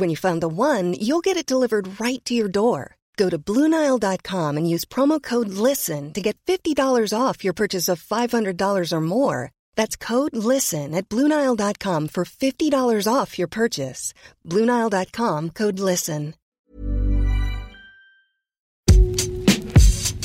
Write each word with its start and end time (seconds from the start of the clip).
When 0.00 0.08
you 0.08 0.16
find 0.16 0.40
the 0.40 0.48
one, 0.48 0.94
you'll 0.94 1.20
get 1.20 1.36
it 1.36 1.44
delivered 1.44 2.00
right 2.00 2.24
to 2.24 2.32
your 2.32 2.48
door. 2.48 2.96
Go 3.18 3.28
to 3.28 3.38
Bluenile.com 3.38 4.56
and 4.56 4.70
use 4.74 4.86
promo 4.86 5.22
code 5.22 5.48
LISTEN 5.50 6.14
to 6.14 6.22
get 6.22 6.38
$50 6.46 7.12
off 7.12 7.44
your 7.44 7.52
purchase 7.52 7.86
of 7.86 8.02
$500 8.02 8.92
or 8.94 9.00
more. 9.02 9.52
That's 9.76 9.98
code 9.98 10.34
LISTEN 10.34 10.94
at 10.94 11.10
Bluenile.com 11.10 12.08
for 12.08 12.24
$50 12.24 13.12
off 13.12 13.38
your 13.38 13.48
purchase. 13.48 14.14
Bluenile.com 14.46 15.50
code 15.50 15.78
LISTEN. 15.78 16.34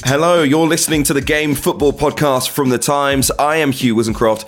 Hello, 0.06 0.44
you're 0.44 0.68
listening 0.68 1.04
to 1.04 1.14
the 1.14 1.20
Game 1.20 1.54
Football 1.54 1.92
Podcast 1.92 2.50
from 2.50 2.70
The 2.70 2.78
Times. 2.78 3.30
I 3.32 3.58
am 3.58 3.74
Hugh 3.74 3.96
Woozencroft. 3.96 4.46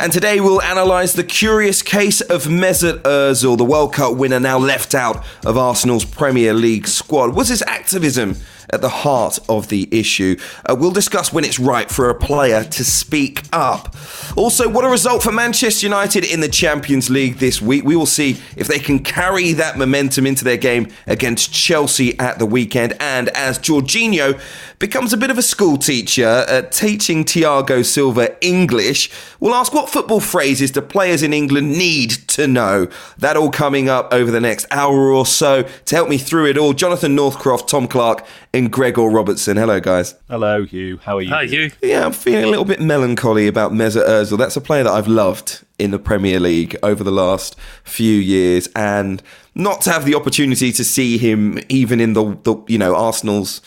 And 0.00 0.10
today 0.10 0.40
we'll 0.40 0.60
analyse 0.60 1.12
the 1.12 1.22
curious 1.22 1.82
case 1.82 2.22
of 2.22 2.44
Mesut 2.44 3.02
Ozil, 3.02 3.58
the 3.58 3.66
World 3.66 3.92
Cup 3.92 4.16
winner 4.16 4.40
now 4.40 4.56
left 4.56 4.94
out 4.94 5.22
of 5.44 5.58
Arsenal's 5.58 6.06
Premier 6.06 6.54
League 6.54 6.88
squad. 6.88 7.34
Was 7.34 7.48
his 7.48 7.60
activism 7.66 8.36
at 8.72 8.80
the 8.80 8.88
heart 8.88 9.38
of 9.48 9.68
the 9.68 9.88
issue. 9.90 10.36
Uh, 10.64 10.74
we'll 10.78 10.90
discuss 10.90 11.32
when 11.32 11.44
it's 11.44 11.58
right 11.58 11.90
for 11.90 12.08
a 12.08 12.14
player 12.14 12.64
to 12.64 12.84
speak 12.84 13.42
up. 13.52 13.94
Also, 14.36 14.68
what 14.68 14.84
a 14.84 14.88
result 14.88 15.22
for 15.22 15.32
Manchester 15.32 15.86
United 15.86 16.24
in 16.24 16.40
the 16.40 16.48
Champions 16.48 17.10
League 17.10 17.36
this 17.36 17.60
week. 17.60 17.84
We 17.84 17.96
will 17.96 18.06
see 18.06 18.40
if 18.56 18.68
they 18.68 18.78
can 18.78 19.00
carry 19.00 19.52
that 19.54 19.76
momentum 19.76 20.26
into 20.26 20.44
their 20.44 20.56
game 20.56 20.88
against 21.06 21.52
Chelsea 21.52 22.18
at 22.18 22.38
the 22.38 22.46
weekend. 22.46 22.94
And 23.00 23.28
as 23.30 23.58
Jorginho 23.58 24.40
becomes 24.80 25.12
a 25.12 25.16
bit 25.16 25.30
of 25.30 25.38
a 25.38 25.42
school 25.42 25.76
teacher 25.76 26.44
uh, 26.48 26.62
teaching 26.62 27.22
Thiago 27.22 27.84
Silva 27.84 28.36
English, 28.44 29.10
we'll 29.38 29.54
ask 29.54 29.72
what 29.72 29.88
football 29.88 30.20
phrases 30.20 30.72
do 30.72 30.80
players 30.80 31.22
in 31.22 31.32
England 31.32 31.70
need 31.70 32.10
to 32.28 32.48
know. 32.48 32.88
That 33.18 33.36
all 33.36 33.50
coming 33.50 33.88
up 33.88 34.12
over 34.12 34.30
the 34.30 34.40
next 34.40 34.66
hour 34.72 35.12
or 35.12 35.26
so. 35.26 35.62
To 35.62 35.94
help 35.94 36.08
me 36.08 36.18
through 36.18 36.46
it 36.46 36.58
all, 36.58 36.72
Jonathan 36.72 37.14
Northcroft, 37.14 37.68
Tom 37.68 37.86
Clarke, 37.86 38.26
and 38.52 38.72
Gregor 38.72 39.08
Robertson. 39.08 39.56
Hello, 39.56 39.78
guys. 39.78 40.14
Hello, 40.28 40.64
Hugh. 40.64 40.98
How 41.04 41.18
are 41.18 41.22
you? 41.22 41.30
Hi, 41.30 41.44
Hugh. 41.44 41.70
Yeah, 41.82 42.06
I'm 42.06 42.12
feeling 42.12 42.44
a 42.44 42.48
little 42.48 42.64
bit 42.64 42.80
melancholy 42.80 43.46
about 43.46 43.72
Mesut 43.72 44.08
Ozil. 44.08 44.38
That's 44.38 44.56
a 44.56 44.60
player 44.60 44.82
that 44.82 44.92
I've 44.92 45.08
loved 45.08 45.62
in 45.78 45.90
the 45.90 45.98
Premier 45.98 46.40
League 46.40 46.76
over 46.82 47.04
the 47.04 47.12
last 47.12 47.54
few 47.84 48.14
years, 48.14 48.68
and 48.74 49.22
not 49.54 49.82
to 49.82 49.90
have 49.90 50.06
the 50.06 50.14
opportunity 50.14 50.72
to 50.72 50.84
see 50.84 51.18
him 51.18 51.58
even 51.68 52.00
in 52.00 52.14
the, 52.14 52.38
the 52.44 52.56
you 52.66 52.78
know 52.78 52.96
Arsenal's. 52.96 53.60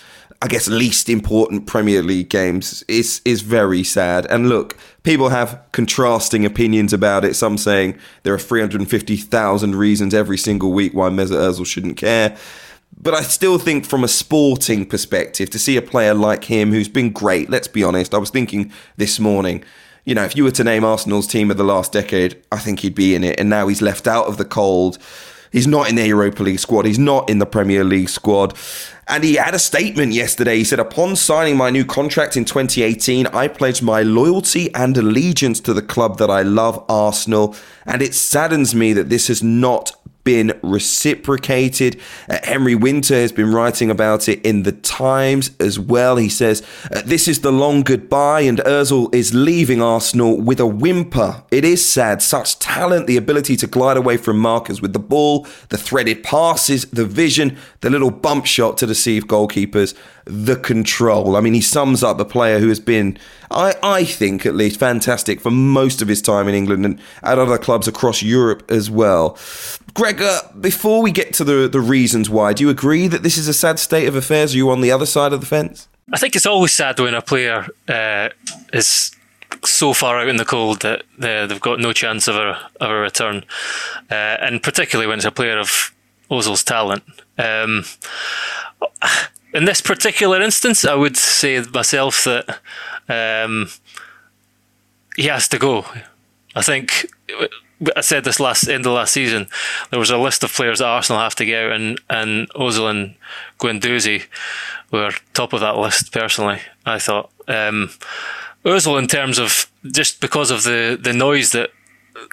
I 0.43 0.47
guess 0.47 0.67
least 0.67 1.07
important 1.07 1.67
Premier 1.67 2.03
League 2.03 2.29
games 2.29 2.83
is 2.89 3.21
is 3.23 3.41
very 3.41 3.81
sad. 3.81 4.25
And 4.29 4.49
look, 4.49 4.77
people 5.03 5.29
have 5.29 5.57
contrasting 5.71 6.45
opinions 6.45 6.91
about 6.91 7.23
it. 7.23 7.37
Some 7.37 7.57
saying 7.57 7.97
there 8.23 8.33
are 8.33 8.39
350,000 8.39 9.75
reasons 9.75 10.13
every 10.13 10.37
single 10.37 10.73
week 10.73 10.93
why 10.93 11.09
Mesut 11.09 11.39
Ozil 11.39 11.65
shouldn't 11.65 11.95
care. 11.95 12.35
But 13.01 13.13
I 13.13 13.21
still 13.21 13.57
think, 13.57 13.85
from 13.85 14.03
a 14.03 14.09
sporting 14.09 14.85
perspective, 14.85 15.49
to 15.49 15.57
see 15.57 15.77
a 15.77 15.81
player 15.81 16.13
like 16.13 16.43
him 16.43 16.73
who's 16.73 16.89
been 16.89 17.11
great, 17.11 17.49
let's 17.49 17.69
be 17.69 17.83
honest, 17.83 18.13
I 18.13 18.17
was 18.17 18.29
thinking 18.29 18.69
this 18.97 19.21
morning, 19.21 19.63
you 20.03 20.13
know, 20.13 20.25
if 20.25 20.35
you 20.35 20.43
were 20.43 20.51
to 20.51 20.63
name 20.63 20.83
Arsenal's 20.83 21.25
team 21.25 21.51
of 21.51 21.57
the 21.57 21.63
last 21.63 21.93
decade, 21.93 22.43
I 22.51 22.59
think 22.59 22.81
he'd 22.81 22.95
be 22.95 23.15
in 23.15 23.23
it. 23.23 23.39
And 23.39 23.49
now 23.49 23.67
he's 23.69 23.81
left 23.81 24.07
out 24.07 24.27
of 24.27 24.35
the 24.35 24.45
cold. 24.45 24.97
He's 25.53 25.67
not 25.67 25.87
in 25.87 25.95
the 25.95 26.07
Europa 26.07 26.41
League 26.41 26.59
squad. 26.59 26.85
He's 26.85 26.99
not 26.99 27.29
in 27.29 27.37
the 27.37 27.45
Premier 27.45 27.83
League 27.83 28.09
squad. 28.09 28.55
And 29.07 29.23
he 29.23 29.35
had 29.35 29.53
a 29.53 29.59
statement 29.59 30.11
yesterday. 30.13 30.57
He 30.57 30.63
said, 30.63 30.79
Upon 30.79 31.15
signing 31.15 31.55
my 31.55 31.69
new 31.69 31.85
contract 31.85 32.35
in 32.35 32.43
2018, 32.43 33.27
I 33.27 33.47
pledged 33.47 33.83
my 33.83 34.01
loyalty 34.01 34.73
and 34.73 34.97
allegiance 34.97 35.59
to 35.61 35.73
the 35.73 35.83
club 35.83 36.17
that 36.17 36.31
I 36.31 36.41
love, 36.41 36.83
Arsenal. 36.89 37.55
And 37.85 38.01
it 38.01 38.15
saddens 38.15 38.73
me 38.73 38.93
that 38.93 39.09
this 39.09 39.27
has 39.27 39.43
not 39.43 39.91
been 40.23 40.57
reciprocated. 40.61 41.99
Uh, 42.29 42.39
Henry 42.43 42.75
Winter 42.75 43.15
has 43.15 43.31
been 43.31 43.51
writing 43.51 43.89
about 43.89 44.29
it 44.29 44.41
in 44.45 44.63
the 44.63 44.71
Times 44.71 45.51
as 45.59 45.79
well. 45.79 46.17
He 46.17 46.29
says, 46.29 46.61
uh, 46.91 47.01
This 47.05 47.27
is 47.27 47.41
the 47.41 47.51
long 47.51 47.83
goodbye, 47.83 48.41
and 48.41 48.59
Ozil 48.59 49.13
is 49.13 49.33
leaving 49.33 49.81
Arsenal 49.81 50.39
with 50.39 50.59
a 50.59 50.67
whimper. 50.67 51.43
It 51.51 51.65
is 51.65 51.87
sad. 51.87 52.21
Such 52.21 52.59
talent, 52.59 53.07
the 53.07 53.17
ability 53.17 53.55
to 53.57 53.67
glide 53.67 53.97
away 53.97 54.17
from 54.17 54.39
markers 54.39 54.81
with 54.81 54.93
the 54.93 54.99
ball, 54.99 55.45
the 55.69 55.77
threaded 55.77 56.23
passes, 56.23 56.85
the 56.85 57.05
vision, 57.05 57.57
the 57.81 57.89
little 57.89 58.11
bump 58.11 58.45
shot 58.45 58.77
to 58.77 58.87
deceive 58.87 59.27
goalkeepers, 59.27 59.93
the 60.25 60.55
control. 60.55 61.35
I 61.35 61.41
mean, 61.41 61.53
he 61.53 61.61
sums 61.61 62.03
up 62.03 62.19
a 62.19 62.25
player 62.25 62.59
who 62.59 62.69
has 62.69 62.79
been, 62.79 63.17
I, 63.51 63.75
I 63.83 64.03
think 64.03 64.45
at 64.45 64.55
least, 64.55 64.79
fantastic 64.79 65.41
for 65.41 65.51
most 65.51 66.01
of 66.01 66.07
his 66.07 66.21
time 66.21 66.47
in 66.47 66.55
England 66.55 66.85
and 66.85 66.99
at 67.21 67.39
other 67.39 67.57
clubs 67.57 67.87
across 67.87 68.21
Europe 68.21 68.69
as 68.69 68.89
well. 68.89 69.37
Gregor, 69.93 70.39
before 70.59 71.01
we 71.01 71.11
get 71.11 71.33
to 71.35 71.43
the, 71.43 71.67
the 71.67 71.81
reasons 71.81 72.29
why, 72.29 72.53
do 72.53 72.63
you 72.63 72.69
agree 72.69 73.07
that 73.07 73.23
this 73.23 73.37
is 73.37 73.47
a 73.47 73.53
sad 73.53 73.79
state 73.79 74.07
of 74.07 74.15
affairs? 74.15 74.53
Are 74.53 74.57
you 74.57 74.69
on 74.69 74.81
the 74.81 74.91
other 74.91 75.05
side 75.05 75.33
of 75.33 75.39
the 75.39 75.45
fence? 75.45 75.87
I 76.11 76.17
think 76.17 76.35
it's 76.35 76.45
always 76.45 76.73
sad 76.73 76.99
when 76.99 77.13
a 77.13 77.21
player 77.21 77.67
uh, 77.87 78.29
is 78.73 79.11
so 79.65 79.93
far 79.93 80.19
out 80.19 80.27
in 80.27 80.37
the 80.37 80.45
cold 80.45 80.81
that 80.81 81.03
they've 81.17 81.59
got 81.59 81.79
no 81.79 81.93
chance 81.93 82.27
of 82.27 82.35
a, 82.35 82.59
of 82.81 82.89
a 82.89 82.95
return, 82.95 83.45
uh, 84.09 84.13
and 84.13 84.61
particularly 84.61 85.07
when 85.07 85.19
it's 85.19 85.25
a 85.25 85.31
player 85.31 85.59
of 85.59 85.93
Ozil's 86.29 86.63
talent. 86.63 87.03
Um, 87.37 87.85
in 89.53 89.65
this 89.65 89.81
particular 89.81 90.41
instance, 90.41 90.85
I 90.85 90.95
would 90.95 91.17
say 91.17 91.61
myself 91.73 92.23
that 92.23 92.59
um, 93.07 93.69
he 95.15 95.27
has 95.27 95.47
to 95.49 95.59
go. 95.59 95.85
I 96.55 96.61
think 96.61 97.07
I 97.95 98.01
said 98.01 98.23
this 98.23 98.39
last 98.39 98.67
end 98.67 98.85
of 98.85 98.93
last 98.93 99.13
season. 99.13 99.47
There 99.89 99.99
was 99.99 100.09
a 100.09 100.17
list 100.17 100.43
of 100.43 100.53
players 100.53 100.79
that 100.79 100.85
Arsenal 100.85 101.21
have 101.21 101.35
to 101.35 101.45
get 101.45 101.65
out, 101.65 101.71
and 101.73 101.99
and 102.09 102.49
Ozil 102.51 102.89
and 102.89 103.15
Guendouzi 103.59 104.23
were 104.91 105.11
top 105.33 105.53
of 105.53 105.61
that 105.61 105.77
list. 105.77 106.11
Personally, 106.11 106.59
I 106.85 106.99
thought 106.99 107.31
um, 107.47 107.89
Ozil, 108.65 108.99
in 108.99 109.07
terms 109.07 109.39
of 109.39 109.67
just 109.83 110.21
because 110.21 110.51
of 110.51 110.63
the, 110.63 110.97
the 111.01 111.13
noise 111.13 111.51
that 111.51 111.71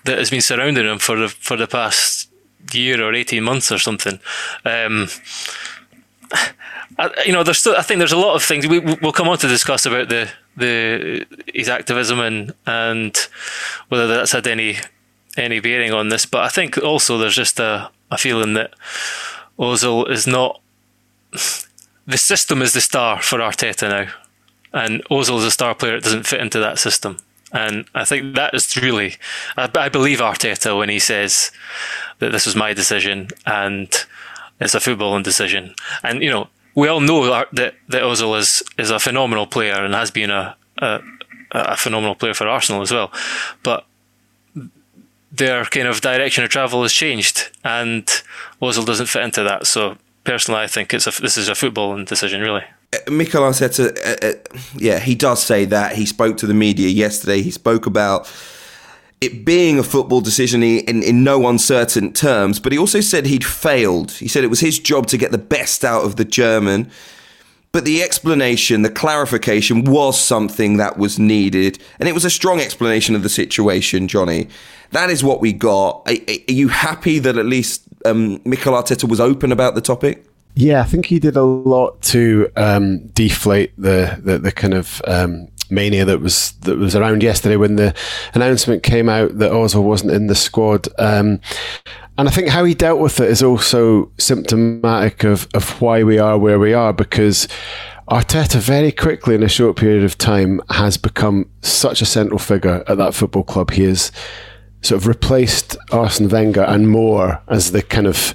that 0.05 0.19
has 0.19 0.31
been 0.31 0.41
surrounding 0.43 0.87
him 0.87 0.99
for 0.99 1.17
the 1.17 1.29
for 1.29 1.57
the 1.57 1.67
past 1.67 2.29
year 2.73 3.03
or 3.03 3.15
eighteen 3.15 3.45
months 3.45 3.73
or 3.73 3.79
something. 3.79 4.21
Um, 4.65 5.09
I, 6.33 7.11
you 7.25 7.33
know, 7.33 7.43
there's 7.43 7.59
still, 7.59 7.77
I 7.77 7.83
think 7.83 7.99
there's 7.99 8.13
a 8.13 8.19
lot 8.19 8.35
of 8.35 8.43
things 8.43 8.67
we, 8.67 8.79
we'll 8.79 9.13
come 9.13 9.29
on 9.29 9.39
to 9.39 9.49
discuss 9.49 9.87
about 9.87 10.09
the 10.09 10.31
the 10.57 11.27
his 11.53 11.69
activism 11.69 12.21
and 12.21 12.53
and 12.67 13.17
whether 13.89 14.07
that's 14.07 14.33
had 14.33 14.47
any 14.47 14.77
any 15.37 15.61
bearing 15.61 15.93
on 15.93 16.09
this. 16.09 16.27
But 16.27 16.43
I 16.43 16.49
think 16.49 16.79
also 16.79 17.19
there's 17.19 17.37
just 17.37 17.59
a, 17.61 17.91
a 18.11 18.19
feeling 18.19 18.55
that 18.55 18.75
Ozil 19.59 20.11
is 20.11 20.27
not 20.27 20.61
the 22.07 22.19
system 22.19 22.63
is 22.63 22.73
the 22.73 22.81
star 22.81 23.23
for 23.23 23.39
Arteta 23.39 23.89
now, 23.89 24.13
and 24.73 25.03
Ozil 25.05 25.39
is 25.39 25.45
a 25.45 25.51
star 25.51 25.75
player 25.75 25.95
that 25.95 26.05
doesn't 26.05 26.27
fit 26.27 26.41
into 26.41 26.59
that 26.59 26.79
system. 26.79 27.19
And 27.53 27.87
I 27.95 28.05
think 28.05 28.37
that 28.37 28.55
is 28.55 28.77
really, 28.77 29.17
I, 29.57 29.69
I 29.75 29.89
believe 29.89 30.21
Arteta 30.21 30.79
when 30.79 30.89
he 30.89 31.01
says 31.01 31.51
that 32.21 32.31
this 32.31 32.47
was 32.47 32.55
my 32.55 32.73
decision 32.73 33.29
and 33.45 33.93
it's 34.61 34.75
a 34.75 34.79
footballing 34.79 35.23
decision. 35.23 35.75
And 36.03 36.23
you 36.23 36.31
know, 36.31 36.49
we 36.75 36.89
all 36.89 37.01
know 37.01 37.27
that 37.27 37.75
that 37.89 38.03
Ozil 38.03 38.39
is 38.39 38.63
is 38.79 38.91
a 38.91 38.99
phenomenal 38.99 39.47
player 39.47 39.85
and 39.85 39.95
has 39.95 40.11
been 40.11 40.31
a, 40.31 40.57
a 40.79 41.01
a 41.53 41.77
phenomenal 41.77 42.15
player 42.15 42.35
for 42.35 42.47
Arsenal 42.47 42.83
as 42.83 42.93
well. 42.93 43.13
But 43.63 43.85
their 45.33 45.65
kind 45.65 45.89
of 45.89 46.01
direction 46.01 46.45
of 46.45 46.51
travel 46.51 46.83
has 46.83 46.93
changed, 46.93 47.51
and 47.65 48.07
Ozil 48.61 48.85
doesn't 48.85 49.07
fit 49.07 49.23
into 49.23 49.43
that. 49.45 49.67
So 49.67 49.97
personally, 50.25 50.61
I 50.61 50.67
think 50.67 50.93
it's 50.93 51.07
a, 51.07 51.23
this 51.23 51.37
is 51.37 51.49
a 51.49 51.53
footballing 51.53 52.07
decision, 52.07 52.41
really. 52.41 52.65
Uh, 52.93 53.11
Mikel 53.11 53.43
Arteta, 53.43 53.97
uh, 54.05 54.27
uh, 54.27 54.59
yeah, 54.77 54.99
he 54.99 55.15
does 55.15 55.43
say 55.43 55.65
that. 55.67 55.95
He 55.95 56.07
spoke 56.07 56.37
to 56.39 56.47
the 56.47 56.55
media 56.55 56.89
yesterday. 56.89 57.43
He 57.43 57.51
spoke 57.51 57.87
about 57.87 58.27
it 59.21 59.45
being 59.45 59.79
a 59.79 59.83
football 59.83 60.23
decision 60.23 60.63
in, 60.63 61.03
in 61.03 61.23
no 61.23 61.47
uncertain 61.47 62.13
terms, 62.13 62.59
but 62.59 62.73
he 62.73 62.79
also 62.79 63.01
said 63.01 63.27
he'd 63.27 63.45
failed. 63.45 64.13
He 64.13 64.29
said 64.29 64.45
it 64.45 64.49
was 64.49 64.61
his 64.61 64.79
job 64.79 65.07
to 65.09 65.19
get 65.19 65.31
the 65.31 65.39
best 65.39 65.85
out 65.85 66.05
of 66.05 66.17
the 66.17 66.25
German. 66.25 66.91
But 67.73 67.85
the 67.85 68.03
explanation, 68.03 68.83
the 68.83 68.91
clarification 68.91 69.85
was 69.85 70.21
something 70.21 70.79
that 70.79 70.99
was 70.99 71.19
needed. 71.19 71.79
And 72.01 72.09
it 72.09 72.13
was 72.13 72.25
a 72.25 72.31
strong 72.31 72.61
explanation 72.61 73.15
of 73.15 73.23
the 73.23 73.29
situation, 73.29 74.09
Johnny. 74.09 74.49
That 74.91 75.09
is 75.09 75.23
what 75.23 75.41
we 75.41 75.53
got. 75.53 76.03
Are, 76.09 76.17
are 76.29 76.53
you 76.53 76.69
happy 76.69 77.21
that 77.21 77.37
at 77.37 77.47
least 77.47 77.85
um, 78.05 78.41
Mikel 78.45 78.73
Arteta 78.73 79.09
was 79.09 79.21
open 79.21 79.53
about 79.53 79.77
the 79.77 79.81
topic? 79.81 80.25
Yeah, 80.57 80.81
I 80.81 80.85
think 80.85 81.07
he 81.07 81.21
did 81.21 81.37
a 81.37 81.45
lot 81.45 82.03
to 82.03 82.51
um, 82.57 83.07
deflate 83.09 83.73
the, 83.79 84.19
the, 84.21 84.39
the 84.39 84.51
kind 84.51 84.75
of 84.75 85.01
um, 85.07 85.49
mania 85.71 86.05
that 86.05 86.21
was 86.21 86.53
that 86.63 86.79
was 86.79 86.97
around 86.97 87.23
yesterday 87.23 87.57
when 87.57 87.77
the 87.77 87.95
announcement 88.35 88.83
came 88.83 89.09
out 89.09 89.39
that 89.39 89.53
Ozil 89.53 89.83
wasn't 89.83 90.13
in 90.13 90.27
the 90.27 90.35
squad. 90.35 90.89
Um, 90.99 91.41
and 92.19 92.29
I 92.29 92.31
think 92.33 92.49
how 92.49 92.65
he 92.65 92.75
dealt 92.75 93.01
with 93.01 93.19
it 93.21 93.31
is 93.31 93.43
also 93.43 94.11
symptomatic 94.19 95.25
of, 95.25 95.49
of 95.55 95.81
why 95.81 96.03
we 96.03 96.19
are 96.19 96.37
where 96.37 96.59
we 96.59 96.75
are 96.75 96.93
because 96.93 97.49
Arteta 98.11 98.59
very 98.59 98.93
quickly 98.93 99.35
in 99.35 99.43
a 99.43 99.49
short 99.49 99.77
period 99.77 100.05
of 100.05 100.19
time 100.19 100.61
has 100.71 100.97
become 100.97 101.49
such 101.63 102.03
a 102.03 102.07
central 102.07 102.39
figure 102.39 102.85
at 102.89 102.99
that 102.99 103.15
football 103.15 103.45
club. 103.45 103.71
He 103.71 103.85
has 103.85 104.11
sort 104.83 105.01
of 105.01 105.07
replaced 105.07 105.77
Arsene 105.93 106.29
Wenger 106.29 106.65
and 106.65 106.89
more 106.89 107.41
as 107.49 107.73
the 107.73 107.83
kind 107.83 108.07
of 108.07 108.35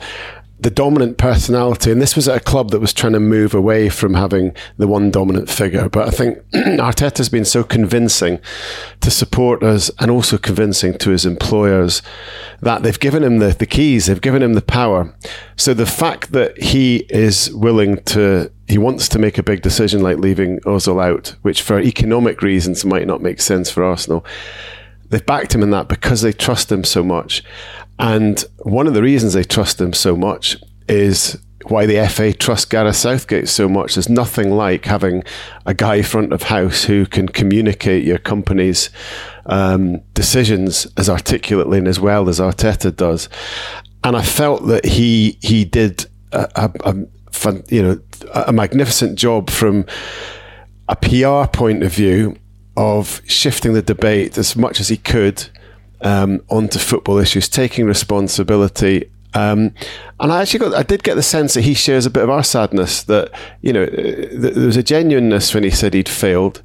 the 0.65 0.71
dominant 0.71 1.19
personality. 1.19 1.91
And 1.91 2.01
this 2.01 2.15
was 2.15 2.27
at 2.27 2.37
a 2.37 2.43
club 2.43 2.71
that 2.71 2.79
was 2.79 2.91
trying 2.91 3.13
to 3.13 3.19
move 3.19 3.53
away 3.53 3.87
from 3.87 4.15
having 4.15 4.51
the 4.77 4.87
one 4.87 5.11
dominant 5.11 5.47
figure. 5.47 5.89
But 5.89 6.07
I 6.07 6.09
think 6.09 6.39
Arteta's 6.53 7.29
been 7.29 7.45
so 7.45 7.63
convincing 7.63 8.39
to 9.01 9.11
supporters 9.11 9.91
and 9.99 10.09
also 10.09 10.39
convincing 10.39 10.97
to 10.97 11.11
his 11.11 11.23
employers 11.23 12.01
that 12.61 12.81
they've 12.81 12.99
given 12.99 13.23
him 13.23 13.37
the, 13.37 13.49
the 13.49 13.67
keys, 13.67 14.07
they've 14.07 14.19
given 14.19 14.41
him 14.41 14.55
the 14.55 14.61
power. 14.63 15.13
So 15.55 15.75
the 15.75 15.85
fact 15.85 16.31
that 16.31 16.59
he 16.59 17.05
is 17.09 17.53
willing 17.53 17.97
to 18.05 18.51
he 18.67 18.79
wants 18.79 19.07
to 19.09 19.19
make 19.19 19.37
a 19.37 19.43
big 19.43 19.61
decision 19.61 20.01
like 20.01 20.17
leaving 20.17 20.59
Ozil 20.61 20.99
out, 20.99 21.35
which 21.43 21.61
for 21.61 21.79
economic 21.79 22.41
reasons 22.41 22.83
might 22.83 23.05
not 23.05 23.21
make 23.21 23.39
sense 23.39 23.69
for 23.69 23.83
Arsenal. 23.83 24.25
They've 25.09 25.23
backed 25.23 25.53
him 25.53 25.61
in 25.61 25.69
that 25.69 25.87
because 25.87 26.21
they 26.21 26.33
trust 26.33 26.71
him 26.71 26.83
so 26.83 27.03
much. 27.03 27.43
And 27.99 28.43
one 28.59 28.87
of 28.87 28.93
the 28.93 29.01
reasons 29.01 29.33
they 29.33 29.43
trust 29.43 29.79
him 29.79 29.93
so 29.93 30.15
much 30.15 30.57
is 30.87 31.37
why 31.67 31.85
the 31.85 32.07
FA 32.07 32.31
trust 32.31 32.69
Gareth 32.69 32.95
Southgate 32.95 33.49
so 33.49 33.67
much. 33.67 33.95
There's 33.95 34.09
nothing 34.09 34.51
like 34.51 34.85
having 34.85 35.23
a 35.65 35.73
guy 35.73 36.01
front 36.01 36.31
of 36.31 36.43
house 36.43 36.83
who 36.83 37.05
can 37.05 37.27
communicate 37.27 38.05
your 38.05 38.19
company's 38.19 38.89
um, 39.47 40.01
decisions 40.13 40.87
as 40.97 41.09
articulately 41.09 41.79
and 41.79 41.87
as 41.87 41.99
well 41.99 42.29
as 42.29 42.39
Arteta 42.39 42.95
does. 42.95 43.29
And 44.03 44.15
I 44.15 44.21
felt 44.21 44.67
that 44.67 44.85
he 44.85 45.39
he 45.41 45.65
did 45.65 46.05
a, 46.31 46.47
a, 46.55 46.71
a 46.91 47.63
you 47.69 47.81
know 47.81 47.99
a 48.33 48.53
magnificent 48.53 49.17
job 49.17 49.49
from 49.49 49.85
a 50.87 50.95
PR 50.95 51.49
point 51.51 51.83
of 51.83 51.91
view 51.91 52.37
of 52.77 53.21
shifting 53.25 53.73
the 53.73 53.81
debate 53.81 54.37
as 54.37 54.55
much 54.55 54.79
as 54.79 54.89
he 54.89 54.97
could 54.97 55.49
um, 56.01 56.41
onto 56.49 56.79
football 56.79 57.17
issues, 57.17 57.49
taking 57.49 57.85
responsibility. 57.85 59.09
Um, 59.33 59.73
and 60.19 60.31
I 60.31 60.41
actually 60.41 60.59
got, 60.59 60.73
I 60.73 60.83
did 60.83 61.03
get 61.03 61.15
the 61.15 61.23
sense 61.23 61.55
that 61.55 61.61
he 61.61 61.73
shares 61.73 62.05
a 62.05 62.09
bit 62.09 62.23
of 62.23 62.29
our 62.29 62.43
sadness 62.43 63.03
that, 63.03 63.31
you 63.61 63.73
know, 63.73 63.85
there 63.85 64.65
was 64.65 64.77
a 64.77 64.83
genuineness 64.83 65.53
when 65.53 65.63
he 65.63 65.69
said 65.69 65.93
he'd 65.93 66.07
failed. 66.07 66.61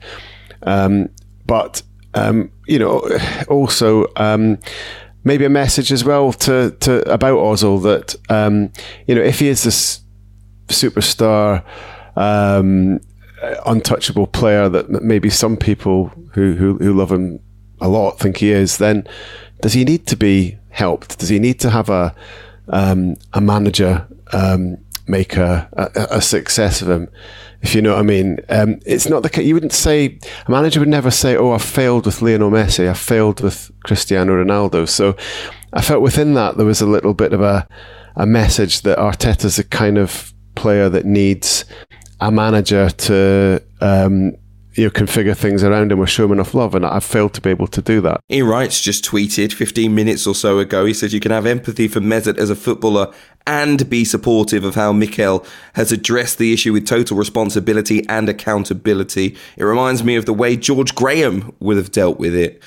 Um, 0.62 1.08
but, 1.46 1.82
um, 2.14 2.52
you 2.66 2.78
know, 2.78 3.08
also, 3.48 4.06
um, 4.16 4.58
maybe 5.24 5.44
a 5.44 5.50
message 5.50 5.90
as 5.90 6.04
well 6.04 6.32
to, 6.32 6.70
to 6.80 7.12
about 7.12 7.38
Ozil 7.38 7.82
that, 7.82 8.14
um, 8.28 8.72
you 9.06 9.14
know, 9.14 9.22
if 9.22 9.40
he 9.40 9.48
is 9.48 9.64
this 9.64 10.00
superstar, 10.68 11.64
untouchable 13.66 14.26
player 14.26 14.68
that 14.68 14.90
maybe 15.02 15.30
some 15.30 15.56
people 15.56 16.12
who, 16.34 16.54
who, 16.54 16.76
who 16.78 16.92
love 16.92 17.10
him 17.10 17.40
a 17.80 17.88
lot 17.88 18.18
think 18.18 18.38
he 18.38 18.50
is, 18.50 18.78
then 18.78 19.06
does 19.60 19.72
he 19.72 19.84
need 19.84 20.06
to 20.06 20.16
be 20.16 20.58
helped? 20.70 21.18
Does 21.18 21.28
he 21.28 21.38
need 21.38 21.60
to 21.60 21.70
have 21.70 21.88
a 21.88 22.14
um, 22.68 23.16
a 23.32 23.40
manager 23.40 24.06
um, 24.32 24.78
make 25.08 25.36
a, 25.36 25.68
a, 25.72 26.16
a, 26.16 26.22
success 26.22 26.82
of 26.82 26.88
him? 26.88 27.08
If 27.62 27.74
you 27.74 27.82
know 27.82 27.94
what 27.94 28.00
I 28.00 28.02
mean, 28.02 28.38
um, 28.48 28.80
it's 28.86 29.08
not 29.08 29.22
the. 29.22 29.42
You 29.42 29.54
wouldn't 29.54 29.72
say 29.72 30.18
a 30.46 30.50
manager 30.50 30.80
would 30.80 30.88
never 30.88 31.10
say, 31.10 31.36
"Oh, 31.36 31.52
I 31.52 31.58
failed 31.58 32.06
with 32.06 32.22
Lionel 32.22 32.50
Messi. 32.50 32.88
I 32.88 32.94
failed 32.94 33.40
with 33.40 33.70
Cristiano 33.84 34.32
Ronaldo." 34.32 34.88
So 34.88 35.16
I 35.72 35.82
felt 35.82 36.02
within 36.02 36.34
that 36.34 36.56
there 36.56 36.66
was 36.66 36.80
a 36.80 36.86
little 36.86 37.14
bit 37.14 37.32
of 37.32 37.42
a 37.42 37.68
a 38.16 38.26
message 38.26 38.82
that 38.82 38.98
Arteta's 38.98 39.58
a 39.58 39.64
kind 39.64 39.98
of 39.98 40.32
player 40.54 40.88
that 40.88 41.04
needs 41.04 41.64
a 42.20 42.30
manager 42.30 42.90
to 42.90 43.62
um, 43.80 44.36
you 44.75 44.84
know, 44.84 44.90
configure 44.90 45.37
things 45.37 45.64
around 45.64 45.90
him 45.90 45.99
or 45.99 46.06
show 46.06 46.26
him 46.26 46.32
enough 46.32 46.55
love. 46.55 46.75
And 46.75 46.87
I've 46.87 47.05
failed 47.05 47.34
to 47.34 47.40
be 47.40 47.50
able 47.50 47.67
to 47.69 47.82
do 47.82 48.00
that. 48.02 48.20
Ian 48.31 48.46
Wright's 48.46 48.81
just 48.81 49.05
tweeted 49.05 49.52
15 49.52 49.94
minutes 49.94 50.26
or 50.26 50.34
so 50.34 50.58
ago. 50.58 50.84
He 50.84 50.94
says 50.94 51.12
you 51.12 51.20
can 51.20 51.32
have 51.32 51.46
empathy 51.46 51.88
for 51.88 52.00
Mesut 52.00 52.38
as 52.38 52.50
a 52.50 52.56
footballer 52.56 53.12
and 53.46 53.88
be 53.90 54.05
supportive 54.05 54.64
of 54.64 54.75
how 54.75 54.93
Mikel 54.93 55.44
has 55.75 55.90
addressed 55.90 56.38
the 56.38 56.52
issue 56.52 56.72
with 56.72 56.87
total 56.87 57.17
responsibility 57.17 58.06
and 58.08 58.28
accountability. 58.28 59.37
It 59.56 59.64
reminds 59.64 60.05
me 60.05 60.17
of 60.17 60.26
the 60.26 60.34
way 60.34 60.56
George 60.56 60.94
Graham 60.94 61.55
would 61.58 61.76
have 61.76 61.90
dealt 61.90 62.19
with 62.19 62.34
it. 62.34 62.62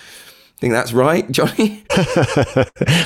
Think 0.58 0.72
that's 0.72 0.94
right, 0.94 1.30
Johnny? 1.30 1.84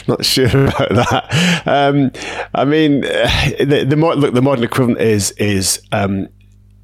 Not 0.07 0.23
sure 0.23 0.67
about 0.67 0.89
that. 0.89 1.63
Um, 1.65 2.11
I 2.53 2.65
mean, 2.65 3.01
the, 3.01 3.85
the 3.87 3.95
look, 3.95 4.35
the 4.35 4.43
modern 4.43 4.63
equivalent 4.63 5.01
is 5.01 5.31
is 5.31 5.81
um, 5.91 6.27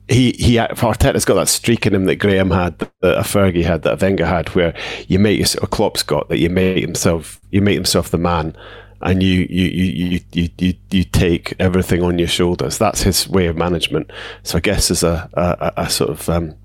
he 0.07 0.33
he 0.33 0.55
Arteta's 0.55 1.25
got 1.25 1.35
that 1.35 1.47
streak 1.47 1.85
in 1.85 1.95
him 1.95 2.05
that 2.05 2.17
Graham 2.17 2.51
had, 2.51 2.77
that 2.79 3.17
a 3.17 3.21
Fergie 3.21 3.63
had, 3.63 3.83
that 3.83 4.01
Wenger 4.01 4.25
had, 4.25 4.49
where 4.49 4.75
you 5.07 5.19
make 5.19 5.39
yourself, 5.39 5.63
a 5.63 5.67
Klopp's 5.67 6.03
got 6.03 6.29
that 6.29 6.39
you 6.39 6.49
make 6.49 6.81
himself, 6.81 7.39
you 7.51 7.61
make 7.61 7.75
himself 7.75 8.09
the 8.09 8.17
man, 8.17 8.55
and 9.01 9.23
you 9.23 9.47
you 9.49 9.65
you 9.67 10.19
you 10.31 10.49
you 10.57 10.73
you 10.91 11.03
take 11.03 11.53
everything 11.59 12.03
on 12.03 12.19
your 12.19 12.27
shoulders. 12.27 12.77
That's 12.77 13.03
his 13.03 13.29
way 13.29 13.47
of 13.47 13.55
management. 13.55 14.11
So 14.43 14.57
I 14.57 14.61
guess 14.61 14.89
there's 14.89 15.03
a 15.03 15.29
a, 15.33 15.83
a 15.83 15.89
sort 15.89 16.09
of 16.09 16.27
um, 16.29 16.55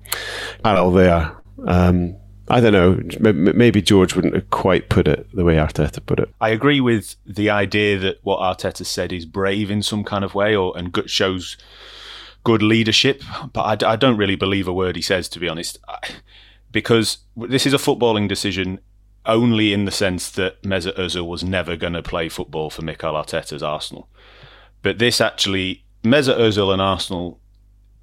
parallel 0.63 0.91
there. 0.91 1.35
Um, 1.65 2.15
I 2.51 2.61
don't 2.61 2.73
know. 2.73 2.99
Maybe 3.31 3.79
George 3.79 4.15
wouldn't 4.15 4.33
have 4.33 4.49
quite 4.49 4.89
put 4.89 5.07
it 5.07 5.27
the 5.33 5.43
way 5.43 5.55
Arteta 5.57 6.03
put 6.03 6.19
it. 6.19 6.33
I 6.41 6.49
agree 6.49 6.81
with 6.81 7.15
the 7.23 7.51
idea 7.51 7.99
that 7.99 8.17
what 8.23 8.39
Arteta 8.39 8.85
said 8.85 9.13
is 9.13 9.27
brave 9.27 9.69
in 9.69 9.83
some 9.83 10.03
kind 10.03 10.23
of 10.23 10.33
way, 10.33 10.55
or 10.55 10.75
and 10.75 10.97
shows 11.05 11.57
good 12.49 12.63
leadership, 12.63 13.21
but 13.53 13.83
I, 13.83 13.91
I 13.91 13.95
don't 13.95 14.17
really 14.17 14.35
believe 14.35 14.67
a 14.67 14.73
word 14.73 14.95
he 14.95 15.03
says, 15.03 15.29
to 15.29 15.39
be 15.39 15.47
honest, 15.47 15.77
because 16.71 17.19
this 17.37 17.67
is 17.67 17.75
a 17.75 17.77
footballing 17.77 18.27
decision 18.27 18.79
only 19.27 19.71
in 19.71 19.85
the 19.85 19.91
sense 19.91 20.31
that 20.31 20.59
Mesut 20.63 20.97
Ozil 20.97 21.27
was 21.27 21.43
never 21.43 21.75
going 21.75 21.93
to 21.93 22.01
play 22.01 22.27
football 22.27 22.71
for 22.71 22.81
Mikel 22.81 23.13
Arteta's 23.13 23.61
Arsenal. 23.61 24.09
But 24.81 24.97
this 24.97 25.21
actually, 25.21 25.85
Mesut 26.03 26.39
Ozil 26.39 26.73
and 26.73 26.81
Arsenal 26.81 27.39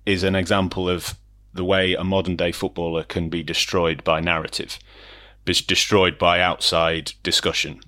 is 0.05 0.23
an 0.23 0.37
example 0.37 0.89
of 0.89 1.19
the 1.53 1.65
way 1.65 1.95
a 1.95 2.05
modern 2.05 2.37
day 2.37 2.53
footballer 2.53 3.03
can 3.03 3.29
be 3.29 3.43
destroyed 3.43 4.05
by 4.05 4.21
narrative, 4.21 4.79
destroyed 5.45 6.19
by 6.19 6.41
outside 6.41 7.15
discussion. 7.25 7.81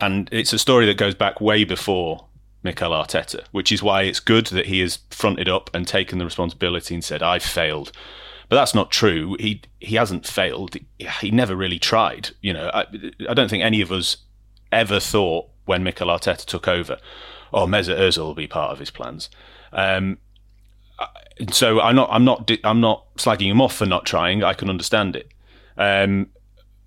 And 0.00 0.30
it's 0.32 0.54
a 0.54 0.58
story 0.58 0.86
that 0.86 0.96
goes 0.96 1.14
back 1.14 1.42
way 1.42 1.64
before 1.64 2.26
Mikel 2.64 2.90
Arteta, 2.90 3.44
which 3.52 3.70
is 3.70 3.82
why 3.82 4.02
it's 4.02 4.20
good 4.20 4.46
that 4.46 4.66
he 4.66 4.80
has 4.80 4.98
fronted 5.10 5.48
up 5.48 5.70
and 5.74 5.86
taken 5.86 6.18
the 6.18 6.24
responsibility 6.24 6.94
and 6.94 7.04
said, 7.04 7.22
"I've 7.22 7.42
failed." 7.42 7.92
But 8.48 8.56
that's 8.56 8.74
not 8.74 8.90
true. 8.90 9.36
He 9.38 9.62
he 9.78 9.96
hasn't 9.96 10.26
failed. 10.26 10.76
He 11.20 11.30
never 11.30 11.54
really 11.54 11.78
tried. 11.78 12.30
You 12.40 12.54
know, 12.54 12.70
I, 12.74 12.86
I 13.28 13.34
don't 13.34 13.48
think 13.48 13.62
any 13.62 13.80
of 13.80 13.92
us 13.92 14.16
ever 14.72 14.98
thought 14.98 15.46
when 15.66 15.84
Mikel 15.84 16.08
Arteta 16.08 16.44
took 16.44 16.66
over, 16.66 16.98
"Oh, 17.52 17.66
Mesut 17.66 17.98
Ozil 17.98 18.24
will 18.24 18.34
be 18.34 18.46
part 18.46 18.72
of 18.72 18.78
his 18.78 18.90
plans." 18.90 19.28
Um, 19.72 20.18
so 21.50 21.80
I'm 21.80 21.96
not 21.96 22.08
I'm 22.10 22.24
not 22.24 22.50
I'm 22.64 22.80
not 22.80 23.14
slagging 23.16 23.50
him 23.50 23.60
off 23.60 23.74
for 23.74 23.86
not 23.86 24.06
trying. 24.06 24.42
I 24.42 24.54
can 24.54 24.70
understand 24.70 25.16
it. 25.16 25.32
Um, 25.76 26.28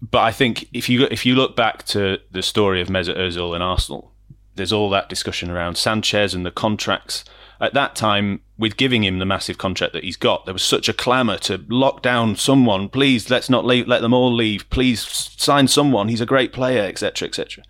but 0.01 0.19
I 0.19 0.31
think 0.31 0.67
if 0.73 0.89
you 0.89 1.07
if 1.11 1.25
you 1.25 1.35
look 1.35 1.55
back 1.55 1.83
to 1.87 2.19
the 2.31 2.41
story 2.41 2.81
of 2.81 2.87
Mesut 2.87 3.17
Ozil 3.17 3.53
and 3.53 3.63
Arsenal, 3.63 4.13
there's 4.57 4.73
all 4.73 4.89
that 4.89 5.09
discussion 5.09 5.49
around 5.49 5.77
Sanchez 5.77 6.33
and 6.33 6.45
the 6.45 6.51
contracts. 6.51 7.23
At 7.59 7.73
that 7.73 7.95
time, 7.95 8.41
with 8.57 8.77
giving 8.77 9.03
him 9.03 9.17
the 9.17 9.25
massive 9.25 9.57
contract 9.57 9.93
that 9.93 10.03
he's 10.03 10.17
got, 10.17 10.45
there 10.45 10.53
was 10.53 10.61
such 10.61 10.87
a 10.87 10.93
clamour 10.93 11.37
to 11.39 11.63
lock 11.69 12.01
down 12.01 12.35
someone. 12.35 12.89
Please, 12.89 13.29
let's 13.29 13.49
not 13.49 13.65
leave, 13.65 13.87
let 13.87 14.01
them 14.01 14.13
all 14.13 14.33
leave. 14.33 14.69
Please 14.69 15.01
sign 15.01 15.67
someone. 15.67 16.07
He's 16.07 16.21
a 16.21 16.25
great 16.25 16.53
player, 16.53 16.83
etc., 16.83 17.27
etc. 17.27 17.63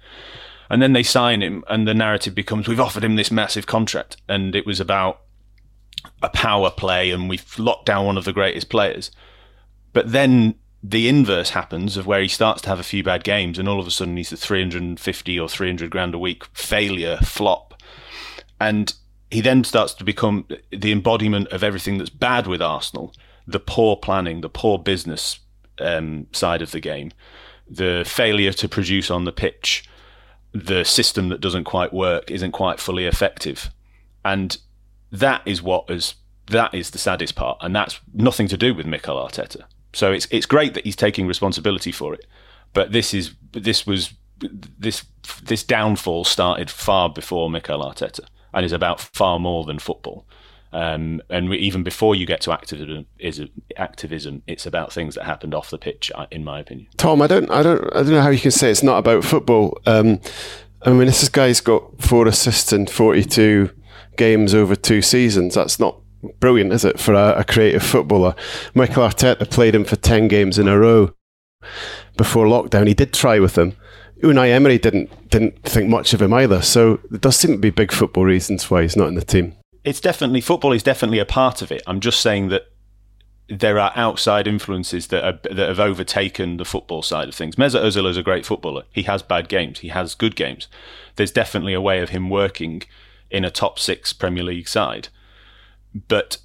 And 0.69 0.81
then 0.81 0.93
they 0.93 1.03
sign 1.03 1.41
him, 1.41 1.63
and 1.69 1.87
the 1.87 1.93
narrative 1.93 2.35
becomes 2.35 2.67
we've 2.67 2.79
offered 2.79 3.03
him 3.03 3.15
this 3.15 3.31
massive 3.31 3.65
contract, 3.65 4.17
and 4.27 4.55
it 4.55 4.65
was 4.65 4.81
about 4.81 5.21
a 6.21 6.29
power 6.29 6.69
play, 6.69 7.11
and 7.11 7.29
we've 7.29 7.57
locked 7.57 7.85
down 7.85 8.05
one 8.05 8.17
of 8.17 8.25
the 8.25 8.33
greatest 8.33 8.69
players. 8.69 9.11
But 9.93 10.11
then 10.11 10.55
the 10.83 11.07
inverse 11.07 11.51
happens 11.51 11.97
of 11.97 12.05
where 12.05 12.21
he 12.21 12.27
starts 12.27 12.61
to 12.61 12.69
have 12.69 12.79
a 12.79 12.83
few 12.83 13.03
bad 13.03 13.23
games 13.23 13.57
and 13.57 13.67
all 13.67 13.79
of 13.79 13.87
a 13.87 13.91
sudden 13.91 14.17
he's 14.17 14.31
a 14.31 14.37
350 14.37 15.39
or 15.39 15.49
300 15.49 15.89
grand 15.89 16.13
a 16.13 16.19
week 16.19 16.45
failure 16.53 17.17
flop. 17.17 17.81
And 18.59 18.93
he 19.29 19.41
then 19.41 19.63
starts 19.63 19.93
to 19.95 20.03
become 20.03 20.47
the 20.71 20.91
embodiment 20.91 21.47
of 21.49 21.63
everything 21.63 21.97
that's 21.97 22.09
bad 22.09 22.47
with 22.47 22.61
Arsenal 22.61 23.13
the 23.49 23.59
poor 23.59 23.95
planning 23.95 24.41
the 24.41 24.49
poor 24.49 24.77
business 24.77 25.39
um, 25.79 26.27
side 26.33 26.61
of 26.61 26.71
the 26.71 26.81
game 26.81 27.11
the 27.69 28.03
failure 28.05 28.51
to 28.51 28.67
produce 28.67 29.09
on 29.09 29.23
the 29.23 29.31
pitch 29.31 29.87
the 30.65 30.83
system 30.83 31.29
that 31.29 31.41
doesn't 31.41 31.65
quite 31.65 31.93
work 31.93 32.31
isn't 32.31 32.51
quite 32.51 32.79
fully 32.79 33.05
effective. 33.05 33.69
And 34.23 34.57
that 35.11 35.41
is 35.45 35.61
what 35.61 35.89
is 35.89 36.15
that 36.47 36.73
is 36.73 36.91
the 36.91 36.97
saddest 36.97 37.35
part, 37.35 37.57
and 37.61 37.75
that's 37.75 37.99
nothing 38.13 38.47
to 38.47 38.57
do 38.57 38.73
with 38.73 38.85
Mikel 38.85 39.17
Arteta. 39.17 39.63
So 39.97 40.11
it's 40.11 40.27
it's 40.29 40.45
great 40.45 40.75
that 40.75 40.85
he's 40.85 40.95
taking 40.95 41.27
responsibility 41.27 41.91
for 41.91 42.13
it, 42.13 42.27
but 42.73 42.91
this 42.91 43.15
is 43.15 43.33
this 43.51 43.87
was 43.87 44.13
this 44.79 45.03
this 45.43 45.63
downfall 45.63 46.23
started 46.23 46.69
far 46.69 47.09
before 47.09 47.49
Mikel 47.49 47.83
Arteta, 47.83 48.19
and 48.53 48.63
is 48.63 48.71
about 48.71 48.99
far 48.99 49.39
more 49.39 49.63
than 49.65 49.79
football. 49.79 50.27
Um, 50.71 51.21
and 51.31 51.49
we, 51.49 51.57
even 51.57 51.81
before 51.81 52.13
you 52.13 52.27
get 52.27 52.41
to 52.41 52.51
activism, 52.51 53.07
is 53.17 53.41
activism, 53.75 54.43
it's 54.45 54.67
about 54.67 54.93
things 54.93 55.15
that 55.15 55.23
happened 55.23 55.55
off 55.55 55.71
the 55.71 55.79
pitch, 55.79 56.11
in 56.29 56.43
my 56.43 56.59
opinion. 56.59 56.89
Tom, 56.97 57.21
I 57.21 57.27
don't, 57.27 57.49
I 57.49 57.63
don't, 57.63 57.83
I 57.95 58.03
don't 58.03 58.11
know 58.11 58.21
how 58.21 58.29
you 58.29 58.39
can 58.39 58.51
say 58.51 58.69
it's 58.69 58.83
not 58.83 58.99
about 58.99 59.23
football. 59.23 59.79
Um, 59.87 60.19
I 60.83 60.91
mean, 60.91 61.07
this 61.07 61.27
guy's 61.29 61.59
got 61.59 61.99
four 61.99 62.27
assists 62.27 62.71
in 62.71 62.85
forty-two 62.85 63.71
games 64.15 64.53
over 64.53 64.75
two 64.75 65.01
seasons. 65.01 65.55
That's 65.55 65.79
not 65.79 65.99
brilliant, 66.39 66.73
is 66.73 66.85
it, 66.85 66.99
for 66.99 67.13
a, 67.13 67.39
a 67.39 67.43
creative 67.43 67.83
footballer? 67.83 68.35
Mikel 68.73 69.07
Arteta 69.07 69.49
played 69.49 69.75
him 69.75 69.85
for 69.85 69.95
ten 69.95 70.27
games 70.27 70.57
in 70.57 70.67
a 70.67 70.77
row 70.77 71.13
before 72.17 72.45
lockdown. 72.45 72.87
He 72.87 72.93
did 72.93 73.13
try 73.13 73.39
with 73.39 73.57
him. 73.57 73.75
Unai 74.23 74.49
Emery 74.49 74.79
didn't 74.79 75.29
didn't 75.29 75.61
think 75.63 75.89
much 75.89 76.13
of 76.13 76.21
him 76.21 76.33
either. 76.33 76.61
So 76.61 76.99
there 77.09 77.19
does 77.19 77.35
seem 77.35 77.51
to 77.51 77.57
be 77.57 77.69
big 77.69 77.91
football 77.91 78.25
reasons 78.25 78.69
why 78.71 78.81
he's 78.81 78.95
not 78.95 79.09
in 79.09 79.15
the 79.15 79.23
team 79.23 79.55
it's 79.87 80.01
definitely 80.01 80.41
football 80.41 80.73
is 80.73 80.83
definitely 80.83 81.19
a 81.19 81.25
part 81.25 81.61
of 81.61 81.71
it. 81.71 81.81
I'm 81.87 82.01
just 82.01 82.19
saying 82.19 82.49
that 82.49 82.63
there 83.47 83.79
are 83.79 83.93
outside 83.95 84.45
influences 84.45 85.07
that 85.07 85.23
are, 85.23 85.39
that 85.55 85.69
have 85.69 85.79
overtaken 85.79 86.57
the 86.57 86.65
football 86.65 87.01
side 87.01 87.29
of 87.29 87.35
things. 87.35 87.55
Mesut 87.55 87.81
Ozil 87.81 88.09
is 88.09 88.17
a 88.17 88.21
great 88.21 88.45
footballer. 88.45 88.83
He 88.91 89.03
has 89.03 89.21
bad 89.23 89.47
games. 89.47 89.79
He 89.79 89.87
has 89.87 90.13
good 90.13 90.35
games. 90.35 90.67
There's 91.15 91.31
definitely 91.31 91.73
a 91.73 91.79
way 91.79 92.01
of 92.01 92.09
him 92.09 92.29
working 92.29 92.83
in 93.31 93.45
a 93.45 93.49
top 93.49 93.79
six 93.79 94.11
Premier 94.11 94.43
League 94.43 94.67
side, 94.67 95.07
but 96.07 96.37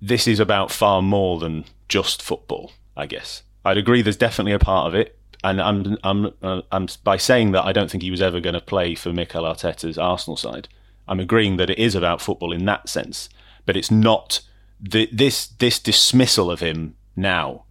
this 0.00 0.26
is 0.26 0.40
about 0.40 0.70
far 0.70 1.02
more 1.02 1.38
than 1.38 1.64
just 1.88 2.22
football. 2.22 2.72
I 2.96 3.06
guess 3.06 3.42
I'd 3.64 3.78
agree. 3.78 4.02
There's 4.02 4.16
definitely 4.16 4.52
a 4.52 4.58
part 4.58 4.88
of 4.88 4.94
it, 4.94 5.18
and 5.44 5.60
I'm 5.60 5.96
I'm 6.02 6.32
uh, 6.42 6.62
I'm 6.72 6.88
by 7.04 7.16
saying 7.16 7.52
that 7.52 7.64
I 7.64 7.72
don't 7.72 7.90
think 7.90 8.02
he 8.02 8.10
was 8.10 8.22
ever 8.22 8.40
going 8.40 8.54
to 8.54 8.60
play 8.60 8.94
for 8.94 9.12
Mikel 9.12 9.44
Arteta's 9.44 9.98
Arsenal 9.98 10.36
side. 10.36 10.68
I'm 11.06 11.20
agreeing 11.20 11.56
that 11.56 11.70
it 11.70 11.78
is 11.78 11.94
about 11.94 12.20
football 12.20 12.52
in 12.52 12.64
that 12.66 12.88
sense, 12.88 13.28
but 13.64 13.76
it's 13.76 13.90
not 13.90 14.40
the, 14.80 15.08
this 15.12 15.46
this 15.46 15.78
dismissal 15.78 16.50
of 16.50 16.60
him 16.60 16.96
now 17.16 17.64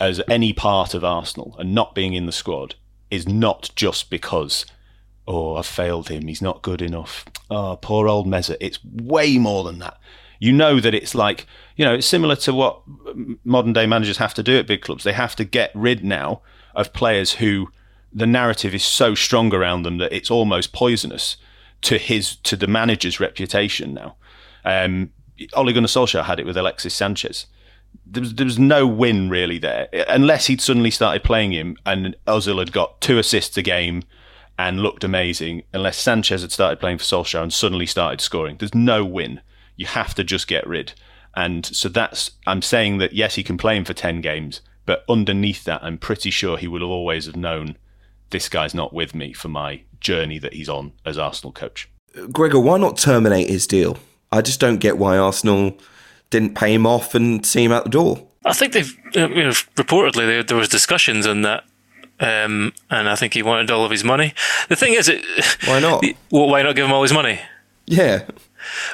as 0.00 0.20
any 0.28 0.52
part 0.52 0.94
of 0.94 1.04
Arsenal 1.04 1.56
and 1.58 1.74
not 1.74 1.94
being 1.94 2.14
in 2.14 2.26
the 2.26 2.32
squad 2.32 2.74
is 3.10 3.28
not 3.28 3.70
just 3.74 4.10
because 4.10 4.66
oh 5.26 5.56
I've 5.56 5.66
failed 5.66 6.08
him, 6.08 6.26
he's 6.26 6.42
not 6.42 6.62
good 6.62 6.82
enough. 6.82 7.24
Oh, 7.50 7.78
poor 7.80 8.08
old 8.08 8.26
Mesut. 8.26 8.56
It's 8.60 8.84
way 8.84 9.38
more 9.38 9.64
than 9.64 9.78
that. 9.78 9.98
You 10.44 10.52
know 10.52 10.78
that 10.78 10.94
it's 10.94 11.14
like 11.14 11.46
you 11.74 11.86
know 11.86 11.94
it's 11.94 12.06
similar 12.06 12.36
to 12.36 12.52
what 12.52 12.82
modern 13.44 13.72
day 13.72 13.86
managers 13.86 14.18
have 14.18 14.34
to 14.34 14.42
do 14.42 14.58
at 14.58 14.66
big 14.66 14.82
clubs. 14.82 15.02
They 15.02 15.14
have 15.14 15.34
to 15.36 15.44
get 15.44 15.70
rid 15.74 16.04
now 16.04 16.42
of 16.74 16.92
players 16.92 17.32
who 17.34 17.68
the 18.12 18.26
narrative 18.26 18.74
is 18.74 18.84
so 18.84 19.14
strong 19.14 19.54
around 19.54 19.84
them 19.84 19.96
that 19.98 20.12
it's 20.12 20.30
almost 20.30 20.74
poisonous 20.74 21.38
to 21.80 21.96
his 21.96 22.36
to 22.36 22.56
the 22.56 22.66
manager's 22.66 23.18
reputation 23.20 23.94
now. 23.94 24.16
Um, 24.66 25.12
Ole 25.54 25.72
Gunnar 25.72 25.88
Solskjaer 25.88 26.24
had 26.24 26.38
it 26.38 26.44
with 26.44 26.58
Alexis 26.58 26.92
Sanchez. 26.92 27.46
There 28.04 28.20
was, 28.20 28.34
there 28.34 28.44
was 28.44 28.58
no 28.58 28.86
win 28.86 29.30
really 29.30 29.58
there, 29.58 29.88
unless 30.08 30.48
he'd 30.48 30.60
suddenly 30.60 30.90
started 30.90 31.24
playing 31.24 31.52
him 31.52 31.78
and 31.86 32.16
Ozil 32.26 32.58
had 32.58 32.70
got 32.72 33.00
two 33.00 33.18
assists 33.18 33.56
a 33.56 33.62
game 33.62 34.02
and 34.58 34.80
looked 34.80 35.04
amazing. 35.04 35.62
Unless 35.72 35.98
Sanchez 35.98 36.42
had 36.42 36.52
started 36.52 36.80
playing 36.80 36.98
for 36.98 37.04
Solskjaer 37.04 37.42
and 37.42 37.52
suddenly 37.52 37.86
started 37.86 38.20
scoring, 38.20 38.58
there's 38.58 38.74
no 38.74 39.06
win. 39.06 39.40
You 39.76 39.86
have 39.86 40.14
to 40.14 40.24
just 40.24 40.46
get 40.48 40.66
rid. 40.66 40.92
And 41.36 41.66
so 41.66 41.88
that's 41.88 42.32
I'm 42.46 42.62
saying 42.62 42.98
that 42.98 43.12
yes, 43.12 43.34
he 43.34 43.42
can 43.42 43.56
play 43.56 43.76
him 43.76 43.84
for 43.84 43.94
ten 43.94 44.20
games, 44.20 44.60
but 44.86 45.04
underneath 45.08 45.64
that, 45.64 45.82
I'm 45.82 45.98
pretty 45.98 46.30
sure 46.30 46.56
he 46.56 46.68
will 46.68 46.80
have 46.80 46.90
always 46.90 47.26
have 47.26 47.36
known 47.36 47.76
this 48.30 48.48
guy's 48.48 48.74
not 48.74 48.92
with 48.92 49.14
me 49.14 49.32
for 49.32 49.48
my 49.48 49.82
journey 50.00 50.38
that 50.38 50.54
he's 50.54 50.68
on 50.68 50.92
as 51.04 51.18
Arsenal 51.18 51.52
coach. 51.52 51.88
Gregor, 52.30 52.60
why 52.60 52.78
not 52.78 52.96
terminate 52.96 53.48
his 53.48 53.66
deal? 53.66 53.98
I 54.30 54.42
just 54.42 54.60
don't 54.60 54.78
get 54.78 54.98
why 54.98 55.16
Arsenal 55.16 55.78
didn't 56.30 56.54
pay 56.54 56.74
him 56.74 56.86
off 56.86 57.14
and 57.14 57.44
see 57.44 57.64
him 57.64 57.72
out 57.72 57.84
the 57.84 57.90
door. 57.90 58.26
I 58.44 58.52
think 58.52 58.72
they've 58.72 58.92
you 59.14 59.28
know, 59.28 59.50
reportedly 59.76 60.26
there, 60.26 60.42
there 60.42 60.56
was 60.56 60.68
discussions 60.68 61.26
on 61.26 61.42
that, 61.42 61.64
um, 62.20 62.72
and 62.90 63.08
I 63.08 63.14
think 63.14 63.34
he 63.34 63.42
wanted 63.42 63.70
all 63.70 63.84
of 63.84 63.90
his 63.90 64.04
money. 64.04 64.34
The 64.68 64.76
thing 64.76 64.94
is, 64.94 65.08
it, 65.08 65.24
why 65.66 65.80
not? 65.80 66.04
Well, 66.30 66.48
why 66.48 66.62
not 66.62 66.74
give 66.74 66.84
him 66.84 66.92
all 66.92 67.02
his 67.02 67.12
money? 67.12 67.40
Yeah, 67.86 68.24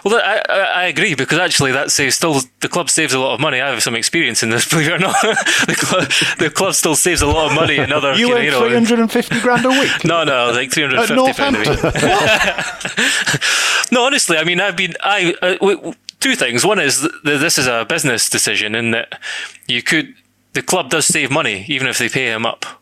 well, 0.05 0.21
I, 0.23 0.43
I, 0.49 0.85
agree 0.87 1.15
because 1.15 1.39
actually 1.39 1.73
that 1.73 1.91
saves 1.91 2.17
still 2.17 2.41
the 2.61 2.69
club 2.69 2.91
saves 2.91 3.13
a 3.13 3.19
lot 3.19 3.35
of 3.35 3.41
money. 3.41 3.61
I 3.61 3.69
have 3.71 3.83
some 3.83 3.95
experience 3.95 4.43
in 4.43 4.49
this, 4.51 4.67
believe 4.71 4.89
it 4.89 4.95
or 4.95 4.99
not. 4.99 5.15
the, 5.21 5.77
club, 5.79 6.09
the 6.39 6.51
club 6.51 6.75
still 6.75 6.97
saves 6.97 7.23
a 7.23 7.27
lot 7.27 7.51
of 7.51 7.55
money 7.55 7.77
in 7.77 7.93
other. 7.93 8.15
you 8.15 8.37
earn 8.37 8.51
three 8.53 8.75
hundred 8.75 8.99
and 8.99 9.13
fifty 9.13 9.41
grand 9.41 9.65
a 9.65 9.71
week. 9.71 9.91
No, 10.11 10.25
no, 10.25 10.51
like 10.53 10.73
three 10.73 10.83
hundred 10.85 11.07
fifty 11.07 11.33
grand 11.35 11.57
a 11.57 11.61
week. 11.61 11.69
no, 13.93 14.05
honestly, 14.05 14.37
I 14.37 14.45
mean, 14.45 14.61
I've 14.61 14.77
been 14.77 14.95
I. 15.03 15.35
Uh, 15.41 15.55
w- 15.55 15.95
two 16.19 16.37
things. 16.37 16.67
One 16.67 16.79
is 16.79 17.01
that 17.03 17.13
this 17.23 17.59
is 17.59 17.67
a 17.67 17.87
business 17.89 18.29
decision 18.29 18.75
in 18.75 18.91
that 18.91 19.19
you 19.67 19.83
could 19.83 20.15
the 20.53 20.63
club 20.63 20.91
does 20.91 21.07
save 21.07 21.31
money 21.31 21.65
even 21.69 21.87
if 21.87 21.99
they 21.99 22.09
pay 22.09 22.27
him 22.27 22.45
up. 22.45 22.80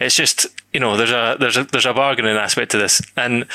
It's 0.00 0.14
just 0.14 0.46
you 0.72 0.80
know 0.80 0.96
there's 0.96 1.10
a 1.10 1.36
there's 1.38 1.56
a 1.56 1.64
there's 1.64 1.86
a 1.86 1.94
bargaining 1.94 2.36
aspect 2.36 2.70
to 2.72 2.78
this, 2.78 3.00
and 3.16 3.46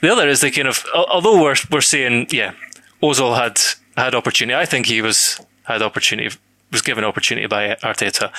the 0.00 0.10
other 0.10 0.28
is 0.28 0.40
the 0.40 0.50
kind 0.50 0.68
of 0.68 0.84
although 0.94 1.42
we're 1.42 1.56
we're 1.70 1.80
saying 1.80 2.28
yeah, 2.30 2.54
Ozil 3.02 3.36
had 3.36 3.60
had 3.96 4.14
opportunity. 4.14 4.56
I 4.56 4.66
think 4.66 4.86
he 4.86 5.02
was 5.02 5.40
had 5.64 5.82
opportunity 5.82 6.36
was 6.72 6.82
given 6.82 7.04
opportunity 7.04 7.46
by 7.46 7.76
Arteta, 7.82 8.32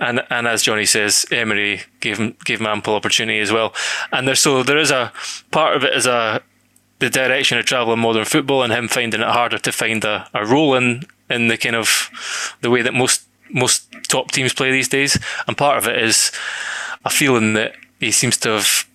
and 0.00 0.24
and 0.30 0.48
as 0.48 0.62
Johnny 0.62 0.86
says, 0.86 1.26
Emery 1.30 1.82
gave 2.00 2.18
him 2.18 2.36
gave 2.44 2.60
him 2.60 2.66
ample 2.66 2.94
opportunity 2.94 3.40
as 3.40 3.52
well. 3.52 3.74
And 4.10 4.26
there's 4.26 4.40
so 4.40 4.62
there 4.62 4.78
is 4.78 4.90
a 4.90 5.12
part 5.50 5.76
of 5.76 5.84
it 5.84 5.94
is 5.94 6.06
a 6.06 6.42
the 7.00 7.10
direction 7.10 7.58
of 7.58 7.66
travel 7.66 7.92
in 7.92 7.98
modern 7.98 8.24
football 8.24 8.62
and 8.62 8.72
him 8.72 8.88
finding 8.88 9.20
it 9.20 9.26
harder 9.26 9.58
to 9.58 9.72
find 9.72 10.04
a, 10.04 10.28
a 10.32 10.46
role 10.46 10.74
in 10.74 11.04
in 11.28 11.48
the 11.48 11.58
kind 11.58 11.76
of 11.76 12.56
the 12.62 12.70
way 12.70 12.82
that 12.82 12.94
most 12.94 13.26
most 13.50 13.86
top 14.08 14.30
teams 14.30 14.52
play 14.52 14.70
these 14.70 14.88
days. 14.88 15.18
And 15.46 15.56
part 15.56 15.78
of 15.78 15.86
it 15.86 16.02
is 16.02 16.32
a 17.04 17.10
feeling 17.10 17.54
that 17.54 17.74
he 18.00 18.10
seems 18.10 18.36
to 18.38 18.50
have. 18.50 18.88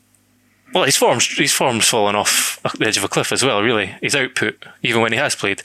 Well, 0.74 0.84
his 0.84 0.98
form's 0.98 1.26
his 1.38 1.54
form's 1.54 1.88
fallen 1.88 2.16
off 2.16 2.60
the 2.78 2.88
edge 2.88 2.98
of 2.98 3.04
a 3.04 3.08
cliff 3.08 3.32
as 3.32 3.44
well. 3.44 3.62
Really, 3.62 3.88
his 4.02 4.16
output, 4.16 4.64
even 4.84 5.02
when 5.02 5.12
he 5.12 5.18
has 5.18 5.36
played. 5.36 5.62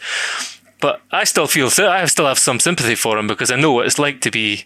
But 0.80 1.00
I 1.10 1.24
still 1.24 1.46
feel 1.46 1.70
I 1.78 2.04
still 2.06 2.26
have 2.26 2.38
some 2.38 2.60
sympathy 2.60 2.94
for 2.94 3.18
him 3.18 3.26
because 3.26 3.50
I 3.50 3.56
know 3.56 3.72
what 3.72 3.86
it's 3.86 3.98
like 3.98 4.20
to 4.22 4.30
be 4.30 4.64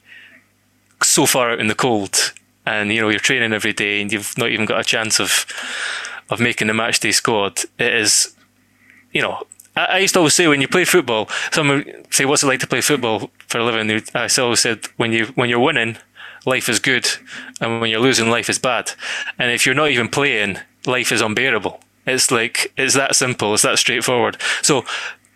so 1.02 1.26
far 1.26 1.52
out 1.52 1.60
in 1.60 1.68
the 1.68 1.74
cold, 1.74 2.32
and 2.66 2.92
you 2.92 3.00
know 3.00 3.08
you're 3.08 3.20
training 3.20 3.52
every 3.52 3.72
day, 3.72 4.00
and 4.00 4.12
you've 4.12 4.36
not 4.38 4.50
even 4.50 4.66
got 4.66 4.80
a 4.80 4.84
chance 4.84 5.20
of 5.20 5.46
of 6.30 6.40
making 6.40 6.68
the 6.68 6.72
matchday 6.72 7.12
squad. 7.12 7.60
It 7.78 7.94
is, 7.94 8.36
you 9.12 9.22
know, 9.22 9.42
I, 9.84 9.98
used 9.98 10.14
to 10.14 10.20
always 10.20 10.34
say 10.34 10.48
when 10.48 10.60
you 10.60 10.68
play 10.68 10.84
football, 10.84 11.28
someone 11.52 11.84
say, 12.10 12.24
"What's 12.24 12.42
it 12.42 12.46
like 12.46 12.60
to 12.60 12.66
play 12.66 12.80
football 12.80 13.30
for 13.46 13.58
a 13.58 13.64
living?" 13.64 14.02
I 14.14 14.28
always 14.38 14.60
said, 14.60 14.86
"When 14.96 15.12
you 15.12 15.26
when 15.34 15.48
you're 15.48 15.58
winning, 15.58 15.98
life 16.46 16.68
is 16.68 16.78
good, 16.80 17.06
and 17.60 17.80
when 17.80 17.90
you're 17.90 18.00
losing, 18.00 18.30
life 18.30 18.48
is 18.50 18.58
bad. 18.58 18.92
And 19.38 19.52
if 19.52 19.66
you're 19.66 19.74
not 19.74 19.90
even 19.90 20.08
playing, 20.08 20.58
life 20.86 21.12
is 21.12 21.20
unbearable. 21.20 21.80
It's 22.06 22.30
like 22.30 22.72
it's 22.76 22.94
that 22.94 23.14
simple. 23.14 23.54
It's 23.54 23.62
that 23.62 23.78
straightforward. 23.78 24.38
So, 24.62 24.84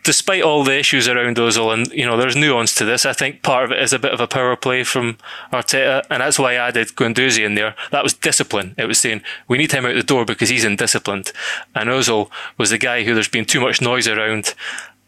despite 0.05 0.43
all 0.43 0.65
the 0.65 0.79
issues 0.79 1.09
around 1.09 1.37
Ozil, 1.37 1.73
and 1.73 1.91
you 1.93 2.05
know, 2.05 2.17
there's 2.17 2.37
nuance 2.37 2.75
to 2.77 2.85
this. 2.85 3.07
I 3.07 3.13
think 3.13 3.43
part 3.43 3.65
of 3.65 3.73
it 3.73 3.83
is 3.83 3.93
a 3.93 3.99
bit 3.99 4.13
of 4.13 4.21
a 4.21 4.27
power 4.27 4.57
play 4.57 4.85
from 4.85 5.19
Arteta, 5.53 6.05
and 6.11 6.21
that's 6.21 6.39
why 6.39 6.53
I 6.53 6.69
added 6.69 6.89
Guendouzi 6.89 7.45
in 7.45 7.55
there. 7.55 7.75
That 7.91 8.05
was 8.05 8.15
discipline. 8.15 8.75
It 8.79 8.87
was 8.87 9.01
saying 9.01 9.23
we 9.49 9.59
need 9.59 9.73
him 9.73 9.87
out 9.87 9.95
the 9.95 10.03
door 10.03 10.25
because 10.25 10.49
he's 10.49 10.65
indisciplined, 10.65 11.33
and 11.75 11.89
Ozil 11.89 12.31
was 12.59 12.71
the 12.71 12.79
guy 12.79 13.05
who 13.05 13.15
there's 13.15 13.29
been 13.29 13.45
too 13.45 13.61
much 13.61 13.81
noise 13.81 14.09
around, 14.09 14.55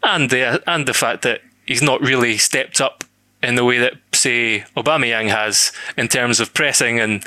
and 0.03 0.29
the 0.29 0.63
and 0.67 0.87
the 0.87 0.93
fact 0.93 1.23
that 1.23 1.41
he's 1.65 1.81
not 1.81 2.01
really 2.01 2.37
stepped 2.37 2.79
up 2.79 3.03
in 3.43 3.55
the 3.55 3.65
way 3.65 3.77
that, 3.77 3.93
say, 4.11 4.65
Aubameyang 4.75 5.29
has 5.29 5.71
in 5.97 6.07
terms 6.07 6.39
of 6.39 6.53
pressing 6.53 6.99
and 6.99 7.23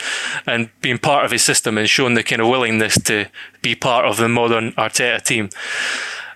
and 0.47 0.71
being 0.81 0.99
part 0.99 1.25
of 1.25 1.31
his 1.31 1.45
system 1.45 1.79
and 1.79 1.89
showing 1.89 2.15
the 2.15 2.23
kind 2.23 2.43
of 2.43 2.49
willingness 2.49 3.01
to 3.05 3.27
be 3.63 3.75
part 3.75 4.05
of 4.05 4.17
the 4.17 4.29
modern 4.29 4.73
Arteta 4.73 5.23
team. 5.23 5.51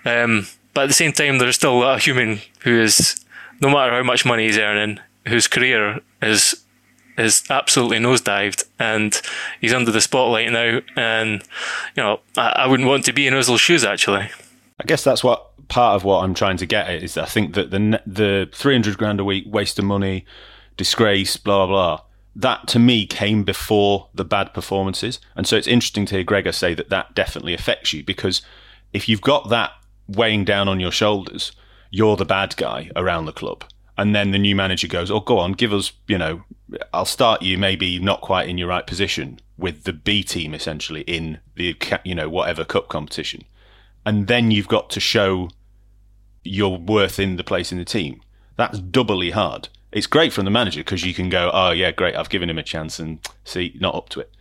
Um, 0.05 0.47
but 0.75 0.85
at 0.85 0.89
the 0.89 0.95
same 0.95 1.13
time, 1.13 1.39
there's 1.39 1.57
still 1.57 1.83
a 1.83 1.99
human 1.99 2.41
who 2.61 2.81
is, 2.81 3.25
no 3.61 3.69
matter 3.69 3.93
how 3.93 4.03
much 4.03 4.25
money 4.25 4.47
he's 4.47 4.59
earning, 4.59 5.01
whose 5.27 5.47
career 5.47 6.01
is 6.21 6.65
is 7.19 7.45
absolutely 7.51 7.99
nosedived 7.99 8.65
and 8.79 9.21
he's 9.61 9.75
under 9.75 9.91
the 9.91 10.01
spotlight 10.01 10.51
now. 10.51 10.81
And 10.97 11.43
you 11.95 12.03
know, 12.03 12.21
I, 12.39 12.49
I 12.49 12.67
wouldn't 12.67 12.89
want 12.89 13.05
to 13.05 13.13
be 13.13 13.27
in 13.27 13.35
Ozil's 13.35 13.61
shoes 13.61 13.85
actually. 13.85 14.31
I 14.81 14.85
guess 14.87 15.05
that's 15.05 15.23
what 15.23 15.51
part 15.69 15.95
of 15.95 16.05
what 16.05 16.25
I'm 16.25 16.33
trying 16.33 16.57
to 16.57 16.67
get 16.67 16.89
at 16.89 17.03
is 17.03 17.19
I 17.19 17.27
think 17.27 17.55
that 17.55 17.71
the 17.71 18.01
the 18.07 18.49
300 18.53 18.97
grand 18.97 19.21
a 19.21 19.25
week 19.25 19.45
waste 19.47 19.79
of 19.79 19.85
money, 19.85 20.25
disgrace, 20.77 21.37
blah 21.37 21.67
blah. 21.67 21.97
blah 21.97 22.05
that 22.35 22.67
to 22.69 22.79
me 22.79 23.07
came 23.07 23.45
before 23.45 24.09
the 24.15 24.25
bad 24.25 24.55
performances, 24.55 25.21
and 25.37 25.47
so 25.47 25.57
it's 25.57 25.67
interesting 25.67 26.07
to 26.07 26.15
hear 26.17 26.25
Gregor 26.25 26.53
say 26.53 26.75
that 26.75 26.89
that 26.89 27.15
definitely 27.15 27.53
affects 27.55 27.93
you 27.93 28.03
because 28.03 28.43
if 28.93 29.09
you've 29.09 29.21
got 29.21 29.51
that 29.51 29.73
weighing 30.17 30.45
down 30.45 30.69
on 30.69 30.81
your 30.81 30.93
shoulders. 30.93 31.53
You're 31.91 32.17
the 32.17 32.25
bad 32.25 32.57
guy 32.57 32.91
around 32.97 33.27
the 33.27 33.33
club. 33.33 33.65
And 33.99 34.15
then 34.15 34.31
the 34.31 34.39
new 34.39 34.57
manager 34.57 34.89
goes, 34.89 35.11
Oh, 35.11 35.21
go 35.21 35.39
on, 35.39 35.53
give 35.53 35.73
us, 35.73 35.93
you 36.07 36.19
know, 36.19 36.43
I'll 36.93 37.05
start 37.05 37.43
you 37.43 37.59
maybe 37.59 37.99
not 37.99 38.23
quite 38.23 38.49
in 38.49 38.59
your 38.59 38.69
right 38.69 38.87
position 38.87 39.41
with 39.59 39.85
the 39.85 39.93
B 39.93 40.23
team 40.23 40.55
essentially 40.55 41.03
in 41.03 41.39
the, 41.57 41.77
you 42.05 42.15
know, 42.15 42.29
whatever 42.29 42.65
cup 42.65 42.89
competition. 42.89 43.45
And 44.05 44.27
then 44.27 44.51
you've 44.51 44.69
got 44.69 44.91
to 44.91 45.01
show 45.01 45.51
your 46.43 46.79
worth 46.79 47.19
in 47.19 47.37
the 47.37 47.45
place 47.45 47.71
in 47.71 47.79
the 47.79 47.85
team. 47.85 48.23
That's 48.57 48.79
doubly 48.79 49.31
hard. 49.31 49.69
It's 49.93 50.07
great 50.07 50.33
from 50.33 50.47
the 50.47 50.51
manager 50.51 50.81
because 50.81 51.05
you 51.05 51.13
can 51.13 51.29
go, 51.29 51.51
Oh, 51.53 51.71
yeah, 51.71 51.91
great, 51.91 52.17
I've 52.17 52.31
given 52.31 52.49
him 52.49 52.59
a 52.59 52.63
chance 52.63 52.99
and 52.99 53.19
see, 53.45 53.77
not 53.79 53.95
up 53.95 54.09
to 54.11 54.21
it 54.21 54.33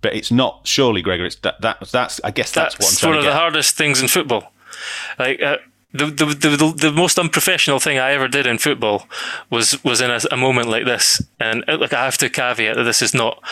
but 0.00 0.14
it's 0.14 0.30
not 0.30 0.60
surely 0.66 1.02
Gregor. 1.02 1.24
It's 1.24 1.36
that, 1.36 1.60
that 1.60 1.80
that's 1.90 2.20
I 2.22 2.30
guess 2.30 2.52
that's, 2.52 2.74
that's 2.74 2.84
what 2.84 2.92
I'm 2.92 2.96
trying 2.98 3.10
one 3.10 3.18
of 3.18 3.24
the 3.24 3.38
hardest 3.38 3.76
things 3.76 4.00
in 4.00 4.08
football. 4.08 4.52
Like 5.18 5.42
uh, 5.42 5.58
the, 5.92 6.06
the, 6.06 6.24
the 6.26 6.74
the 6.76 6.92
most 6.92 7.18
unprofessional 7.18 7.80
thing 7.80 7.98
I 7.98 8.12
ever 8.12 8.28
did 8.28 8.46
in 8.46 8.58
football 8.58 9.08
was 9.50 9.82
was 9.84 10.00
in 10.00 10.10
a, 10.10 10.20
a 10.30 10.36
moment 10.36 10.68
like 10.68 10.84
this, 10.84 11.22
and 11.40 11.64
uh, 11.68 11.78
like 11.78 11.92
I 11.92 12.04
have 12.04 12.18
to 12.18 12.28
caveat 12.28 12.76
that 12.76 12.84
this 12.84 13.02
is 13.02 13.14
not 13.14 13.42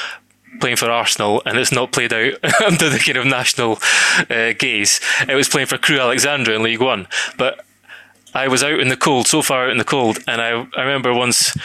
playing 0.61 0.77
for 0.77 0.91
Arsenal 0.91 1.43
and 1.45 1.59
it's 1.59 1.73
not 1.73 1.93
played 1.93 2.13
out 2.13 2.33
under 2.67 2.89
the 2.89 2.99
kind 3.05 3.19
of 3.19 3.27
national 3.27 3.79
uh, 4.31 4.55
gaze. 4.59 5.01
It 5.29 5.35
was 5.35 5.49
playing 5.49 5.67
for 5.67 5.77
Crewe 5.77 6.01
Alexandra 6.01 6.55
in 6.55 6.63
League 6.63 6.81
One, 6.81 7.09
but 7.37 7.65
I 8.35 8.49
was 8.49 8.63
out 8.63 8.81
in 8.81 8.89
the 8.89 8.97
cold, 8.97 9.27
so 9.27 9.43
far 9.43 9.65
out 9.67 9.71
in 9.71 9.79
the 9.79 9.85
cold, 9.85 10.19
and 10.27 10.41
I 10.41 10.67
I 10.77 10.83
remember 10.83 11.15
once 11.15 11.57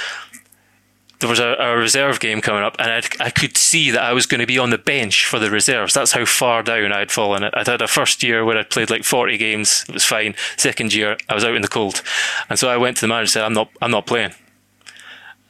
there 1.21 1.29
was 1.29 1.39
a, 1.39 1.55
a, 1.59 1.77
reserve 1.77 2.19
game 2.19 2.41
coming 2.41 2.63
up, 2.63 2.75
and 2.79 2.91
I'd, 2.91 3.21
i 3.21 3.29
could 3.29 3.55
see 3.55 3.91
that 3.91 4.01
I 4.01 4.11
was 4.11 4.25
going 4.25 4.41
to 4.41 4.47
be 4.47 4.59
on 4.59 4.71
the 4.71 4.77
bench 4.77 5.25
for 5.25 5.39
the 5.39 5.49
reserves. 5.49 5.93
That's 5.93 6.11
how 6.11 6.25
far 6.25 6.63
down 6.63 6.91
I'd 6.91 7.11
fallen. 7.11 7.43
I'd 7.43 7.67
had 7.67 7.81
a 7.81 7.87
first 7.87 8.23
year 8.23 8.43
where 8.43 8.57
I'd 8.57 8.69
played 8.69 8.89
like 8.89 9.03
40 9.03 9.37
games. 9.37 9.85
It 9.87 9.93
was 9.93 10.03
fine. 10.03 10.35
Second 10.57 10.93
year, 10.93 11.17
I 11.29 11.33
was 11.33 11.45
out 11.45 11.55
in 11.55 11.61
the 11.61 11.67
cold. 11.67 12.03
And 12.49 12.59
so 12.59 12.69
I 12.69 12.77
went 12.77 12.97
to 12.97 13.01
the 13.01 13.07
manager 13.07 13.21
and 13.21 13.29
said, 13.29 13.43
I'm 13.43 13.53
not, 13.53 13.69
I'm 13.81 13.91
not 13.91 14.07
playing. 14.07 14.33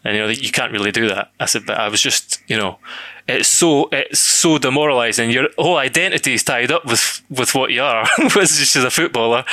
And, 0.03 0.15
you 0.15 0.23
know, 0.23 0.29
you 0.29 0.51
can't 0.51 0.71
really 0.71 0.91
do 0.91 1.07
that. 1.07 1.31
I 1.39 1.45
said, 1.45 1.65
but 1.65 1.79
I 1.79 1.87
was 1.87 2.01
just, 2.01 2.41
you 2.47 2.57
know, 2.57 2.79
it's 3.27 3.47
so, 3.47 3.87
it's 3.91 4.19
so 4.19 4.57
demoralizing. 4.57 5.29
Your 5.29 5.47
whole 5.57 5.77
identity 5.77 6.33
is 6.33 6.43
tied 6.43 6.71
up 6.71 6.85
with, 6.85 7.21
with 7.29 7.55
what 7.55 7.71
you 7.71 7.83
are, 7.83 8.07
just 8.29 8.75
as 8.75 8.83
a 8.83 8.91
footballer. 8.91 9.45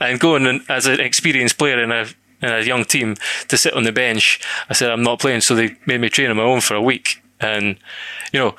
And 0.00 0.18
going 0.20 0.64
as 0.68 0.86
an 0.86 1.00
experienced 1.00 1.58
player 1.58 1.82
in 1.82 1.92
a, 1.92 2.06
in 2.42 2.50
a 2.50 2.60
young 2.60 2.84
team 2.84 3.16
to 3.48 3.56
sit 3.56 3.74
on 3.74 3.84
the 3.84 3.92
bench. 3.92 4.40
I 4.68 4.74
said 4.74 4.90
I'm 4.90 5.02
not 5.02 5.20
playing, 5.20 5.40
so 5.40 5.54
they 5.54 5.76
made 5.86 6.00
me 6.00 6.08
train 6.08 6.30
on 6.30 6.36
my 6.36 6.42
own 6.42 6.60
for 6.60 6.74
a 6.74 6.82
week. 6.82 7.22
And 7.40 7.78
you 8.32 8.40
know, 8.40 8.54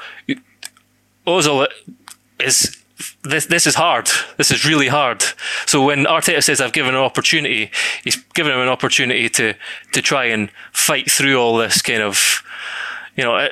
Ozil 1.25 1.67
is 2.39 2.77
this 3.23 3.45
this 3.45 3.67
is 3.67 3.75
hard. 3.75 4.09
This 4.37 4.51
is 4.51 4.65
really 4.65 4.87
hard. 4.87 5.23
So 5.65 5.85
when 5.85 6.05
Arteta 6.05 6.43
says 6.43 6.61
I've 6.61 6.73
given 6.73 6.95
an 6.95 7.01
opportunity, 7.01 7.71
he's 8.03 8.15
given 8.33 8.51
him 8.51 8.59
an 8.59 8.69
opportunity 8.69 9.29
to 9.29 9.53
to 9.93 10.01
try 10.01 10.25
and 10.25 10.49
fight 10.71 11.11
through 11.11 11.37
all 11.37 11.57
this 11.57 11.81
kind 11.81 12.01
of, 12.01 12.43
you 13.15 13.23
know, 13.23 13.47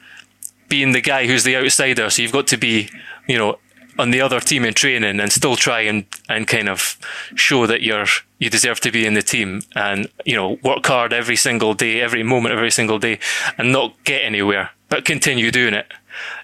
being 0.68 0.92
the 0.92 1.00
guy 1.00 1.26
who's 1.26 1.44
the 1.44 1.56
outsider. 1.56 2.10
So 2.10 2.22
you've 2.22 2.32
got 2.32 2.46
to 2.48 2.56
be, 2.56 2.90
you 3.26 3.38
know, 3.38 3.58
on 3.98 4.10
the 4.10 4.20
other 4.20 4.40
team 4.40 4.64
in 4.64 4.74
training 4.74 5.20
and 5.20 5.32
still 5.32 5.56
try 5.56 5.80
and, 5.80 6.04
and 6.28 6.46
kind 6.46 6.68
of 6.68 6.98
show 7.34 7.66
that 7.66 7.82
you're 7.82 8.06
you 8.38 8.50
deserve 8.50 8.80
to 8.80 8.90
be 8.90 9.06
in 9.06 9.14
the 9.14 9.22
team 9.22 9.62
and 9.74 10.08
you 10.24 10.34
know 10.34 10.58
work 10.62 10.84
hard 10.86 11.12
every 11.12 11.36
single 11.36 11.72
day 11.72 12.00
every 12.00 12.22
moment 12.22 12.54
every 12.54 12.70
single 12.70 12.98
day 12.98 13.18
and 13.56 13.72
not 13.72 13.94
get 14.04 14.22
anywhere 14.22 14.70
but 14.88 15.04
continue 15.04 15.50
doing 15.50 15.74
it. 15.74 15.86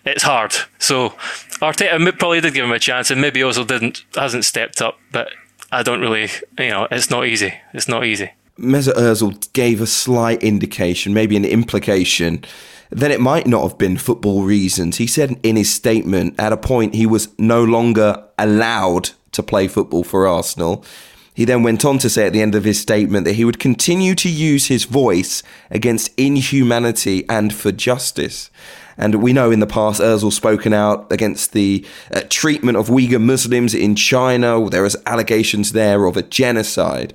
It's 0.05 0.25
hard. 0.25 0.53
So 0.79 1.11
Arteta 1.61 2.19
probably 2.19 2.41
did 2.41 2.55
give 2.55 2.65
him 2.65 2.73
a 2.73 2.79
chance 2.79 3.11
and 3.11 3.21
maybe 3.21 3.43
also 3.43 3.65
didn't 3.65 4.05
hasn't 4.15 4.45
stepped 4.45 4.81
up 4.81 4.99
but 5.13 5.29
I 5.73 5.83
don't 5.83 6.01
really 6.01 6.29
you 6.59 6.71
know 6.71 6.87
it's 6.91 7.11
not 7.11 7.27
easy. 7.27 7.55
It's 7.73 7.89
not 7.89 8.05
easy. 8.05 8.31
Mesut 8.59 8.95
Ozil 8.95 9.53
gave 9.53 9.81
a 9.81 9.87
slight 9.87 10.43
indication 10.43 11.13
maybe 11.15 11.37
an 11.37 11.45
implication 11.45 12.45
then 12.91 13.13
it 13.13 13.21
might 13.21 13.47
not 13.47 13.63
have 13.63 13.79
been 13.79 13.97
football 13.97 14.43
reasons. 14.43 14.99
He 14.99 15.07
said 15.07 15.39
in 15.43 15.57
his 15.57 15.73
statement 15.73 16.35
at 16.39 16.53
a 16.53 16.57
point 16.57 16.95
he 16.95 17.07
was 17.07 17.29
no 17.39 17.63
longer 17.65 18.25
allowed 18.39 19.11
to 19.33 19.43
play 19.43 19.69
football 19.69 20.05
for 20.05 20.27
Arsenal. 20.27 20.85
He 21.33 21.45
then 21.45 21.63
went 21.63 21.85
on 21.85 21.99
to 21.99 22.11
say 22.11 22.27
at 22.27 22.33
the 22.33 22.43
end 22.43 22.55
of 22.55 22.65
his 22.65 22.81
statement 22.81 23.25
that 23.25 23.35
he 23.35 23.45
would 23.45 23.61
continue 23.61 24.15
to 24.17 24.29
use 24.29 24.67
his 24.67 24.85
voice 24.85 25.43
against 25.71 26.13
inhumanity 26.19 27.25
and 27.29 27.55
for 27.55 27.73
justice. 27.73 28.51
And 28.99 29.23
we 29.23 29.33
know 29.33 29.51
in 29.51 29.61
the 29.61 29.67
past 29.67 30.01
Ozil 30.01 30.33
spoken 30.33 30.75
out 30.75 31.11
against 31.11 31.53
the 31.53 31.87
uh, 32.13 32.23
treatment 32.29 32.77
of 32.77 32.89
Uyghur 32.89 33.23
Muslims 33.23 33.75
in 33.75 33.95
China. 33.95 34.69
There 34.69 34.83
was 34.83 34.97
allegations 35.07 35.73
there 35.73 36.05
of 36.05 36.19
a 36.19 36.23
genocide 36.23 37.15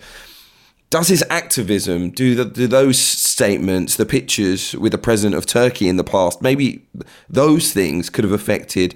does 0.95 1.10
his 1.10 1.25
activism 1.29 2.10
do 2.10 2.36
the, 2.36 2.45
do 2.45 2.67
those 2.67 2.97
statements 2.97 3.97
the 3.97 4.05
pictures 4.05 4.73
with 4.75 4.93
the 4.93 4.97
president 4.97 5.36
of 5.36 5.45
turkey 5.45 5.89
in 5.89 5.97
the 5.97 6.05
past 6.05 6.41
maybe 6.41 6.88
those 7.29 7.73
things 7.73 8.10
could 8.10 8.23
have 8.23 8.31
affected 8.31 8.95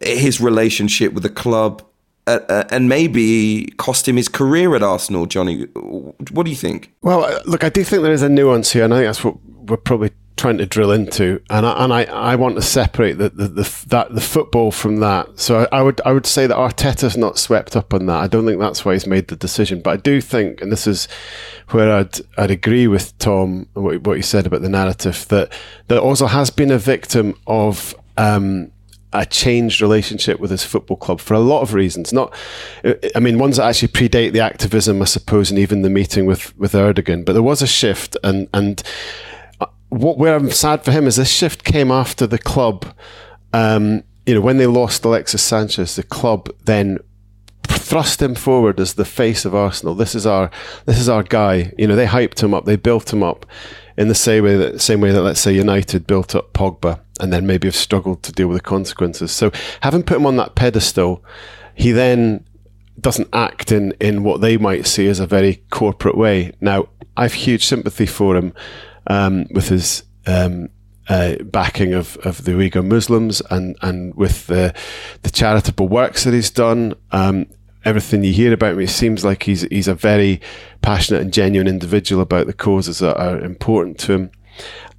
his 0.00 0.40
relationship 0.40 1.12
with 1.12 1.22
the 1.22 1.28
club 1.28 1.82
uh, 2.26 2.40
uh, 2.48 2.64
and 2.70 2.88
maybe 2.88 3.66
cost 3.76 4.08
him 4.08 4.16
his 4.16 4.26
career 4.26 4.74
at 4.74 4.82
arsenal 4.82 5.26
johnny? 5.26 5.64
What 6.30 6.44
do 6.44 6.50
you 6.50 6.56
think? 6.56 6.94
Well 7.02 7.38
look 7.44 7.62
i 7.62 7.68
do 7.68 7.84
think 7.84 8.02
there 8.02 8.12
is 8.14 8.22
a 8.22 8.30
nuance 8.30 8.72
here 8.72 8.84
and 8.84 8.94
i 8.94 8.96
think 8.96 9.08
that's 9.08 9.22
what 9.22 9.36
we're 9.44 9.76
probably 9.76 10.12
trying 10.36 10.58
to 10.58 10.66
drill 10.66 10.90
into, 10.90 11.40
and 11.48 11.64
I, 11.64 11.84
and 11.84 11.92
I, 11.92 12.04
I 12.04 12.36
want 12.36 12.56
to 12.56 12.62
separate 12.62 13.14
the, 13.14 13.28
the, 13.28 13.48
the 13.48 13.84
that 13.88 14.14
the 14.14 14.20
football 14.20 14.72
from 14.72 14.96
that. 15.00 15.38
So 15.38 15.60
I, 15.60 15.78
I, 15.78 15.82
would 15.82 16.00
I 16.04 16.12
would 16.12 16.26
say 16.26 16.46
that 16.46 16.56
Arteta's 16.56 17.16
not 17.16 17.38
swept 17.38 17.76
up 17.76 17.94
on 17.94 18.06
that. 18.06 18.16
I 18.16 18.26
don't 18.26 18.44
think 18.44 18.58
that's 18.58 18.84
why 18.84 18.94
he's 18.94 19.06
made 19.06 19.28
the 19.28 19.36
decision, 19.36 19.80
but 19.80 19.90
I 19.90 19.96
do 19.96 20.20
think, 20.20 20.60
and 20.60 20.72
this 20.72 20.86
is 20.86 21.06
where 21.70 21.92
I'd 21.94 22.18
I'd 22.36 22.50
agree 22.50 22.88
with 22.88 23.16
Tom 23.18 23.68
what 23.74 24.06
what 24.06 24.16
he 24.16 24.22
said 24.22 24.46
about 24.46 24.62
the 24.62 24.68
narrative 24.68 25.26
that 25.28 25.52
that 25.88 26.02
Ozil 26.02 26.28
has 26.28 26.50
been 26.50 26.70
a 26.70 26.78
victim 26.78 27.38
of. 27.46 27.94
Um, 28.16 28.70
a 29.16 29.24
changed 29.24 29.80
relationship 29.80 30.40
with 30.40 30.50
his 30.50 30.64
football 30.64 30.96
club 30.96 31.20
for 31.20 31.34
a 31.34 31.38
lot 31.38 31.62
of 31.62 31.72
reasons. 31.72 32.12
Not, 32.12 32.34
I 33.14 33.20
mean, 33.20 33.38
ones 33.38 33.58
that 33.58 33.64
actually 33.64 33.88
predate 33.88 34.32
the 34.32 34.40
activism, 34.40 35.00
I 35.00 35.04
suppose, 35.04 35.50
and 35.50 35.58
even 35.60 35.82
the 35.82 35.88
meeting 35.88 36.26
with 36.26 36.56
with 36.58 36.72
Erdogan. 36.72 37.24
But 37.24 37.34
there 37.34 37.42
was 37.42 37.62
a 37.62 37.66
shift, 37.68 38.16
and 38.24 38.48
and 38.52 38.82
what 39.94 40.18
where 40.18 40.34
I'm 40.34 40.50
sad 40.50 40.84
for 40.84 40.90
him 40.90 41.06
is 41.06 41.16
this 41.16 41.30
shift 41.30 41.64
came 41.64 41.90
after 41.90 42.26
the 42.26 42.38
club. 42.38 42.86
Um, 43.52 44.02
you 44.26 44.34
know, 44.34 44.40
when 44.40 44.56
they 44.56 44.66
lost 44.66 45.04
Alexis 45.04 45.42
Sanchez, 45.42 45.96
the 45.96 46.02
club 46.02 46.50
then 46.64 46.98
thrust 47.66 48.20
him 48.20 48.34
forward 48.34 48.80
as 48.80 48.94
the 48.94 49.04
face 49.04 49.44
of 49.44 49.54
Arsenal. 49.54 49.94
This 49.94 50.14
is 50.14 50.26
our 50.26 50.50
this 50.86 50.98
is 50.98 51.08
our 51.08 51.22
guy. 51.22 51.72
You 51.78 51.86
know, 51.86 51.96
they 51.96 52.06
hyped 52.06 52.42
him 52.42 52.54
up, 52.54 52.64
they 52.64 52.76
built 52.76 53.12
him 53.12 53.22
up 53.22 53.46
in 53.96 54.08
the 54.08 54.14
same 54.14 54.44
way 54.44 54.56
that 54.56 54.80
same 54.80 55.00
way 55.00 55.12
that 55.12 55.22
let's 55.22 55.40
say 55.40 55.54
United 55.54 56.06
built 56.06 56.34
up 56.34 56.52
Pogba 56.52 57.00
and 57.20 57.32
then 57.32 57.46
maybe 57.46 57.68
have 57.68 57.76
struggled 57.76 58.22
to 58.24 58.32
deal 58.32 58.48
with 58.48 58.58
the 58.58 58.68
consequences. 58.68 59.30
So 59.30 59.52
having 59.82 60.02
put 60.02 60.16
him 60.16 60.26
on 60.26 60.36
that 60.36 60.56
pedestal, 60.56 61.24
he 61.74 61.92
then 61.92 62.44
doesn't 63.00 63.28
act 63.32 63.70
in 63.70 63.92
in 64.00 64.24
what 64.24 64.40
they 64.40 64.56
might 64.56 64.86
see 64.86 65.06
as 65.06 65.20
a 65.20 65.26
very 65.26 65.62
corporate 65.70 66.16
way. 66.16 66.52
Now, 66.60 66.88
I've 67.16 67.34
huge 67.34 67.64
sympathy 67.64 68.06
for 68.06 68.36
him 68.36 68.52
um, 69.06 69.46
with 69.50 69.68
his 69.68 70.04
um, 70.26 70.68
uh, 71.08 71.36
backing 71.44 71.92
of, 71.92 72.16
of 72.18 72.44
the 72.44 72.52
Uyghur 72.52 72.86
Muslims 72.86 73.42
and, 73.50 73.76
and 73.82 74.14
with 74.14 74.46
the, 74.46 74.74
the 75.22 75.30
charitable 75.30 75.88
works 75.88 76.24
that 76.24 76.34
he's 76.34 76.50
done. 76.50 76.94
Um, 77.12 77.46
everything 77.84 78.24
you 78.24 78.32
hear 78.32 78.52
about 78.52 78.72
him, 78.72 78.80
it 78.80 78.88
seems 78.88 79.24
like 79.24 79.42
he's 79.42 79.62
he's 79.62 79.88
a 79.88 79.94
very 79.94 80.40
passionate 80.82 81.22
and 81.22 81.32
genuine 81.32 81.68
individual 81.68 82.22
about 82.22 82.46
the 82.46 82.52
causes 82.52 82.98
that 83.00 83.16
are 83.18 83.38
important 83.40 83.98
to 84.00 84.12
him. 84.12 84.30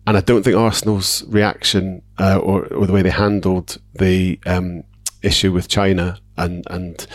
And 0.07 0.15
I 0.15 0.21
don't 0.21 0.43
think 0.43 0.55
Arsenal's 0.55 1.23
reaction 1.27 2.03
uh, 2.19 2.37
or, 2.37 2.71
or 2.73 2.85
the 2.85 2.93
way 2.93 3.01
they 3.01 3.09
handled 3.09 3.79
the 3.93 4.39
um, 4.45 4.83
issue 5.23 5.51
with 5.51 5.67
China 5.67 6.19
and 6.37 6.65
and 6.69 7.07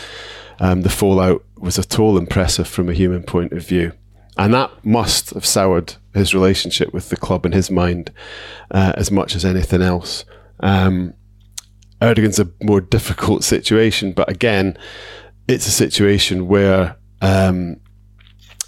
um, 0.59 0.81
the 0.81 0.89
fallout 0.89 1.43
was 1.57 1.79
at 1.79 1.97
all 1.99 2.17
impressive 2.17 2.67
from 2.67 2.89
a 2.89 2.93
human 2.93 3.23
point 3.23 3.53
of 3.53 3.65
view. 3.65 3.93
And 4.37 4.53
that 4.53 4.71
must 4.85 5.31
have 5.31 5.45
soured 5.45 5.95
his 6.13 6.33
relationship 6.33 6.93
with 6.93 7.09
the 7.09 7.17
club 7.17 7.45
in 7.45 7.51
his 7.51 7.69
mind 7.69 8.11
uh, 8.71 8.93
as 8.95 9.11
much 9.11 9.35
as 9.35 9.45
anything 9.45 9.81
else. 9.81 10.25
Um, 10.61 11.13
Erdogan's 12.01 12.39
a 12.39 12.49
more 12.61 12.81
difficult 12.81 13.43
situation, 13.43 14.13
but 14.13 14.29
again, 14.29 14.77
it's 15.47 15.67
a 15.67 15.71
situation 15.71 16.47
where 16.47 16.97
um, 17.21 17.79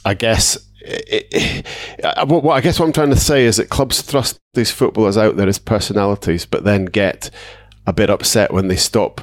I 0.06 0.14
guess. 0.14 0.58
It, 0.86 1.28
it, 1.32 2.28
what, 2.28 2.54
I 2.54 2.60
guess 2.60 2.78
what 2.78 2.88
I'm 2.88 2.92
trying 2.92 3.12
to 3.12 3.16
say 3.16 3.46
is 3.46 3.56
that 3.56 3.70
clubs 3.70 4.02
thrust 4.02 4.38
these 4.54 4.70
footballers 4.70 5.18
out 5.18 5.38
there 5.38 5.48
as 5.48 5.58
personalities, 5.58 6.46
but 6.46 6.66
then 6.66 6.86
get 6.86 7.30
a 7.88 7.94
bit 7.94 8.10
upset 8.10 8.52
when 8.52 8.68
they 8.68 8.76
stop 8.76 9.22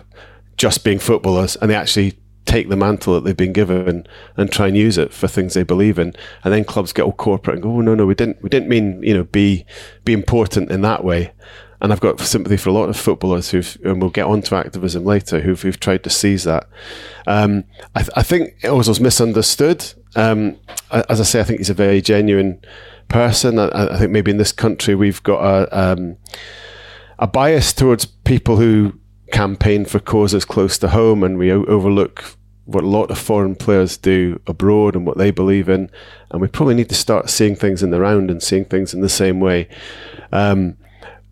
just 0.57 0.85
being 0.85 0.99
footballers 0.99 1.57
and 1.57 1.71
they 1.71 1.75
actually 1.75 2.19
take 2.51 2.69
the 2.69 2.77
mantle 2.77 3.15
that 3.15 3.23
they've 3.23 3.37
been 3.37 3.53
given 3.53 4.05
and 4.37 4.51
try 4.51 4.67
and 4.67 4.77
use 4.77 4.99
it 4.99 5.13
for 5.13 5.29
things 5.29 5.55
they 5.55 5.63
believe 5.63 6.01
in. 6.01 6.13
And 6.43 6.53
then 6.53 6.65
clubs 6.65 6.93
get 6.93 7.03
all 7.03 7.13
corporate 7.13 7.55
and 7.55 7.63
go, 7.63 7.71
oh 7.71 7.81
no, 7.81 7.95
no, 7.95 8.07
we 8.07 8.15
didn't, 8.17 8.43
we 8.43 8.49
didn't 8.49 8.69
mean, 8.69 9.01
you 9.05 9.15
know, 9.15 9.23
be, 9.23 9.65
be 10.05 10.13
important 10.13 10.69
in 10.69 10.81
that 10.83 11.05
way. 11.05 11.33
and 11.81 11.93
I've 11.93 12.01
got 12.01 12.19
sympathy 12.19 12.57
for 12.57 12.71
a 12.71 12.73
lot 12.73 12.89
of 12.89 12.97
footballers 12.97 13.51
who've, 13.51 13.79
and 13.85 14.01
we'll 14.01 14.11
get 14.11 14.27
onto 14.27 14.57
activism 14.57 15.05
later, 15.05 15.41
who've, 15.41 15.63
who've 15.63 15.79
tried 15.79 16.03
to 16.03 16.11
seize 16.11 16.43
that. 16.43 16.69
Um, 17.29 17.65
I, 17.95 18.01
th- 18.01 18.11
I, 18.17 18.25
think 18.25 18.59
Ozil's 18.63 19.01
misunderstood. 19.01 19.87
Um, 20.17 20.59
as 20.91 21.21
I 21.21 21.25
say, 21.25 21.39
I 21.39 21.45
think 21.45 21.61
he's 21.61 21.71
a 21.71 21.75
very 21.75 22.03
genuine 22.03 22.61
person. 23.07 23.61
I, 23.61 23.95
I 23.95 23.97
think 23.97 24.11
maybe 24.11 24.33
in 24.33 24.39
this 24.39 24.53
country 24.53 24.97
we've 24.97 25.23
got 25.23 25.41
a, 25.41 25.93
um, 25.93 26.17
a 27.21 27.29
bias 27.29 27.73
towards 27.73 28.07
people 28.07 28.57
who 28.57 28.95
campaign 29.33 29.85
for 29.85 30.01
causes 30.01 30.45
close 30.45 30.79
to 30.79 30.89
home, 30.89 31.23
and 31.23 31.39
we 31.39 31.53
o- 31.53 31.65
overlook 31.67 32.37
what 32.71 32.85
a 32.85 32.89
lot 32.89 33.11
of 33.11 33.19
foreign 33.19 33.57
players 33.57 33.97
do 33.97 34.41
abroad 34.47 34.95
and 34.95 35.07
what 35.07 35.19
they 35.19 35.31
believe 35.31 35.69
in. 35.69 35.91
And 36.31 36.41
we 36.41 36.49
probably 36.49 36.75
need 36.75 36.89
to 36.89 36.95
start 36.95 37.31
seeing 37.31 37.57
things 37.57 37.83
in 37.83 37.91
the 37.91 38.01
round 38.01 38.31
and 38.31 38.43
seeing 38.43 38.65
things 38.65 38.95
in 38.95 39.01
the 39.01 39.09
same 39.09 39.41
way. 39.41 39.69
Um, 40.33 40.77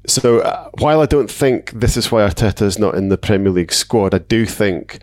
so 0.07 0.41
uh, 0.41 0.71
while 0.79 1.01
I 1.01 1.07
don't 1.07 1.31
think 1.31 1.73
this 1.73 1.97
is 1.97 2.11
why 2.11 2.23
Arteta 2.23 2.63
is 2.63 2.79
not 2.79 2.95
in 2.95 3.09
the 3.09 3.19
Premier 3.19 3.53
League 3.53 3.73
squad, 3.73 4.15
I 4.15 4.19
do 4.19 4.47
think 4.47 5.01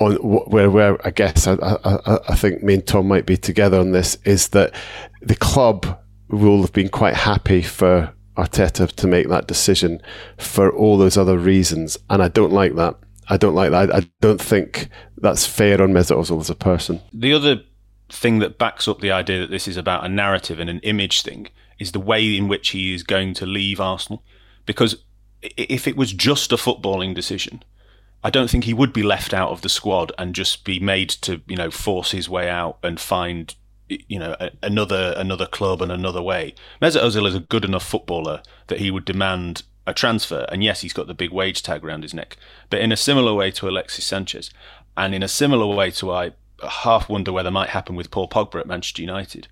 on 0.00 0.16
where 0.16 0.70
where 0.70 1.06
I 1.06 1.10
guess 1.10 1.46
I, 1.46 1.54
I, 1.54 2.18
I 2.28 2.34
think 2.34 2.62
me 2.62 2.74
and 2.74 2.86
Tom 2.86 3.06
might 3.06 3.26
be 3.26 3.36
together 3.36 3.78
on 3.78 3.92
this 3.92 4.18
is 4.24 4.48
that 4.48 4.74
the 5.22 5.36
club 5.36 6.00
will 6.28 6.60
have 6.62 6.72
been 6.72 6.88
quite 6.88 7.14
happy 7.14 7.62
for 7.62 8.12
Arteta 8.36 8.90
to 8.90 9.06
make 9.06 9.28
that 9.28 9.46
decision 9.46 10.02
for 10.36 10.70
all 10.70 10.98
those 10.98 11.16
other 11.16 11.38
reasons, 11.38 11.96
and 12.10 12.22
I 12.22 12.28
don't 12.28 12.52
like 12.52 12.74
that. 12.74 12.96
I 13.28 13.36
don't 13.36 13.54
like 13.54 13.70
that. 13.70 13.94
I 13.94 14.06
don't 14.20 14.40
think 14.40 14.88
that's 15.24 15.46
fair 15.46 15.80
on 15.80 15.92
Mesut 15.92 16.18
Ozil 16.18 16.38
as 16.38 16.50
a 16.50 16.54
person. 16.54 17.00
The 17.10 17.32
other 17.32 17.62
thing 18.10 18.40
that 18.40 18.58
backs 18.58 18.86
up 18.86 19.00
the 19.00 19.10
idea 19.10 19.40
that 19.40 19.50
this 19.50 19.66
is 19.66 19.78
about 19.78 20.04
a 20.04 20.08
narrative 20.08 20.60
and 20.60 20.68
an 20.68 20.80
image 20.80 21.22
thing 21.22 21.48
is 21.78 21.92
the 21.92 21.98
way 21.98 22.36
in 22.36 22.46
which 22.46 22.68
he 22.68 22.94
is 22.94 23.02
going 23.02 23.32
to 23.34 23.46
leave 23.46 23.80
Arsenal. 23.80 24.22
Because 24.66 25.02
if 25.40 25.88
it 25.88 25.96
was 25.96 26.12
just 26.12 26.52
a 26.52 26.56
footballing 26.56 27.14
decision, 27.14 27.64
I 28.22 28.28
don't 28.28 28.50
think 28.50 28.64
he 28.64 28.74
would 28.74 28.92
be 28.92 29.02
left 29.02 29.32
out 29.32 29.50
of 29.50 29.62
the 29.62 29.70
squad 29.70 30.12
and 30.18 30.34
just 30.34 30.62
be 30.62 30.78
made 30.78 31.08
to, 31.08 31.40
you 31.46 31.56
know, 31.56 31.70
force 31.70 32.10
his 32.10 32.28
way 32.28 32.50
out 32.50 32.76
and 32.82 33.00
find, 33.00 33.54
you 33.88 34.18
know, 34.18 34.36
another 34.62 35.14
another 35.16 35.46
club 35.46 35.80
and 35.80 35.90
another 35.90 36.20
way. 36.22 36.54
Mesut 36.82 37.02
Ozil 37.02 37.26
is 37.26 37.34
a 37.34 37.40
good 37.40 37.64
enough 37.64 37.84
footballer 37.84 38.42
that 38.66 38.78
he 38.78 38.90
would 38.90 39.06
demand 39.06 39.62
a 39.86 39.94
transfer. 39.94 40.46
And 40.50 40.62
yes, 40.64 40.80
he's 40.80 40.92
got 40.92 41.06
the 41.06 41.14
big 41.14 41.30
wage 41.30 41.62
tag 41.62 41.84
around 41.84 42.02
his 42.02 42.14
neck. 42.14 42.36
But 42.70 42.80
in 42.80 42.92
a 42.92 42.96
similar 42.96 43.34
way 43.34 43.50
to 43.52 43.68
Alexis 43.68 44.04
Sanchez, 44.04 44.50
and 44.96 45.14
in 45.14 45.22
a 45.22 45.28
similar 45.28 45.66
way 45.74 45.90
to 45.92 46.12
I 46.12 46.32
half 46.62 47.08
wonder 47.08 47.32
whether 47.32 47.50
might 47.50 47.70
happen 47.70 47.96
with 47.96 48.10
Paul 48.10 48.28
Pogba 48.28 48.60
at 48.60 48.66
Manchester 48.66 49.02
United, 49.02 49.48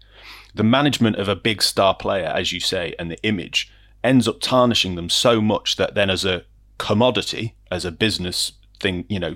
the 0.55 0.63
management 0.63 1.17
of 1.17 1.29
a 1.29 1.37
big 1.37 1.63
star 1.63 1.95
player, 1.95 2.27
as 2.27 2.53
you 2.53 2.61
say, 2.61 2.95
and 2.99 3.11
the 3.11 3.23
image 3.23 3.73
ends 4.05 4.29
up 4.29 4.41
tarnishing 4.41 4.95
them 4.95 5.09
so 5.09 5.41
much 5.41 5.77
that 5.77 5.95
then, 5.95 6.11
as 6.11 6.25
a 6.25 6.45
commodity, 6.79 7.55
as 7.71 7.85
a 7.85 7.93
business 7.93 8.53
thing, 8.81 9.05
you 9.09 9.19
know, 9.19 9.35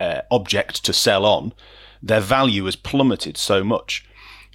uh, 0.00 0.22
object 0.30 0.84
to 0.84 0.92
sell 0.92 1.24
on, 1.24 1.52
their 2.02 2.20
value 2.20 2.64
has 2.64 2.76
plummeted 2.76 3.36
so 3.36 3.64
much. 3.64 4.06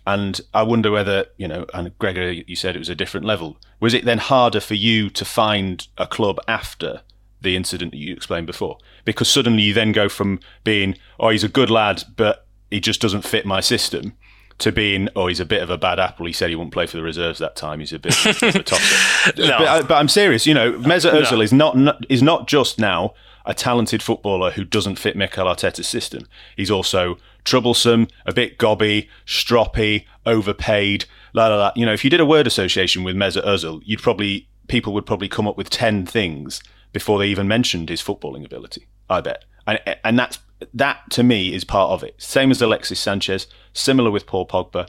And 0.07 0.39
I 0.53 0.63
wonder 0.63 0.91
whether, 0.91 1.25
you 1.37 1.47
know, 1.47 1.65
and 1.73 1.97
Gregor, 1.99 2.31
you 2.31 2.55
said 2.55 2.75
it 2.75 2.79
was 2.79 2.89
a 2.89 2.95
different 2.95 3.25
level. 3.25 3.57
Was 3.79 3.93
it 3.93 4.05
then 4.05 4.17
harder 4.17 4.59
for 4.59 4.73
you 4.73 5.09
to 5.11 5.25
find 5.25 5.87
a 5.97 6.07
club 6.07 6.39
after 6.47 7.01
the 7.41 7.55
incident 7.55 7.91
that 7.91 7.97
you 7.97 8.13
explained 8.13 8.47
before? 8.47 8.77
Because 9.05 9.29
suddenly 9.29 9.63
you 9.63 9.73
then 9.73 9.91
go 9.91 10.09
from 10.09 10.39
being, 10.63 10.97
oh, 11.19 11.29
he's 11.29 11.43
a 11.43 11.49
good 11.49 11.69
lad, 11.69 12.03
but 12.15 12.45
he 12.69 12.79
just 12.79 13.01
doesn't 13.01 13.23
fit 13.23 13.45
my 13.45 13.59
system, 13.59 14.13
to 14.59 14.73
being, 14.73 15.07
oh, 15.15 15.27
he's 15.27 15.39
a 15.39 15.45
bit 15.45 15.63
of 15.63 15.69
a 15.69 15.77
bad 15.77 15.99
apple. 15.99 16.25
He 16.25 16.33
said 16.33 16.49
he 16.49 16.55
wouldn't 16.55 16.73
play 16.73 16.85
for 16.85 16.97
the 16.97 17.03
reserves 17.03 17.39
that 17.39 17.55
time. 17.55 17.79
He's 17.79 17.93
a 17.93 17.99
bit, 17.99 18.13
of 18.25 18.55
a 18.55 18.63
tosser. 18.63 19.33
no. 19.37 19.57
but, 19.57 19.67
uh, 19.67 19.83
but, 19.83 19.95
I'm 19.95 20.09
serious. 20.09 20.45
You 20.45 20.53
know, 20.53 20.73
Mesut 20.73 21.11
Ozil 21.11 21.37
no. 21.37 21.41
is 21.41 21.53
not 21.53 22.05
is 22.09 22.21
not 22.21 22.47
just 22.47 22.77
now 22.77 23.13
a 23.45 23.53
talented 23.53 24.03
footballer 24.03 24.51
who 24.51 24.65
doesn't 24.65 24.97
fit 24.97 25.15
Mikel 25.15 25.45
Arteta's 25.45 25.87
system. 25.87 26.27
He's 26.57 26.69
also 26.69 27.17
troublesome, 27.45 28.07
a 28.25 28.33
bit 28.33 28.57
gobby, 28.57 29.09
stroppy, 29.25 30.05
overpaid. 30.25 31.05
La 31.33 31.47
la 31.47 31.55
la. 31.55 31.71
You 31.75 31.85
know, 31.85 31.93
if 31.93 32.03
you 32.03 32.09
did 32.09 32.19
a 32.19 32.25
word 32.25 32.45
association 32.45 33.03
with 33.03 33.15
Mesut 33.15 33.45
Ozil, 33.45 33.81
you'd 33.85 34.01
probably 34.01 34.47
people 34.67 34.93
would 34.93 35.05
probably 35.05 35.29
come 35.29 35.47
up 35.47 35.57
with 35.57 35.69
ten 35.69 36.05
things 36.05 36.61
before 36.91 37.19
they 37.19 37.27
even 37.27 37.47
mentioned 37.47 37.89
his 37.89 38.01
footballing 38.01 38.45
ability. 38.45 38.87
I 39.09 39.21
bet, 39.21 39.45
and 39.65 39.79
and 40.03 40.17
that's 40.17 40.39
that 40.73 41.09
to 41.11 41.23
me 41.23 41.53
is 41.53 41.63
part 41.63 41.91
of 41.91 42.03
it. 42.03 42.15
Same 42.17 42.51
as 42.51 42.61
Alexis 42.61 42.99
Sanchez, 42.99 43.47
similar 43.73 44.11
with 44.11 44.25
Paul 44.25 44.47
Pogba. 44.47 44.87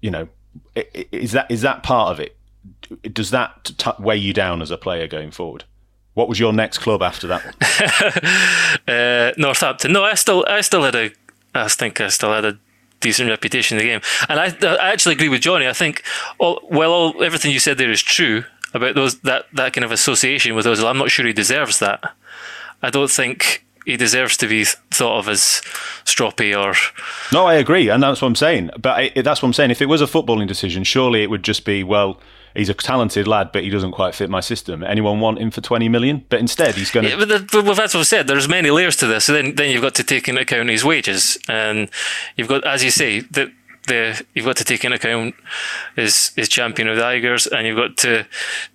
You 0.00 0.10
know, 0.10 0.28
is 0.74 1.32
that 1.32 1.50
is 1.50 1.62
that 1.62 1.82
part 1.82 2.10
of 2.10 2.20
it? 2.20 2.36
Does 3.12 3.30
that 3.30 3.72
t- 3.76 3.90
weigh 3.98 4.16
you 4.16 4.32
down 4.32 4.62
as 4.62 4.70
a 4.70 4.78
player 4.78 5.06
going 5.06 5.30
forward? 5.30 5.64
What 6.14 6.28
was 6.28 6.38
your 6.38 6.52
next 6.52 6.78
club 6.78 7.02
after 7.02 7.26
that? 7.28 8.82
uh, 8.88 9.40
Northampton. 9.40 9.92
No, 9.92 10.04
I 10.04 10.14
still 10.14 10.44
I 10.48 10.60
still 10.60 10.82
had 10.82 10.94
a 10.94 11.10
I 11.54 11.68
think 11.68 12.00
I 12.00 12.08
still 12.08 12.32
had 12.32 12.44
a 12.44 12.58
decent 13.00 13.28
reputation 13.28 13.78
in 13.78 13.84
the 13.84 13.90
game, 13.90 14.00
and 14.28 14.38
I, 14.38 14.76
I 14.78 14.92
actually 14.92 15.14
agree 15.14 15.28
with 15.28 15.40
Johnny. 15.40 15.66
I 15.66 15.72
think 15.72 16.02
all, 16.38 16.60
well, 16.70 16.92
all 16.92 17.22
everything 17.22 17.50
you 17.50 17.58
said 17.58 17.78
there 17.78 17.90
is 17.90 18.02
true 18.02 18.44
about 18.74 18.94
those 18.94 19.20
that 19.20 19.46
that 19.52 19.72
kind 19.72 19.84
of 19.84 19.92
association 19.92 20.54
with 20.54 20.66
Ozil. 20.66 20.88
I'm 20.88 20.98
not 20.98 21.10
sure 21.10 21.26
he 21.26 21.32
deserves 21.32 21.78
that. 21.78 22.14
I 22.82 22.90
don't 22.90 23.10
think 23.10 23.64
he 23.84 23.96
deserves 23.96 24.36
to 24.36 24.46
be 24.46 24.64
thought 24.64 25.18
of 25.18 25.28
as 25.28 25.60
stroppy 26.04 26.56
or. 26.56 26.74
No, 27.32 27.46
I 27.46 27.54
agree, 27.54 27.88
and 27.88 28.02
that's 28.02 28.22
what 28.22 28.28
I'm 28.28 28.36
saying. 28.36 28.70
But 28.80 28.98
I, 29.16 29.22
that's 29.22 29.42
what 29.42 29.48
I'm 29.48 29.52
saying. 29.52 29.70
If 29.70 29.82
it 29.82 29.86
was 29.86 30.00
a 30.00 30.06
footballing 30.06 30.46
decision, 30.46 30.84
surely 30.84 31.22
it 31.22 31.30
would 31.30 31.42
just 31.42 31.64
be 31.64 31.82
well. 31.82 32.20
He's 32.54 32.68
a 32.68 32.74
talented 32.74 33.26
lad, 33.26 33.50
but 33.50 33.62
he 33.62 33.70
doesn't 33.70 33.92
quite 33.92 34.14
fit 34.14 34.28
my 34.28 34.40
system. 34.40 34.84
Anyone 34.84 35.20
want 35.20 35.38
him 35.38 35.50
for 35.50 35.62
twenty 35.62 35.88
million? 35.88 36.26
But 36.28 36.40
instead, 36.40 36.74
he's 36.74 36.90
going 36.90 37.04
to. 37.04 37.10
Yeah, 37.10 37.24
but, 37.24 37.50
but 37.50 37.74
that's 37.74 37.94
what 37.94 38.00
I 38.00 38.02
said. 38.02 38.26
There's 38.26 38.46
many 38.46 38.70
layers 38.70 38.94
to 38.96 39.06
this. 39.06 39.24
So 39.24 39.32
then, 39.32 39.54
then 39.54 39.70
you've 39.70 39.80
got 39.80 39.94
to 39.94 40.04
take 40.04 40.28
into 40.28 40.42
account 40.42 40.68
his 40.68 40.84
wages, 40.84 41.38
and 41.48 41.88
you've 42.36 42.48
got, 42.48 42.62
as 42.66 42.84
you 42.84 42.90
say, 42.90 43.20
that 43.20 43.50
the 43.86 44.24
you've 44.34 44.46
got 44.46 44.56
to 44.56 44.64
take 44.64 44.84
into 44.84 44.96
account 44.96 45.34
his 45.96 46.32
his 46.36 46.48
champion 46.48 46.88
of 46.88 46.96
the 46.96 47.02
Uyghurs, 47.02 47.50
and 47.50 47.66
you've 47.66 47.76
got 47.76 47.96
to 47.98 48.26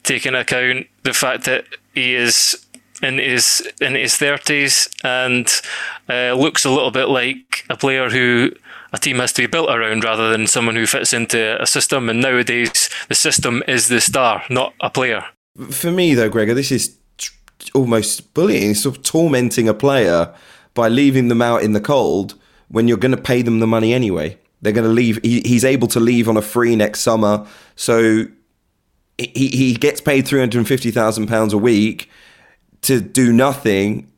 take 0.04 0.26
into 0.26 0.40
account 0.40 0.88
the 1.04 1.14
fact 1.14 1.46
that 1.46 1.66
he 1.94 2.16
is 2.16 2.66
in 3.02 3.18
his 3.18 3.68
in 3.80 3.96
his 3.96 4.16
thirties 4.16 4.90
and 5.04 5.62
uh, 6.10 6.34
looks 6.34 6.66
a 6.66 6.70
little 6.70 6.92
bit 6.92 7.10
like 7.10 7.66
a 7.70 7.78
player 7.78 8.10
who 8.10 8.52
a 8.94 8.98
team 8.98 9.18
has 9.18 9.34
to 9.34 9.44
be 9.44 9.48
built 9.48 9.70
around 9.70 10.04
rather 10.04 10.30
than 10.30 10.48
someone 10.48 10.76
who 10.76 10.88
fits 10.88 11.14
into 11.14 11.62
a 11.62 11.68
system. 11.68 12.10
And 12.10 12.22
nowadays, 12.22 12.90
the 13.10 13.16
system 13.16 13.62
is 13.68 13.90
the 13.90 14.02
star, 14.02 14.44
not 14.50 14.74
a 14.80 14.90
player. 14.90 15.26
For 15.70 15.92
me, 15.92 16.14
though, 16.14 16.30
Gregor, 16.30 16.54
this 16.54 16.72
is 16.72 16.98
almost 17.74 18.34
bullying, 18.34 18.76
sort 18.76 18.98
of 18.98 19.04
tormenting 19.04 19.68
a 19.68 19.74
player 19.74 20.34
by 20.74 20.88
leaving 20.88 21.28
them 21.28 21.42
out 21.42 21.64
in 21.64 21.74
the 21.74 21.82
cold 21.82 22.36
when 22.70 22.88
you're 22.88 22.98
going 22.98 23.16
to 23.16 23.22
pay 23.22 23.42
them 23.42 23.60
the 23.60 23.68
money 23.68 23.94
anyway. 23.94 24.38
They're 24.62 24.74
going 24.74 24.88
to 24.88 24.94
leave. 24.94 25.20
He, 25.24 25.42
he's 25.46 25.64
able 25.64 25.88
to 25.90 26.00
leave 26.00 26.28
on 26.28 26.38
a 26.38 26.42
free 26.42 26.76
next 26.76 27.02
summer, 27.02 27.46
so 27.76 28.26
he 29.18 29.48
he 29.48 29.74
gets 29.74 30.02
paid 30.02 30.28
three 30.28 30.40
hundred 30.40 30.60
and 30.60 30.68
fifty 30.68 30.92
thousand 30.92 31.28
pounds 31.28 31.54
a 31.54 31.58
week 31.58 32.10
to 32.82 33.02
do 33.02 33.32
nothing 33.34 34.12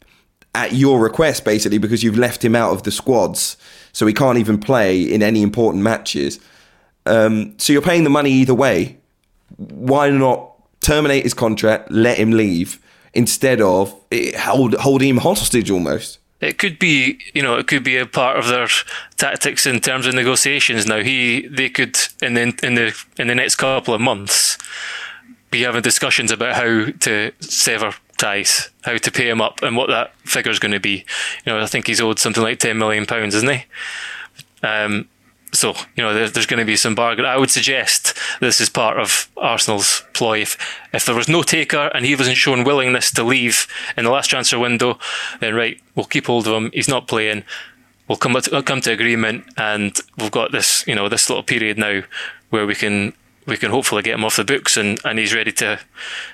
at 0.56 0.74
your 0.74 1.00
request, 1.00 1.46
basically, 1.46 1.78
because 1.78 2.04
you've 2.04 2.18
left 2.18 2.44
him 2.44 2.56
out 2.56 2.72
of 2.72 2.84
the 2.84 2.92
squads, 2.92 3.58
so 3.92 4.06
he 4.08 4.14
can't 4.14 4.38
even 4.38 4.60
play 4.60 5.02
in 5.02 5.22
any 5.22 5.42
important 5.42 5.84
matches. 5.84 6.40
Um, 7.06 7.54
so 7.58 7.74
you're 7.74 7.82
paying 7.82 8.04
the 8.04 8.10
money 8.10 8.32
either 8.32 8.54
way. 8.54 8.98
Why 9.58 10.10
not 10.10 10.54
terminate 10.82 11.24
his 11.24 11.34
contract, 11.34 11.92
let 11.92 12.18
him 12.18 12.32
leave, 12.32 12.80
instead 13.14 13.62
of 13.62 13.94
hold, 14.38 14.76
holding 14.76 15.10
him 15.10 15.18
hostage 15.18 15.72
almost? 15.72 16.19
It 16.42 16.58
could 16.58 16.80
be, 16.80 17.20
you 17.34 17.42
know, 17.42 17.58
it 17.58 17.68
could 17.68 17.84
be 17.84 17.98
a 17.98 18.06
part 18.06 18.38
of 18.38 18.48
their 18.48 18.68
tactics 19.18 19.66
in 19.66 19.82
terms 19.82 20.06
of 20.06 20.14
negotiations. 20.14 20.86
Now, 20.86 21.02
he, 21.02 21.48
they 21.48 21.70
could 21.70 21.98
in 22.22 22.34
the 22.36 22.58
in 22.64 22.76
the 22.76 22.96
in 23.18 23.28
the 23.28 23.36
next 23.36 23.56
couple 23.56 23.94
of 23.94 24.02
months 24.02 24.58
be 25.52 25.64
having 25.64 25.82
discussions 25.82 26.32
about 26.32 26.56
how 26.56 26.92
to 27.00 27.32
sever 27.40 27.94
ties, 28.18 28.70
how 28.84 28.98
to 28.98 29.12
pay 29.12 29.30
him 29.30 29.42
up, 29.42 29.62
and 29.64 29.76
what 29.76 29.90
that 29.90 30.14
figure 30.20 30.52
is 30.52 30.60
going 30.60 30.72
to 30.72 30.80
be. 30.80 31.06
You 31.46 31.54
know, 31.54 31.60
I 31.60 31.66
think 31.66 31.88
he's 31.88 32.02
owed 32.02 32.20
something 32.20 32.44
like 32.44 32.60
ten 32.60 32.78
million 32.78 33.06
pounds, 33.06 33.36
isn't 33.36 33.50
he? 33.50 33.66
Um, 34.64 35.10
so 35.52 35.74
you 35.96 36.04
know, 36.04 36.14
there, 36.14 36.30
there's 36.30 36.46
going 36.46 36.60
to 36.60 36.66
be 36.66 36.76
some 36.76 36.96
bargain. 36.96 37.26
I 37.26 37.38
would 37.38 37.50
suggest 37.50 38.18
this 38.40 38.62
is 38.62 38.70
part 38.70 39.00
of 39.00 39.30
Arsenal's 39.38 40.04
ploy. 40.14 40.42
If 40.42 40.58
if 40.94 41.06
there 41.06 41.16
was 41.16 41.28
no 41.28 41.44
taker 41.44 41.90
and 41.94 42.06
he 42.06 42.16
wasn't 42.16 42.38
shown 42.38 42.64
willingness 42.64 43.12
to 43.12 43.24
leave 43.24 43.68
in 43.98 44.06
the 44.06 44.12
last 44.12 44.28
transfer 44.28 44.60
window, 44.60 45.00
then 45.40 45.56
right, 45.56 45.80
we'll 45.96 46.06
keep 46.06 46.28
hold 46.28 46.48
of 46.48 46.54
him. 46.54 46.72
He's 46.74 46.88
not 46.88 47.08
playing. 47.08 47.44
We'll 48.08 48.18
come 48.18 48.34
to, 48.34 48.64
come 48.64 48.82
to 48.82 48.92
agreement, 48.92 49.46
and 49.56 49.96
we've 50.18 50.32
got 50.32 50.52
this 50.52 50.86
you 50.88 50.96
know 50.96 51.10
this 51.10 51.30
little 51.30 51.44
period 51.44 51.78
now 51.78 52.02
where 52.50 52.66
we 52.66 52.76
can 52.76 53.14
we 53.50 53.58
can 53.58 53.72
hopefully 53.72 54.04
get 54.04 54.14
him 54.14 54.24
off 54.24 54.36
the 54.36 54.44
books 54.44 54.78
and, 54.78 55.00
and 55.04 55.18
he's 55.20 55.34
ready 55.34 55.52
to 55.54 55.80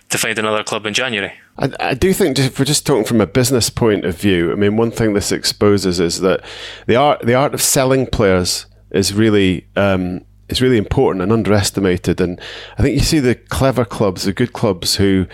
to 0.10 0.18
find 0.18 0.38
another 0.38 0.64
club 0.64 0.86
in 0.86 0.94
January. 0.94 1.34
I, 1.58 1.72
I 1.80 1.94
do 1.94 2.14
think 2.14 2.38
if 2.38 2.60
we're 2.60 2.66
just 2.66 2.86
talking 2.86 3.06
from 3.06 3.22
a 3.22 3.28
business 3.28 3.70
point 3.70 4.06
of 4.06 4.18
view, 4.18 4.52
I 4.52 4.56
mean, 4.56 4.76
one 4.78 4.92
thing 4.92 5.14
this 5.14 5.32
exposes 5.32 6.00
is 6.00 6.22
that 6.22 6.42
the 6.86 6.96
art 6.96 7.22
the 7.22 7.34
art 7.34 7.54
of 7.54 7.62
selling 7.62 8.06
players 8.06 8.66
is 8.96 9.14
really 9.14 9.68
um, 9.76 10.26
is 10.50 10.62
really 10.62 10.78
important 10.78 11.22
and 11.22 11.32
underestimated. 11.32 12.22
And 12.22 12.40
I 12.78 12.82
think 12.82 12.96
you 12.96 13.04
see 13.04 13.20
the 13.20 13.36
clever 13.36 13.86
clubs, 13.86 14.24
the 14.24 14.34
good 14.34 14.54
clubs 14.54 14.96
who 14.96 15.28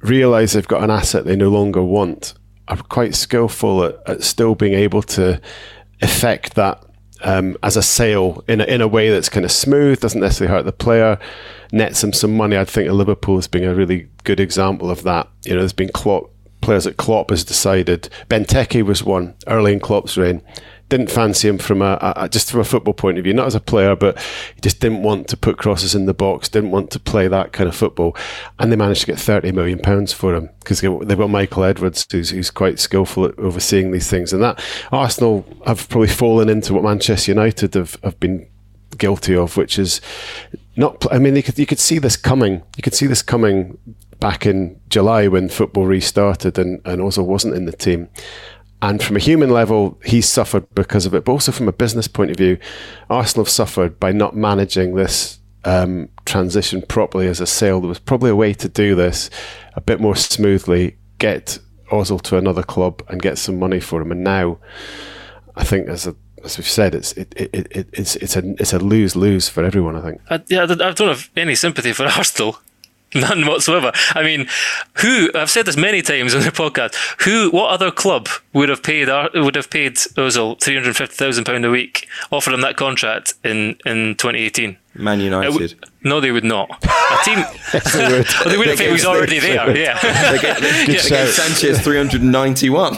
realize 0.00 0.52
they've 0.52 0.68
got 0.68 0.82
an 0.82 0.90
asset 0.90 1.24
they 1.24 1.36
no 1.36 1.48
longer 1.50 1.82
want, 1.82 2.34
are 2.68 2.76
quite 2.76 3.14
skillful 3.14 3.84
at, 3.84 3.96
at 4.06 4.22
still 4.22 4.54
being 4.54 4.74
able 4.74 5.02
to 5.02 5.40
effect 6.00 6.54
that 6.54 6.82
um, 7.22 7.56
as 7.62 7.76
a 7.76 7.82
sale 7.82 8.44
in 8.48 8.60
a, 8.60 8.64
in 8.64 8.80
a 8.80 8.88
way 8.88 9.10
that's 9.10 9.28
kind 9.28 9.44
of 9.44 9.52
smooth, 9.52 10.00
doesn't 10.00 10.20
necessarily 10.20 10.54
hurt 10.54 10.64
the 10.64 10.72
player, 10.72 11.18
nets 11.72 12.00
them 12.02 12.12
some 12.12 12.36
money. 12.36 12.56
I 12.56 12.64
think 12.64 12.90
Liverpool 12.90 13.36
has 13.36 13.48
been 13.48 13.64
a 13.64 13.74
really 13.74 14.08
good 14.24 14.40
example 14.40 14.90
of 14.90 15.02
that. 15.04 15.28
You 15.44 15.54
know, 15.54 15.60
there's 15.60 15.72
been 15.72 15.88
Klopp, 15.88 16.30
players 16.60 16.84
that 16.84 16.98
Klopp 16.98 17.30
has 17.30 17.44
decided. 17.44 18.10
Benteke 18.28 18.82
was 18.82 19.02
one 19.02 19.34
early 19.46 19.72
in 19.72 19.80
Klopp's 19.80 20.18
reign 20.18 20.42
didn't 20.88 21.10
fancy 21.10 21.48
him 21.48 21.58
from 21.58 21.82
a, 21.82 21.98
a, 22.16 22.28
just 22.28 22.50
from 22.50 22.60
a 22.60 22.64
football 22.64 22.94
point 22.94 23.18
of 23.18 23.24
view, 23.24 23.34
not 23.34 23.46
as 23.46 23.54
a 23.54 23.60
player, 23.60 23.96
but 23.96 24.18
he 24.54 24.60
just 24.60 24.80
didn't 24.80 25.02
want 25.02 25.28
to 25.28 25.36
put 25.36 25.56
crosses 25.56 25.94
in 25.94 26.06
the 26.06 26.14
box, 26.14 26.48
didn't 26.48 26.70
want 26.70 26.90
to 26.90 27.00
play 27.00 27.26
that 27.28 27.52
kind 27.52 27.68
of 27.68 27.74
football, 27.74 28.16
and 28.58 28.70
they 28.70 28.76
managed 28.76 29.00
to 29.00 29.06
get 29.06 29.18
thirty 29.18 29.50
million 29.52 29.78
pounds 29.78 30.12
for 30.12 30.34
him 30.34 30.50
because 30.60 30.80
they've 30.80 31.18
got 31.18 31.30
Michael 31.30 31.64
Edwards, 31.64 32.06
who's, 32.10 32.30
who's 32.30 32.50
quite 32.50 32.78
skillful 32.78 33.26
at 33.26 33.38
overseeing 33.38 33.92
these 33.92 34.08
things, 34.08 34.32
and 34.32 34.42
that 34.42 34.62
Arsenal 34.92 35.46
have 35.66 35.88
probably 35.88 36.08
fallen 36.08 36.48
into 36.48 36.74
what 36.74 36.84
Manchester 36.84 37.32
United 37.32 37.74
have, 37.74 37.96
have 38.02 38.18
been 38.20 38.46
guilty 38.98 39.34
of, 39.34 39.56
which 39.56 39.78
is 39.78 40.00
not. 40.76 41.10
I 41.12 41.18
mean, 41.18 41.36
you 41.36 41.42
could 41.42 41.58
you 41.58 41.66
could 41.66 41.78
see 41.78 41.98
this 41.98 42.16
coming. 42.16 42.62
You 42.76 42.82
could 42.82 42.94
see 42.94 43.06
this 43.06 43.22
coming 43.22 43.78
back 44.20 44.46
in 44.46 44.80
July 44.88 45.28
when 45.28 45.48
football 45.48 45.86
restarted 45.86 46.58
and, 46.58 46.80
and 46.84 47.02
Ozil 47.02 47.26
wasn't 47.26 47.54
in 47.54 47.66
the 47.66 47.72
team. 47.72 48.08
And 48.82 49.02
from 49.02 49.16
a 49.16 49.20
human 49.20 49.50
level, 49.50 49.98
he's 50.04 50.28
suffered 50.28 50.66
because 50.74 51.06
of 51.06 51.14
it. 51.14 51.24
But 51.24 51.32
also 51.32 51.52
from 51.52 51.68
a 51.68 51.72
business 51.72 52.06
point 52.06 52.30
of 52.30 52.36
view, 52.36 52.58
Arsenal 53.08 53.44
have 53.44 53.50
suffered 53.50 53.98
by 53.98 54.12
not 54.12 54.36
managing 54.36 54.94
this 54.94 55.38
um, 55.64 56.08
transition 56.26 56.82
properly 56.82 57.26
as 57.26 57.40
a 57.40 57.46
sale. 57.46 57.80
There 57.80 57.88
was 57.88 57.98
probably 57.98 58.30
a 58.30 58.36
way 58.36 58.52
to 58.54 58.68
do 58.68 58.94
this 58.94 59.30
a 59.74 59.80
bit 59.80 60.00
more 60.00 60.16
smoothly, 60.16 60.96
get 61.18 61.58
Ozil 61.90 62.20
to 62.22 62.36
another 62.36 62.62
club 62.62 63.02
and 63.08 63.22
get 63.22 63.38
some 63.38 63.58
money 63.58 63.80
for 63.80 64.02
him. 64.02 64.12
And 64.12 64.22
now, 64.22 64.58
I 65.56 65.64
think 65.64 65.88
as 65.88 66.06
a 66.06 66.14
as 66.44 66.58
we've 66.58 66.68
said, 66.68 66.94
it's 66.94 67.12
it, 67.12 67.32
it, 67.36 67.50
it, 67.70 67.88
it's 67.92 68.16
it's 68.16 68.36
a 68.36 68.54
it's 68.60 68.72
a 68.72 68.78
lose 68.78 69.16
lose 69.16 69.48
for 69.48 69.64
everyone. 69.64 69.96
I 69.96 70.02
think. 70.02 70.20
I, 70.28 70.42
yeah, 70.48 70.64
I 70.64 70.66
don't 70.66 71.08
have 71.08 71.30
any 71.36 71.54
sympathy 71.54 71.92
for 71.92 72.04
Arsenal. 72.16 72.58
None 73.20 73.46
whatsoever. 73.46 73.92
I 74.14 74.22
mean, 74.22 74.48
who 74.94 75.30
I've 75.34 75.50
said 75.50 75.66
this 75.66 75.76
many 75.76 76.02
times 76.02 76.34
on 76.34 76.42
the 76.42 76.50
podcast. 76.50 76.94
Who, 77.22 77.50
what 77.50 77.70
other 77.70 77.90
club 77.90 78.28
would 78.52 78.68
have 78.68 78.82
paid 78.82 79.08
would 79.34 79.54
have 79.54 79.70
paid 79.70 79.94
Ozil 79.94 80.60
three 80.60 80.74
hundred 80.74 80.96
fifty 80.96 81.14
thousand 81.14 81.44
pound 81.44 81.64
a 81.64 81.70
week, 81.70 82.08
offered 82.32 82.54
him 82.54 82.60
that 82.62 82.76
contract 82.76 83.34
in 83.44 83.76
in 83.86 84.16
twenty 84.16 84.40
eighteen? 84.40 84.76
Man 84.94 85.20
uh, 85.20 85.24
United. 85.24 85.52
W- 85.52 85.68
no, 86.02 86.20
they 86.20 86.32
would 86.32 86.44
not. 86.44 86.70
A 86.84 87.24
team. 87.24 87.36
they 87.72 88.18
would. 88.18 88.26
well, 88.26 88.44
they 88.48 88.56
would 88.56 88.68
if 88.68 88.80
he 88.80 88.90
was 88.90 89.04
already 89.04 89.38
there. 89.38 89.76
Yeah. 89.76 89.98
they 90.32 90.38
get, 90.38 90.60
they, 90.60 90.92
yeah. 90.92 91.26
Sanchez 91.26 91.80
three 91.80 91.96
hundred 91.96 92.22
ninety 92.22 92.68
one. 92.68 92.96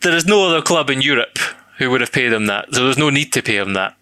There 0.00 0.16
is 0.16 0.26
no 0.26 0.48
other 0.48 0.62
club 0.62 0.90
in 0.90 1.02
Europe 1.02 1.38
who 1.78 1.90
would 1.90 2.00
have 2.00 2.12
paid 2.12 2.32
him 2.32 2.46
that. 2.46 2.74
So 2.74 2.84
there's 2.84 2.98
no 2.98 3.10
need 3.10 3.32
to 3.34 3.42
pay 3.42 3.56
him 3.56 3.74
that. 3.74 3.96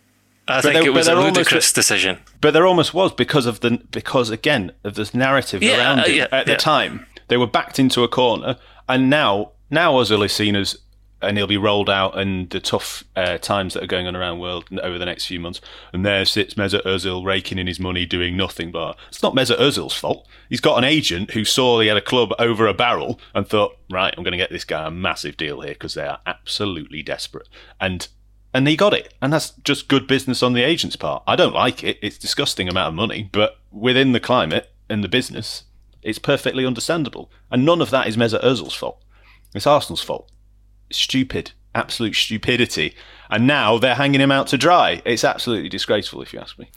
I 0.50 0.56
but 0.56 0.62
think 0.62 0.74
there, 0.74 0.86
it 0.86 0.94
was 0.94 1.08
a 1.08 1.14
ludicrous 1.14 1.52
almost, 1.52 1.74
decision. 1.74 2.18
But 2.40 2.52
there 2.52 2.66
almost 2.66 2.92
was 2.92 3.12
because 3.12 3.46
of 3.46 3.60
the 3.60 3.82
because 3.90 4.30
again 4.30 4.72
of 4.84 4.94
this 4.94 5.14
narrative 5.14 5.62
yeah, 5.62 5.78
around 5.78 6.00
uh, 6.00 6.04
it 6.06 6.14
yeah, 6.14 6.26
at 6.32 6.46
the 6.46 6.56
time. 6.56 7.06
They 7.28 7.36
were 7.36 7.46
backed 7.46 7.78
into 7.78 8.02
a 8.02 8.08
corner, 8.08 8.56
and 8.88 9.08
now 9.08 9.52
now 9.70 9.92
Ozil 9.92 10.24
is 10.24 10.32
seen 10.32 10.56
as 10.56 10.76
and 11.22 11.36
he'll 11.36 11.46
be 11.46 11.56
rolled 11.56 11.90
out 11.90 12.18
and 12.18 12.48
the 12.50 12.60
tough 12.60 13.04
uh, 13.14 13.38
times 13.38 13.74
that 13.74 13.82
are 13.82 13.88
going 13.88 14.06
on 14.06 14.16
around 14.16 14.36
the 14.36 14.42
world 14.42 14.64
over 14.82 14.98
the 14.98 15.04
next 15.04 15.26
few 15.26 15.38
months. 15.38 15.60
And 15.92 16.04
there 16.04 16.24
sits 16.24 16.54
Mesut 16.54 16.82
Ozil 16.84 17.24
raking 17.24 17.58
in 17.58 17.66
his 17.66 17.78
money, 17.78 18.06
doing 18.06 18.36
nothing. 18.36 18.70
But 18.70 18.96
it's 19.08 19.22
not 19.22 19.34
Mesut 19.34 19.58
Ozil's 19.58 19.94
fault. 19.94 20.26
He's 20.48 20.60
got 20.60 20.78
an 20.78 20.84
agent 20.84 21.32
who 21.32 21.44
saw 21.44 21.80
he 21.80 21.88
had 21.88 21.96
a 21.96 22.02
club 22.02 22.32
over 22.38 22.66
a 22.66 22.74
barrel 22.74 23.20
and 23.34 23.46
thought, 23.46 23.76
right, 23.90 24.14
I'm 24.16 24.24
going 24.24 24.32
to 24.32 24.38
get 24.38 24.50
this 24.50 24.64
guy 24.64 24.86
a 24.86 24.90
massive 24.90 25.36
deal 25.36 25.60
here 25.60 25.74
because 25.74 25.94
they 25.94 26.06
are 26.06 26.20
absolutely 26.26 27.02
desperate. 27.02 27.48
And 27.80 28.08
and 28.52 28.66
he 28.66 28.76
got 28.76 28.94
it. 28.94 29.14
And 29.20 29.32
that's 29.32 29.50
just 29.64 29.88
good 29.88 30.06
business 30.06 30.42
on 30.42 30.52
the 30.52 30.62
agent's 30.62 30.96
part. 30.96 31.22
I 31.26 31.36
don't 31.36 31.54
like 31.54 31.84
it. 31.84 31.98
It's 32.02 32.18
disgusting 32.18 32.68
amount 32.68 32.88
of 32.88 32.94
money, 32.94 33.28
but 33.32 33.58
within 33.70 34.12
the 34.12 34.20
climate 34.20 34.70
and 34.88 35.04
the 35.04 35.08
business, 35.08 35.64
it's 36.02 36.18
perfectly 36.18 36.66
understandable. 36.66 37.30
And 37.50 37.64
none 37.64 37.80
of 37.80 37.90
that 37.90 38.06
is 38.06 38.16
Mesut 38.16 38.42
Ozil's 38.42 38.74
fault. 38.74 39.02
It's 39.54 39.66
Arsenal's 39.66 40.02
fault. 40.02 40.30
Stupid, 40.90 41.52
absolute 41.74 42.14
stupidity. 42.14 42.94
And 43.28 43.46
now 43.46 43.78
they're 43.78 43.94
hanging 43.94 44.20
him 44.20 44.32
out 44.32 44.48
to 44.48 44.58
dry. 44.58 45.02
It's 45.04 45.24
absolutely 45.24 45.68
disgraceful, 45.68 46.22
if 46.22 46.32
you 46.32 46.40
ask 46.40 46.58
me. 46.58 46.70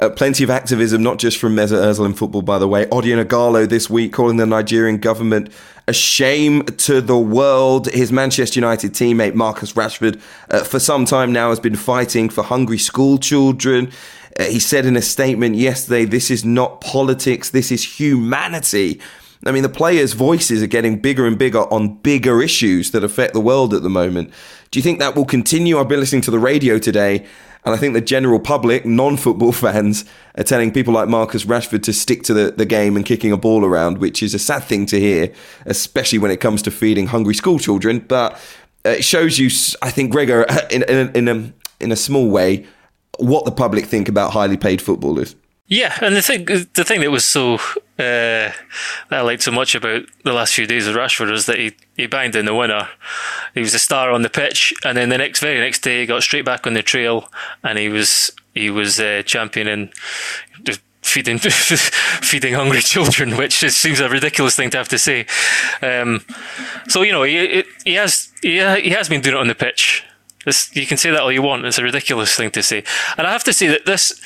Uh, 0.00 0.08
plenty 0.08 0.42
of 0.42 0.48
activism, 0.48 1.02
not 1.02 1.18
just 1.18 1.36
from 1.36 1.54
Mesut 1.54 1.76
Ozil 1.76 2.06
in 2.06 2.14
football, 2.14 2.40
by 2.40 2.58
the 2.58 2.66
way. 2.66 2.86
Odion 2.86 3.22
Ighalo 3.22 3.68
this 3.68 3.90
week 3.90 4.14
calling 4.14 4.38
the 4.38 4.46
Nigerian 4.46 4.96
government 4.96 5.52
a 5.86 5.92
shame 5.92 6.64
to 6.64 7.02
the 7.02 7.18
world. 7.18 7.86
His 7.90 8.10
Manchester 8.10 8.60
United 8.60 8.94
teammate 8.94 9.34
Marcus 9.34 9.74
Rashford, 9.74 10.18
uh, 10.50 10.64
for 10.64 10.78
some 10.78 11.04
time 11.04 11.32
now, 11.32 11.50
has 11.50 11.60
been 11.60 11.76
fighting 11.76 12.30
for 12.30 12.42
hungry 12.42 12.78
school 12.78 13.18
children. 13.18 13.92
Uh, 14.38 14.44
he 14.44 14.58
said 14.58 14.86
in 14.86 14.96
a 14.96 15.02
statement 15.02 15.56
yesterday, 15.56 16.06
"This 16.06 16.30
is 16.30 16.46
not 16.46 16.80
politics. 16.80 17.50
This 17.50 17.70
is 17.70 18.00
humanity." 18.00 19.02
I 19.44 19.52
mean, 19.52 19.62
the 19.62 19.68
players' 19.68 20.14
voices 20.14 20.62
are 20.62 20.66
getting 20.66 20.98
bigger 20.98 21.26
and 21.26 21.36
bigger 21.36 21.70
on 21.70 21.96
bigger 21.96 22.42
issues 22.42 22.92
that 22.92 23.04
affect 23.04 23.34
the 23.34 23.40
world 23.40 23.74
at 23.74 23.82
the 23.82 23.90
moment. 23.90 24.30
Do 24.70 24.78
you 24.78 24.82
think 24.82 24.98
that 24.98 25.14
will 25.14 25.26
continue? 25.26 25.78
I've 25.78 25.88
been 25.88 26.00
listening 26.00 26.22
to 26.22 26.30
the 26.30 26.38
radio 26.38 26.78
today 26.78 27.26
and 27.64 27.74
I 27.74 27.78
think 27.78 27.94
the 27.94 28.00
general 28.00 28.40
public, 28.40 28.86
non 28.86 29.16
football 29.16 29.52
fans, 29.64 30.04
are 30.36 30.44
telling 30.44 30.72
people 30.72 30.94
like 30.94 31.08
Marcus 31.08 31.44
Rashford 31.44 31.82
to 31.84 31.92
stick 31.92 32.22
to 32.24 32.34
the, 32.34 32.50
the 32.52 32.66
game 32.66 32.96
and 32.96 33.04
kicking 33.04 33.32
a 33.32 33.36
ball 33.36 33.64
around, 33.64 33.98
which 33.98 34.22
is 34.22 34.34
a 34.34 34.38
sad 34.38 34.64
thing 34.64 34.86
to 34.86 34.98
hear, 34.98 35.32
especially 35.66 36.18
when 36.18 36.30
it 36.30 36.40
comes 36.40 36.62
to 36.62 36.70
feeding 36.70 37.08
hungry 37.08 37.34
school 37.34 37.58
children. 37.58 38.00
But 38.00 38.34
uh, 38.84 38.90
it 38.90 39.04
shows 39.04 39.38
you, 39.38 39.48
I 39.82 39.90
think, 39.90 40.12
Gregor, 40.12 40.46
in, 40.70 40.82
in, 40.84 41.14
in, 41.14 41.28
a, 41.28 41.52
in 41.80 41.92
a 41.92 41.96
small 41.96 42.30
way, 42.30 42.66
what 43.18 43.44
the 43.44 43.52
public 43.52 43.84
think 43.84 44.08
about 44.08 44.32
highly 44.32 44.56
paid 44.56 44.80
footballers. 44.80 45.36
Yeah, 45.70 45.96
and 46.02 46.16
the 46.16 46.22
thing 46.22 46.46
the 46.46 46.84
thing 46.84 47.00
that 47.00 47.12
was 47.12 47.24
so 47.24 47.54
uh, 47.54 47.60
that 47.96 48.54
I 49.08 49.20
liked 49.20 49.44
so 49.44 49.52
much 49.52 49.76
about 49.76 50.02
the 50.24 50.32
last 50.32 50.52
few 50.52 50.66
days 50.66 50.88
of 50.88 50.96
Rashford 50.96 51.30
was 51.30 51.46
that 51.46 51.60
he, 51.60 51.76
he 51.96 52.08
banged 52.08 52.34
in 52.34 52.44
the 52.44 52.56
winner. 52.56 52.88
He 53.54 53.60
was 53.60 53.72
a 53.72 53.78
star 53.78 54.10
on 54.10 54.22
the 54.22 54.30
pitch, 54.30 54.74
and 54.84 54.98
then 54.98 55.10
the 55.10 55.18
next 55.18 55.38
very 55.38 55.60
next 55.60 55.82
day 55.82 56.00
he 56.00 56.06
got 56.06 56.24
straight 56.24 56.44
back 56.44 56.66
on 56.66 56.72
the 56.72 56.82
trail, 56.82 57.30
and 57.62 57.78
he 57.78 57.88
was 57.88 58.32
he 58.52 58.68
was 58.68 58.98
uh, 58.98 59.22
championing 59.24 59.92
feeding 61.02 61.38
feeding 61.38 62.54
hungry 62.54 62.80
children, 62.80 63.36
which 63.36 63.60
seems 63.60 64.00
a 64.00 64.08
ridiculous 64.08 64.56
thing 64.56 64.70
to 64.70 64.78
have 64.78 64.88
to 64.88 64.98
say. 64.98 65.24
Um, 65.82 66.24
so 66.88 67.02
you 67.02 67.12
know 67.12 67.22
he 67.22 67.62
he 67.84 67.94
has 67.94 68.32
he, 68.42 68.54
he 68.54 68.90
has 68.90 69.08
been 69.08 69.20
doing 69.20 69.36
it 69.36 69.40
on 69.40 69.46
the 69.46 69.54
pitch. 69.54 70.04
This, 70.44 70.74
you 70.74 70.86
can 70.86 70.96
say 70.96 71.10
that 71.10 71.20
all 71.20 71.30
you 71.30 71.42
want. 71.42 71.64
It's 71.64 71.78
a 71.78 71.84
ridiculous 71.84 72.34
thing 72.34 72.50
to 72.52 72.62
say, 72.64 72.82
and 73.16 73.24
I 73.24 73.30
have 73.30 73.44
to 73.44 73.52
say 73.52 73.68
that 73.68 73.86
this 73.86 74.20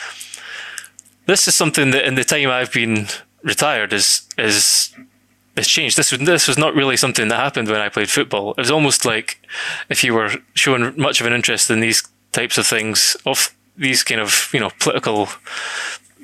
this 1.26 1.48
is 1.48 1.54
something 1.54 1.90
that 1.92 2.06
in 2.06 2.14
the 2.14 2.24
time 2.24 2.50
I've 2.50 2.72
been 2.72 3.06
retired 3.42 3.92
is 3.92 4.28
is 4.38 4.94
has 5.56 5.68
changed. 5.68 5.96
This 5.96 6.12
was 6.12 6.20
this 6.20 6.48
was 6.48 6.58
not 6.58 6.74
really 6.74 6.96
something 6.96 7.28
that 7.28 7.36
happened 7.36 7.68
when 7.68 7.80
I 7.80 7.88
played 7.88 8.10
football. 8.10 8.52
It 8.52 8.58
was 8.58 8.70
almost 8.70 9.04
like 9.04 9.40
if 9.88 10.02
you 10.02 10.14
were 10.14 10.30
showing 10.54 10.98
much 11.00 11.20
of 11.20 11.26
an 11.26 11.32
interest 11.32 11.70
in 11.70 11.80
these 11.80 12.02
types 12.32 12.58
of 12.58 12.66
things, 12.66 13.16
of 13.24 13.54
these 13.76 14.02
kind 14.02 14.20
of 14.20 14.50
you 14.52 14.60
know 14.60 14.70
political 14.80 15.28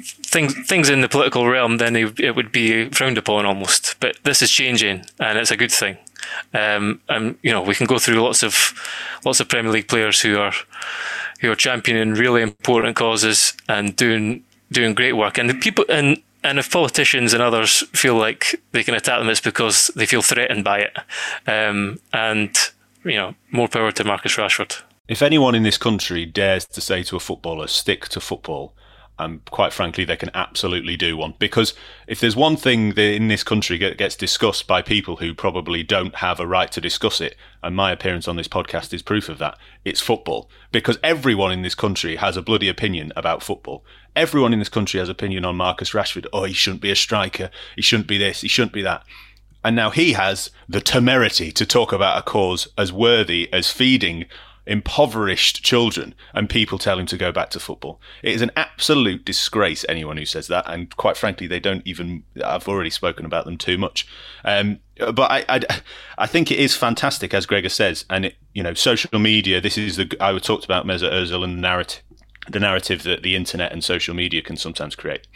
things 0.03 0.55
things 0.67 0.89
in 0.89 1.01
the 1.01 1.09
political 1.09 1.47
realm, 1.47 1.79
then 1.79 1.97
it 1.97 2.35
would 2.35 2.53
be 2.53 2.89
frowned 2.91 3.19
upon 3.19 3.47
almost. 3.47 3.97
But 4.01 4.17
this 4.25 4.43
is 4.43 4.51
changing, 4.51 5.05
and 5.19 5.39
it's 5.39 5.51
a 5.51 5.57
good 5.57 5.73
thing. 5.73 5.99
Um, 6.53 7.01
and 7.09 7.37
you 7.43 7.53
know 7.53 7.63
we 7.63 7.75
can 7.75 7.87
go 7.87 7.99
through 7.99 8.21
lots 8.21 8.43
of 8.43 8.75
lots 9.25 9.41
of 9.41 9.49
Premier 9.49 9.73
League 9.73 9.89
players 9.89 10.21
who 10.21 10.39
are 10.39 10.55
who 11.41 11.51
are 11.51 11.57
championing 11.57 12.15
really 12.15 12.43
important 12.43 12.97
causes 12.97 13.55
and 13.69 13.97
doing 13.97 14.45
doing 14.73 14.95
great 14.95 15.15
work. 15.15 15.39
And 15.39 15.49
the 15.49 15.55
people 15.55 15.85
and 15.89 16.23
and 16.43 16.59
if 16.59 16.71
politicians 16.71 17.35
and 17.35 17.43
others 17.43 17.85
feel 17.93 18.15
like 18.15 18.61
they 18.73 18.83
can 18.83 18.95
attack 18.95 19.19
them, 19.19 19.29
it's 19.29 19.41
because 19.41 19.89
they 19.95 20.07
feel 20.07 20.23
threatened 20.23 20.65
by 20.65 20.81
it. 20.81 20.97
Um, 21.47 22.01
and 22.13 22.57
you 23.05 23.17
know, 23.17 23.35
more 23.51 23.69
power 23.69 23.93
to 23.93 24.05
Marcus 24.05 24.37
Rashford. 24.37 24.83
If 25.09 25.23
anyone 25.23 25.55
in 25.55 25.65
this 25.65 25.79
country 25.79 26.25
dares 26.25 26.67
to 26.67 26.81
say 26.81 27.03
to 27.05 27.17
a 27.17 27.21
footballer, 27.21 27.67
"Stick 27.67 28.09
to 28.09 28.21
football," 28.21 28.75
and 29.19 29.45
quite 29.47 29.73
frankly, 29.73 30.05
they 30.05 30.17
can 30.17 30.31
absolutely 30.35 30.97
do 30.97 31.17
one. 31.17 31.35
Because 31.39 31.75
if 32.07 32.21
there's 32.21 32.37
one 32.37 32.57
thing 32.57 32.95
that 32.95 33.15
in 33.15 33.29
this 33.29 33.43
country 33.43 33.77
gets 33.77 34.17
discussed 34.17 34.67
by 34.67 34.83
people 34.83 35.17
who 35.17 35.35
probably 35.35 35.83
don't 35.83 36.17
have 36.17 36.41
a 36.41 36.47
right 36.47 36.71
to 36.73 36.81
discuss 36.81 37.21
it, 37.21 37.37
and 37.63 37.77
my 37.77 37.93
appearance 37.93 38.29
on 38.29 38.37
this 38.37 38.49
podcast 38.49 38.95
is 38.95 39.03
proof 39.03 39.29
of 39.29 39.39
that, 39.39 39.59
it's 39.85 40.01
football. 40.01 40.49
Because 40.73 40.99
everyone 41.03 41.53
in 41.53 41.63
this 41.63 41.75
country 41.75 42.17
has 42.17 42.37
a 42.37 42.43
bloody 42.43 42.69
opinion 42.69 43.13
about 43.15 43.43
football. 43.43 43.85
Everyone 44.17 44.53
in 44.53 44.59
this 44.59 44.69
country 44.69 45.01
has 45.01 45.09
opinion 45.09 45.45
on 45.45 45.57
Marcus 45.57 45.91
Rashford. 45.91 46.27
Oh, 46.33 46.45
he 46.45 46.53
shouldn't 46.53 46.83
be 46.83 46.91
a 46.91 46.97
striker. 46.97 47.51
He 47.77 47.83
shouldn't 47.83 48.09
be 48.09 48.19
this. 48.19 48.41
He 48.41 48.49
shouldn't 48.49 48.73
be 48.73 48.83
that. 48.83 49.05
And 49.63 49.77
now 49.77 49.91
he 49.91 50.15
has 50.15 50.51
the 50.69 50.81
temerity 50.81 51.53
to 51.53 51.67
talk 51.67 51.93
about 51.93 52.19
a 52.19 52.23
cause 52.23 52.69
as 52.79 52.93
worthy 52.93 53.53
as 53.53 53.71
feeding 53.71 54.25
impoverished 54.67 55.65
children, 55.65 56.15
and 56.33 56.49
people 56.49 56.79
tell 56.79 56.99
him 56.99 57.07
to 57.07 57.17
go 57.17 57.33
back 57.33 57.51
to 57.51 57.59
football. 57.59 58.01
It 58.23 58.35
is 58.35 58.41
an 58.41 58.53
absolute 58.57 59.25
disgrace, 59.25 59.85
anyone 59.89 60.17
who 60.17 60.25
says 60.25 60.47
that. 60.47 60.65
And 60.69 60.95
quite 60.97 61.17
frankly, 61.17 61.47
they 61.47 61.61
don't 61.61 61.83
even, 61.85 62.23
I've 62.45 62.69
already 62.69 62.91
spoken 62.91 63.27
about 63.27 63.47
them 63.47 63.59
too 63.59 63.79
much. 63.79 64.07
Um, 64.45 64.79
but 64.97 65.31
I, 65.31 65.45
I, 65.49 65.61
I, 66.19 66.27
think 66.27 66.51
it 66.51 66.59
is 66.59 66.77
fantastic, 66.77 67.35
as 67.35 67.47
Gregor 67.47 67.69
says. 67.69 68.05
And, 68.09 68.27
it, 68.27 68.37
you 68.55 68.63
know, 68.63 68.75
social 68.75 69.19
media, 69.19 69.61
this 69.61 69.77
is 69.77 69.97
the, 69.97 70.17
I 70.21 70.39
talked 70.39 70.65
about 70.65 70.87
Mesut 70.87 71.13
Ozil 71.13 71.43
and 71.43 71.57
the 71.57 71.61
narrative, 71.61 72.03
the 72.49 72.61
narrative 72.61 73.03
that 73.03 73.23
the 73.23 73.37
internet 73.37 73.73
and 73.73 73.85
social 73.85 74.15
media 74.15 74.43
can 74.43 74.57
sometimes 74.57 74.95
create. 74.95 75.27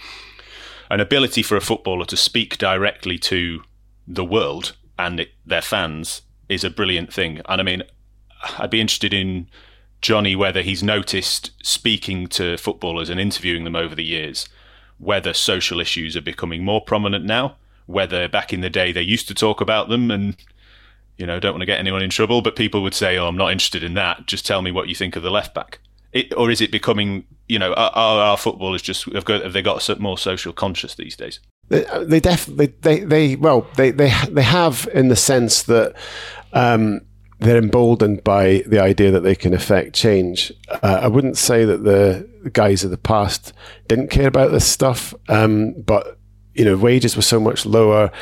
An 0.91 1.01
ability 1.01 1.43
for 1.43 1.57
a 1.57 1.61
footballer 1.61 2.05
to 2.07 2.17
speak 2.17 2.59
directly 2.59 3.19
to 3.19 3.63
the 4.07 4.25
world 4.25 4.77
and 4.99 5.21
it, 5.21 5.31
their 5.45 5.63
fans 5.63 6.23
is 6.49 6.65
a 6.65 6.71
brilliant 6.71 7.13
thing. 7.13 7.41
And 7.49 7.61
I 7.61 7.65
mean, 7.65 7.83
I'd 8.59 8.71
be 8.71 8.81
interested 8.81 9.15
in 9.15 9.49
Johnny 10.01 10.37
whether 10.37 10.63
he's 10.63 10.83
noticed 10.83 11.53
speaking 11.63 12.27
to 12.29 12.57
footballers 12.59 13.09
and 13.09 13.19
interviewing 13.19 13.65
them 13.65 13.77
over 13.77 13.95
the 13.95 14.05
years 14.05 14.49
whether 14.99 15.33
social 15.35 15.81
issues 15.81 16.17
are 16.17 16.23
becoming 16.23 16.65
more 16.65 16.81
prominent 16.81 17.25
now, 17.25 17.57
whether 17.87 18.29
back 18.29 18.53
in 18.53 18.61
the 18.61 18.71
day 18.71 18.93
they 18.93 19.03
used 19.03 19.29
to 19.29 19.35
talk 19.35 19.61
about 19.61 19.89
them 19.89 20.11
and 20.11 20.37
you 21.17 21.27
know, 21.27 21.39
don't 21.39 21.53
want 21.53 21.63
to 21.63 21.67
get 21.67 21.79
anyone 21.79 22.03
in 22.03 22.11
trouble, 22.11 22.43
but 22.43 22.57
people 22.57 22.83
would 22.83 22.95
say, 22.95 23.17
"Oh, 23.17 23.29
I'm 23.29 23.37
not 23.37 23.53
interested 23.53 23.85
in 23.85 23.95
that. 23.95 24.27
Just 24.27 24.45
tell 24.45 24.63
me 24.63 24.73
what 24.73 24.89
you 24.89 24.97
think 24.97 25.15
of 25.15 25.23
the 25.23 25.31
left 25.31 25.55
back." 25.55 25.79
It, 26.15 26.33
or 26.37 26.51
is 26.51 26.61
it 26.61 26.71
becoming, 26.71 27.27
you 27.49 27.59
know, 27.59 27.75
are, 27.75 28.21
our 28.21 28.37
footballers 28.37 28.81
just 28.81 29.13
have, 29.13 29.25
got, 29.25 29.43
have 29.43 29.53
they 29.53 29.63
got 29.63 30.01
more 30.01 30.17
social 30.17 30.53
conscious 30.53 30.95
these 30.95 31.17
days? 31.17 31.41
They, 31.69 31.85
they 32.03 32.21
definitely 32.21 32.75
they, 32.83 33.01
they 33.01 33.37
well 33.37 33.67
they 33.77 33.91
they 33.91 34.13
they 34.31 34.43
have 34.43 34.87
in 34.93 35.09
the 35.09 35.17
sense 35.17 35.63
that 35.63 35.95
um, 36.53 37.01
they're 37.41 37.59
emboldened 37.59 38.23
by 38.23 38.63
the 38.67 38.81
idea 38.81 39.11
that 39.11 39.21
they 39.21 39.35
can 39.35 39.55
affect 39.55 39.95
change. 39.95 40.53
Uh, 40.69 41.01
I 41.03 41.09
wouldn't 41.09 41.37
say 41.37 41.65
that 41.65 41.83
the 41.85 42.29
guys 42.53 42.85
of 42.85 42.91
the 42.91 42.99
past 42.99 43.53
didn't 43.89 44.11
care 44.11 44.29
about 44.29 44.53
this 44.53 44.67
stuff, 44.67 45.15
um, 45.29 45.73
but 45.83 46.19
you 46.55 46.65
know, 46.65 46.77
wages 46.77 47.17
were 47.17 47.23
so 47.23 47.41
much 47.41 47.67
lower. 47.67 48.13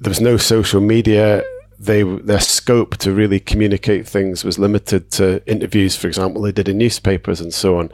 There 0.00 0.10
was 0.10 0.20
no 0.20 0.36
social 0.36 0.80
media. 0.80 1.44
They 1.78 2.02
their 2.02 2.40
scope 2.40 2.96
to 2.98 3.12
really 3.12 3.40
communicate 3.40 4.06
things 4.06 4.44
was 4.44 4.58
limited 4.58 5.10
to 5.12 5.42
interviews, 5.46 5.96
for 5.96 6.08
example, 6.08 6.42
they 6.42 6.52
did 6.52 6.68
in 6.68 6.78
newspapers 6.78 7.40
and 7.40 7.54
so 7.54 7.78
on. 7.78 7.90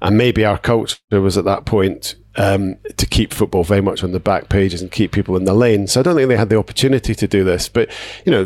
And 0.00 0.16
maybe 0.16 0.44
our 0.44 0.58
culture 0.58 0.98
was 1.10 1.36
at 1.36 1.44
that 1.44 1.64
point 1.66 2.14
um, 2.36 2.76
to 2.96 3.06
keep 3.06 3.32
football 3.32 3.64
very 3.64 3.80
much 3.80 4.04
on 4.04 4.12
the 4.12 4.20
back 4.20 4.48
pages 4.48 4.80
and 4.80 4.90
keep 4.90 5.10
people 5.10 5.36
in 5.36 5.44
the 5.44 5.54
lane. 5.54 5.86
So 5.86 6.00
I 6.00 6.02
don't 6.02 6.16
think 6.16 6.28
they 6.28 6.36
had 6.36 6.50
the 6.50 6.58
opportunity 6.58 7.14
to 7.14 7.26
do 7.26 7.42
this. 7.42 7.68
But 7.68 7.90
you 8.24 8.32
know, 8.32 8.42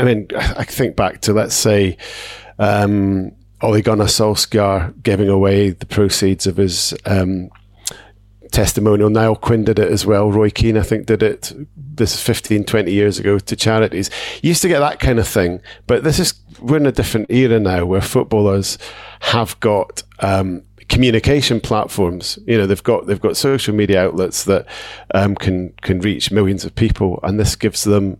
I 0.00 0.04
mean, 0.04 0.28
I 0.36 0.64
think 0.64 0.96
back 0.96 1.20
to 1.22 1.32
let's 1.32 1.54
say. 1.54 1.96
Um, 2.58 3.32
Ole 3.62 3.80
Gunnar 3.80 4.04
Solskjaer 4.04 5.02
giving 5.02 5.30
away 5.30 5.70
the 5.70 5.86
proceeds 5.86 6.46
of 6.46 6.58
his 6.58 6.94
um, 7.06 7.50
testimonial. 8.56 9.10
Niall 9.10 9.36
Quinn 9.36 9.64
did 9.64 9.78
it 9.78 9.92
as 9.92 10.06
well. 10.06 10.32
Roy 10.32 10.48
Keane, 10.48 10.78
I 10.78 10.82
think, 10.82 11.04
did 11.06 11.22
it 11.22 11.52
this 11.76 12.14
is 12.14 12.22
15, 12.22 12.64
20 12.64 12.92
years 12.92 13.18
ago 13.18 13.38
to 13.38 13.56
charities. 13.56 14.10
You 14.42 14.48
used 14.48 14.62
to 14.62 14.68
get 14.68 14.80
that 14.80 14.98
kind 15.00 15.18
of 15.18 15.28
thing, 15.28 15.60
but 15.86 16.04
this 16.04 16.18
is, 16.18 16.34
we're 16.60 16.76
in 16.76 16.86
a 16.86 16.92
different 16.92 17.30
era 17.30 17.58
now 17.58 17.84
where 17.84 18.00
footballers 18.00 18.78
have 19.20 19.58
got 19.60 20.02
um, 20.20 20.62
communication 20.88 21.60
platforms. 21.60 22.38
You 22.46 22.58
know, 22.58 22.66
they've 22.66 22.82
got 22.82 23.06
they've 23.06 23.20
got 23.20 23.36
social 23.36 23.74
media 23.74 24.04
outlets 24.04 24.44
that 24.44 24.66
um, 25.14 25.34
can 25.34 25.70
can 25.82 26.00
reach 26.00 26.30
millions 26.30 26.64
of 26.64 26.74
people, 26.74 27.20
and 27.22 27.40
this 27.40 27.56
gives 27.56 27.84
them 27.84 28.18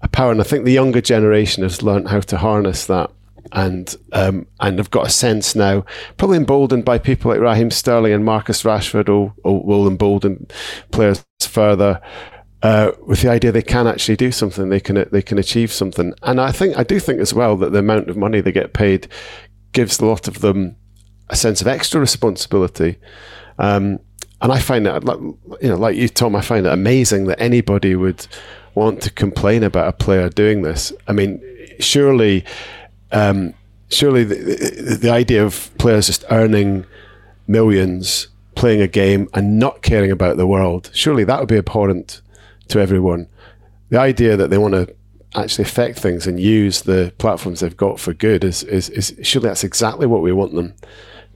a 0.00 0.08
power. 0.08 0.32
And 0.32 0.40
I 0.40 0.44
think 0.44 0.64
the 0.64 0.72
younger 0.72 1.00
generation 1.00 1.62
has 1.62 1.82
learned 1.82 2.08
how 2.08 2.20
to 2.20 2.38
harness 2.38 2.86
that. 2.86 3.10
And 3.52 3.94
um, 4.12 4.46
and 4.60 4.78
have 4.78 4.90
got 4.90 5.06
a 5.06 5.10
sense 5.10 5.54
now, 5.54 5.84
probably 6.18 6.36
emboldened 6.36 6.84
by 6.84 6.98
people 6.98 7.30
like 7.30 7.40
Raheem 7.40 7.70
Sterling 7.70 8.12
and 8.12 8.24
Marcus 8.24 8.62
Rashford, 8.62 9.08
will, 9.08 9.34
will 9.42 9.88
embolden 9.88 10.46
players 10.90 11.24
further. 11.40 12.00
Uh, 12.62 12.90
with 13.06 13.22
the 13.22 13.30
idea 13.30 13.52
they 13.52 13.62
can 13.62 13.86
actually 13.86 14.16
do 14.16 14.32
something, 14.32 14.68
they 14.68 14.80
can 14.80 15.08
they 15.12 15.22
can 15.22 15.38
achieve 15.38 15.72
something, 15.72 16.12
and 16.24 16.40
I 16.40 16.52
think 16.52 16.76
I 16.76 16.82
do 16.82 17.00
think 17.00 17.20
as 17.20 17.32
well 17.32 17.56
that 17.56 17.72
the 17.72 17.78
amount 17.78 18.10
of 18.10 18.16
money 18.16 18.40
they 18.40 18.52
get 18.52 18.74
paid 18.74 19.08
gives 19.72 20.00
a 20.00 20.04
lot 20.04 20.28
of 20.28 20.40
them 20.40 20.76
a 21.30 21.36
sense 21.36 21.60
of 21.60 21.66
extra 21.66 22.00
responsibility. 22.00 22.96
Um, 23.58 24.00
and 24.40 24.52
I 24.52 24.60
find 24.60 24.86
that, 24.86 25.02
you 25.60 25.68
know, 25.68 25.76
like 25.76 25.96
you, 25.96 26.08
Tom, 26.08 26.36
I 26.36 26.40
find 26.40 26.66
it 26.66 26.72
amazing 26.72 27.26
that 27.26 27.40
anybody 27.40 27.94
would 27.96 28.26
want 28.74 29.02
to 29.02 29.10
complain 29.10 29.62
about 29.64 29.88
a 29.88 29.92
player 29.92 30.28
doing 30.28 30.62
this. 30.62 30.92
I 31.08 31.12
mean, 31.12 31.42
surely, 31.80 32.44
um, 33.12 33.54
surely 33.88 34.24
the, 34.24 34.34
the, 34.34 34.98
the 35.02 35.10
idea 35.10 35.44
of 35.44 35.70
players 35.78 36.06
just 36.06 36.24
earning 36.30 36.86
millions 37.46 38.28
playing 38.58 38.80
a 38.80 38.88
game 38.88 39.28
and 39.34 39.58
not 39.58 39.82
caring 39.82 40.10
about 40.10 40.36
the 40.36 40.46
world, 40.46 40.90
surely 40.92 41.22
that 41.22 41.38
would 41.38 41.48
be 41.48 41.56
abhorrent 41.56 42.20
to 42.66 42.80
everyone. 42.80 43.28
The 43.90 44.00
idea 44.00 44.36
that 44.36 44.50
they 44.50 44.58
want 44.58 44.74
to 44.74 44.92
actually 45.36 45.62
affect 45.62 46.00
things 46.00 46.26
and 46.26 46.40
use 46.40 46.82
the 46.82 47.12
platforms 47.18 47.60
they've 47.60 47.76
got 47.76 48.00
for 48.00 48.12
good 48.12 48.42
is, 48.42 48.64
is, 48.64 48.90
is 48.90 49.14
surely 49.22 49.48
that's 49.48 49.62
exactly 49.62 50.08
what 50.08 50.22
we 50.22 50.32
want 50.32 50.54
them 50.54 50.74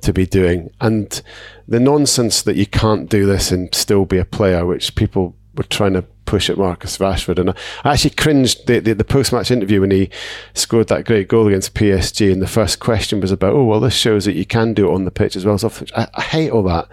to 0.00 0.12
be 0.12 0.26
doing. 0.26 0.70
And 0.80 1.22
the 1.68 1.78
nonsense 1.78 2.42
that 2.42 2.56
you 2.56 2.66
can't 2.66 3.08
do 3.08 3.24
this 3.24 3.52
and 3.52 3.72
still 3.72 4.04
be 4.04 4.18
a 4.18 4.24
player, 4.24 4.66
which 4.66 4.96
people 4.96 5.36
were 5.56 5.62
trying 5.62 5.92
to 5.92 6.04
push 6.32 6.48
at 6.48 6.56
Marcus 6.56 6.96
Rashford. 6.96 7.38
And 7.38 7.50
I 7.84 7.92
actually 7.92 8.14
cringed 8.14 8.66
the, 8.66 8.78
the, 8.78 8.94
the 8.94 9.04
post 9.04 9.34
match 9.34 9.50
interview 9.50 9.82
when 9.82 9.90
he 9.90 10.08
scored 10.54 10.88
that 10.88 11.04
great 11.04 11.28
goal 11.28 11.46
against 11.46 11.74
PSG. 11.74 12.32
And 12.32 12.40
the 12.40 12.46
first 12.46 12.80
question 12.80 13.20
was 13.20 13.30
about, 13.30 13.52
oh, 13.52 13.64
well, 13.64 13.80
this 13.80 13.92
shows 13.92 14.24
that 14.24 14.32
you 14.32 14.46
can 14.46 14.72
do 14.72 14.88
it 14.88 14.94
on 14.94 15.04
the 15.04 15.10
pitch 15.10 15.36
as 15.36 15.44
well 15.44 15.58
off. 15.62 15.82
I, 15.94 16.08
I 16.14 16.22
hate 16.22 16.50
all 16.50 16.62
that. 16.62 16.88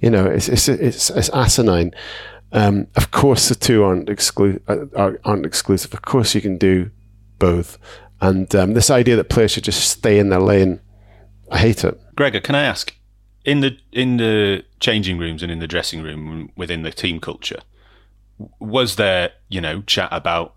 You 0.00 0.08
know, 0.08 0.24
it's, 0.24 0.48
it's, 0.48 0.70
it's, 0.70 1.10
it's 1.10 1.28
asinine. 1.28 1.92
Um, 2.52 2.86
of 2.96 3.10
course, 3.10 3.50
the 3.50 3.54
two 3.54 3.84
aren't, 3.84 4.08
exclu- 4.08 4.62
uh, 4.66 5.18
aren't 5.22 5.44
exclusive. 5.44 5.92
Of 5.92 6.00
course, 6.00 6.34
you 6.34 6.40
can 6.40 6.56
do 6.56 6.90
both. 7.38 7.76
And 8.22 8.54
um, 8.54 8.72
this 8.72 8.88
idea 8.88 9.16
that 9.16 9.28
players 9.28 9.50
should 9.50 9.64
just 9.64 9.86
stay 9.86 10.18
in 10.18 10.30
their 10.30 10.40
lane, 10.40 10.80
I 11.50 11.58
hate 11.58 11.84
it. 11.84 12.00
Gregor, 12.16 12.40
can 12.40 12.54
I 12.54 12.62
ask 12.62 12.94
in 13.44 13.60
the 13.60 13.76
in 13.92 14.16
the 14.16 14.64
changing 14.80 15.18
rooms 15.18 15.42
and 15.42 15.52
in 15.52 15.58
the 15.58 15.66
dressing 15.66 16.02
room 16.02 16.50
within 16.56 16.84
the 16.84 16.90
team 16.90 17.20
culture, 17.20 17.60
was 18.58 18.96
there 18.96 19.32
you 19.48 19.60
know 19.60 19.82
chat 19.82 20.08
about 20.12 20.54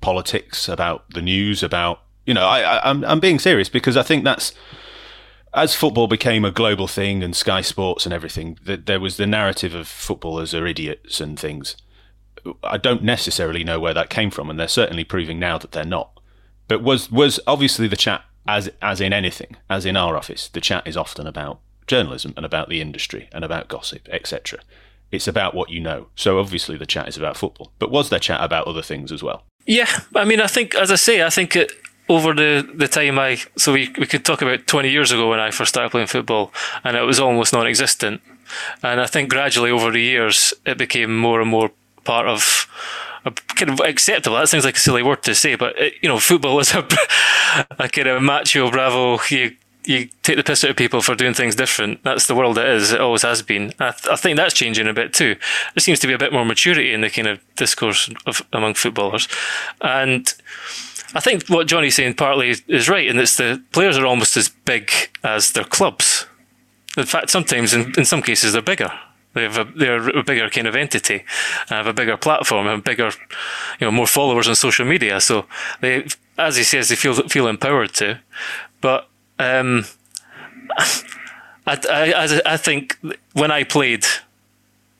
politics, 0.00 0.68
about 0.68 1.08
the 1.10 1.22
news, 1.22 1.62
about 1.62 2.02
you 2.26 2.34
know 2.34 2.44
I, 2.46 2.60
I 2.60 2.90
I'm 2.90 3.04
I'm 3.04 3.20
being 3.20 3.38
serious 3.38 3.68
because 3.68 3.96
I 3.96 4.02
think 4.02 4.24
that's 4.24 4.52
as 5.52 5.74
football 5.74 6.06
became 6.06 6.44
a 6.44 6.50
global 6.50 6.86
thing 6.86 7.22
and 7.22 7.34
Sky 7.34 7.60
Sports 7.60 8.06
and 8.06 8.12
everything, 8.12 8.58
that 8.64 8.86
there 8.86 9.00
was 9.00 9.16
the 9.16 9.26
narrative 9.26 9.74
of 9.74 9.88
footballers 9.88 10.54
are 10.54 10.66
idiots 10.66 11.20
and 11.20 11.38
things. 11.38 11.76
I 12.62 12.78
don't 12.78 13.02
necessarily 13.02 13.64
know 13.64 13.80
where 13.80 13.94
that 13.94 14.10
came 14.10 14.30
from, 14.30 14.48
and 14.48 14.58
they're 14.58 14.68
certainly 14.68 15.04
proving 15.04 15.38
now 15.38 15.58
that 15.58 15.72
they're 15.72 15.84
not. 15.84 16.18
But 16.68 16.82
was 16.82 17.10
was 17.10 17.40
obviously 17.46 17.88
the 17.88 17.96
chat 17.96 18.24
as 18.46 18.70
as 18.80 19.00
in 19.00 19.12
anything, 19.12 19.56
as 19.68 19.84
in 19.84 19.96
our 19.96 20.16
office, 20.16 20.48
the 20.48 20.60
chat 20.60 20.86
is 20.86 20.96
often 20.96 21.26
about 21.26 21.60
journalism 21.86 22.32
and 22.36 22.46
about 22.46 22.68
the 22.68 22.80
industry 22.80 23.28
and 23.32 23.44
about 23.44 23.68
gossip, 23.68 24.08
etc. 24.10 24.60
It's 25.12 25.26
about 25.28 25.54
what 25.54 25.70
you 25.70 25.80
know. 25.80 26.06
So 26.14 26.38
obviously 26.38 26.76
the 26.76 26.86
chat 26.86 27.08
is 27.08 27.16
about 27.16 27.36
football. 27.36 27.72
But 27.78 27.90
was 27.90 28.10
there 28.10 28.18
chat 28.18 28.40
about 28.42 28.66
other 28.66 28.82
things 28.82 29.10
as 29.10 29.22
well? 29.22 29.44
Yeah, 29.66 29.88
I 30.14 30.24
mean, 30.24 30.40
I 30.40 30.46
think, 30.46 30.74
as 30.74 30.90
I 30.90 30.96
say, 30.96 31.22
I 31.22 31.30
think 31.30 31.56
it, 31.56 31.72
over 32.08 32.34
the, 32.34 32.68
the 32.74 32.88
time 32.88 33.18
I 33.18 33.38
so 33.56 33.72
we 33.72 33.94
we 33.98 34.06
could 34.06 34.24
talk 34.24 34.42
about 34.42 34.66
twenty 34.66 34.90
years 34.90 35.12
ago 35.12 35.30
when 35.30 35.38
I 35.38 35.50
first 35.50 35.70
started 35.70 35.90
playing 35.90 36.08
football, 36.08 36.52
and 36.82 36.96
it 36.96 37.02
was 37.02 37.20
almost 37.20 37.52
non-existent. 37.52 38.20
And 38.82 39.00
I 39.00 39.06
think 39.06 39.30
gradually 39.30 39.70
over 39.70 39.92
the 39.92 40.00
years 40.00 40.52
it 40.66 40.76
became 40.76 41.16
more 41.16 41.40
and 41.40 41.48
more 41.48 41.70
part 42.04 42.26
of 42.26 42.66
a 43.24 43.30
kind 43.30 43.70
of 43.70 43.80
acceptable. 43.80 44.36
That 44.36 44.48
sounds 44.48 44.64
like 44.64 44.76
a 44.76 44.80
silly 44.80 45.02
word 45.02 45.22
to 45.24 45.34
say, 45.34 45.54
but 45.54 45.78
it, 45.78 45.94
you 46.02 46.08
know, 46.08 46.18
football 46.18 46.58
is 46.64 46.74
a, 46.74 46.86
a 47.78 47.88
kind 47.88 48.08
of 48.08 48.22
macho, 48.22 48.70
bravo. 48.70 49.20
You 49.28 49.56
you 49.84 50.08
take 50.22 50.36
the 50.36 50.44
piss 50.44 50.64
out 50.64 50.70
of 50.70 50.76
people 50.76 51.02
for 51.02 51.14
doing 51.14 51.34
things 51.34 51.54
different. 51.56 52.02
That's 52.04 52.26
the 52.26 52.34
world 52.34 52.58
it 52.58 52.68
is. 52.68 52.92
It 52.92 53.00
always 53.00 53.22
has 53.22 53.42
been. 53.42 53.72
I, 53.78 53.90
th- 53.90 54.08
I 54.12 54.16
think 54.16 54.36
that's 54.36 54.54
changing 54.54 54.88
a 54.88 54.92
bit 54.92 55.12
too. 55.12 55.36
There 55.74 55.80
seems 55.80 55.98
to 56.00 56.06
be 56.06 56.12
a 56.12 56.18
bit 56.18 56.32
more 56.32 56.44
maturity 56.44 56.92
in 56.92 57.00
the 57.00 57.10
kind 57.10 57.28
of 57.28 57.40
discourse 57.56 58.10
of 58.26 58.42
among 58.52 58.74
footballers, 58.74 59.28
and. 59.80 60.32
I 61.12 61.18
think 61.18 61.48
what 61.48 61.66
Johnny's 61.66 61.96
saying 61.96 62.14
partly 62.14 62.54
is 62.68 62.88
right, 62.88 63.08
and 63.08 63.18
it's 63.18 63.36
the 63.36 63.60
players 63.72 63.98
are 63.98 64.06
almost 64.06 64.36
as 64.36 64.48
big 64.48 64.92
as 65.24 65.50
their 65.50 65.64
clubs. 65.64 66.26
In 66.96 67.04
fact, 67.04 67.30
sometimes 67.30 67.74
in, 67.74 67.92
in 67.98 68.04
some 68.04 68.22
cases 68.22 68.52
they're 68.52 68.62
bigger. 68.62 68.92
They 69.34 69.42
have 69.42 69.58
a, 69.58 69.64
they're 69.64 70.08
a 70.10 70.22
bigger 70.22 70.48
kind 70.50 70.66
of 70.66 70.74
entity, 70.76 71.24
uh, 71.70 71.74
have 71.74 71.86
a 71.86 71.92
bigger 71.92 72.16
platform, 72.16 72.66
have 72.66 72.82
bigger, 72.82 73.10
you 73.80 73.86
know, 73.86 73.90
more 73.90 74.06
followers 74.06 74.48
on 74.48 74.56
social 74.56 74.84
media. 74.84 75.20
So 75.20 75.46
they, 75.80 76.06
as 76.38 76.56
he 76.56 76.64
says, 76.64 76.88
they 76.88 76.96
feel 76.96 77.14
feel 77.28 77.46
empowered 77.46 77.92
to. 77.94 78.20
But 78.80 79.08
um, 79.40 79.86
I, 81.66 81.78
I, 81.88 82.40
I 82.44 82.56
think 82.56 82.98
when 83.32 83.50
I 83.50 83.64
played, 83.64 84.04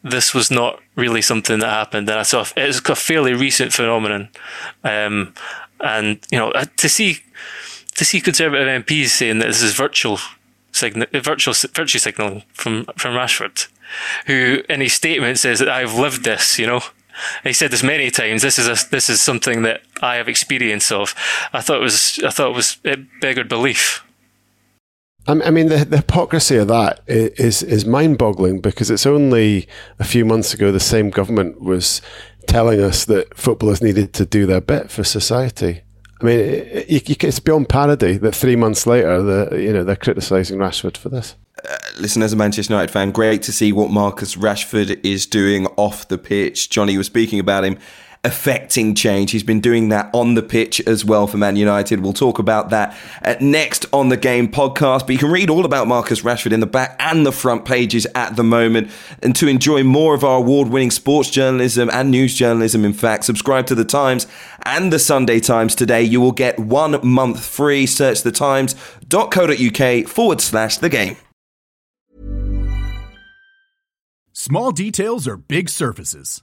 this 0.02 0.32
was 0.32 0.50
not 0.50 0.80
really 0.96 1.22
something 1.22 1.58
that 1.60 1.68
happened, 1.68 2.08
and 2.08 2.18
I 2.18 2.22
saw 2.22 2.44
it's 2.56 2.88
a 2.88 2.96
fairly 2.96 3.34
recent 3.34 3.72
phenomenon. 3.72 4.28
Um, 4.82 5.34
and 5.80 6.18
you 6.30 6.38
know, 6.38 6.52
to 6.76 6.88
see 6.88 7.18
to 7.96 8.04
see 8.04 8.20
Conservative 8.20 8.66
MPs 8.84 9.08
saying 9.08 9.40
that 9.40 9.48
this 9.48 9.62
is 9.62 9.74
virtual 9.74 10.18
signal, 10.72 11.06
virtual 11.12 11.54
virtue 11.74 11.98
signaling 11.98 12.42
from 12.52 12.86
from 12.96 13.14
Rashford, 13.14 13.68
who 14.26 14.62
in 14.68 14.80
his 14.80 14.94
statement 14.94 15.38
says 15.38 15.58
that 15.58 15.68
I've 15.68 15.94
lived 15.94 16.24
this. 16.24 16.58
You 16.58 16.66
know, 16.66 16.80
he 17.44 17.52
said 17.52 17.70
this 17.70 17.82
many 17.82 18.10
times. 18.10 18.42
This 18.42 18.58
is 18.58 18.68
a, 18.68 18.88
this 18.90 19.10
is 19.10 19.20
something 19.20 19.62
that 19.62 19.82
I 20.00 20.16
have 20.16 20.28
experience 20.28 20.90
of. 20.90 21.14
I 21.52 21.60
thought 21.60 21.78
it 21.78 21.84
was 21.84 22.20
I 22.24 22.30
thought 22.30 22.50
it 22.50 22.56
was 22.56 22.78
it 22.84 23.20
beggared 23.20 23.48
belief. 23.48 24.04
I 25.28 25.50
mean, 25.50 25.68
the, 25.68 25.84
the 25.84 25.98
hypocrisy 25.98 26.56
of 26.56 26.68
that 26.68 27.00
is 27.06 27.62
is 27.62 27.84
mind 27.84 28.18
boggling 28.18 28.60
because 28.60 28.90
it's 28.90 29.06
only 29.06 29.68
a 29.98 30.04
few 30.04 30.24
months 30.24 30.54
ago 30.54 30.72
the 30.72 30.80
same 30.80 31.10
government 31.10 31.60
was 31.60 32.00
telling 32.46 32.80
us 32.80 33.04
that 33.04 33.36
footballers 33.36 33.82
needed 33.82 34.12
to 34.14 34.24
do 34.24 34.46
their 34.46 34.60
bit 34.60 34.90
for 34.90 35.04
society. 35.04 35.82
I 36.20 36.24
mean, 36.24 36.38
it, 36.38 37.10
it, 37.10 37.24
it's 37.24 37.38
beyond 37.38 37.68
parody 37.68 38.16
that 38.18 38.34
three 38.34 38.56
months 38.56 38.86
later, 38.86 39.22
the 39.22 39.60
you 39.60 39.72
know 39.72 39.84
they're 39.84 39.96
criticising 39.96 40.58
Rashford 40.58 40.96
for 40.96 41.10
this. 41.10 41.36
Uh, 41.62 41.76
listen, 41.98 42.22
as 42.22 42.32
a 42.32 42.36
Manchester 42.36 42.72
United 42.72 42.90
fan, 42.90 43.10
great 43.10 43.42
to 43.42 43.52
see 43.52 43.72
what 43.72 43.90
Marcus 43.90 44.36
Rashford 44.36 44.98
is 45.04 45.26
doing 45.26 45.66
off 45.76 46.08
the 46.08 46.18
pitch. 46.18 46.70
Johnny 46.70 46.96
was 46.96 47.06
speaking 47.06 47.38
about 47.38 47.64
him 47.64 47.78
affecting 48.22 48.94
change. 48.94 49.30
He's 49.30 49.42
been 49.42 49.60
doing 49.60 49.88
that 49.88 50.10
on 50.12 50.34
the 50.34 50.42
pitch 50.42 50.80
as 50.86 51.04
well 51.04 51.26
for 51.26 51.38
Man 51.38 51.56
United. 51.56 52.00
We'll 52.00 52.12
talk 52.12 52.38
about 52.38 52.68
that 52.70 52.96
uh, 53.22 53.36
next 53.40 53.86
on 53.92 54.10
the 54.10 54.16
game 54.16 54.48
podcast. 54.48 55.00
But 55.00 55.10
you 55.10 55.18
can 55.18 55.30
read 55.30 55.48
all 55.48 55.64
about 55.64 55.88
Marcus 55.88 56.20
Rashford 56.20 56.52
in 56.52 56.60
the 56.60 56.66
back 56.66 56.96
and 56.98 57.24
the 57.24 57.32
front 57.32 57.64
pages 57.64 58.06
at 58.14 58.36
the 58.36 58.44
moment. 58.44 58.90
And 59.22 59.34
to 59.36 59.48
enjoy 59.48 59.84
more 59.84 60.14
of 60.14 60.22
our 60.22 60.38
award 60.38 60.68
winning 60.68 60.90
sports 60.90 61.30
journalism 61.30 61.88
and 61.92 62.10
news 62.10 62.34
journalism, 62.34 62.84
in 62.84 62.92
fact, 62.92 63.24
subscribe 63.24 63.66
to 63.66 63.74
The 63.74 63.84
Times 63.84 64.26
and 64.64 64.92
The 64.92 64.98
Sunday 64.98 65.40
Times 65.40 65.74
today. 65.74 66.02
You 66.02 66.20
will 66.20 66.32
get 66.32 66.58
one 66.58 67.00
month 67.06 67.42
free. 67.42 67.86
Search 67.86 68.22
thetimes.co.uk 68.22 70.08
forward 70.08 70.40
slash 70.42 70.76
the 70.76 70.88
game. 70.90 71.16
Small 74.32 74.72
details 74.72 75.26
are 75.28 75.36
big 75.36 75.68
surfaces 75.68 76.42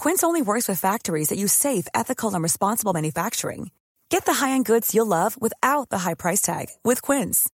Quince 0.00 0.24
only 0.24 0.40
works 0.40 0.66
with 0.66 0.80
factories 0.80 1.28
that 1.28 1.36
use 1.36 1.52
safe, 1.52 1.86
ethical, 1.94 2.32
and 2.32 2.42
responsible 2.42 2.94
manufacturing. 2.94 3.70
Get 4.08 4.24
the 4.24 4.32
high-end 4.32 4.64
goods 4.64 4.94
you'll 4.94 5.04
love 5.04 5.36
without 5.38 5.90
the 5.90 5.98
high 5.98 6.14
price 6.14 6.40
tag 6.40 6.68
with 6.82 7.02
Quince. 7.02 7.50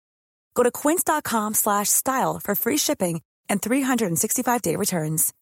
Go 0.55 0.63
to 0.63 0.71
quince.com/style 0.71 2.39
for 2.41 2.55
free 2.55 2.77
shipping 2.77 3.21
and 3.49 3.61
365-day 3.61 4.77
returns. 4.77 5.33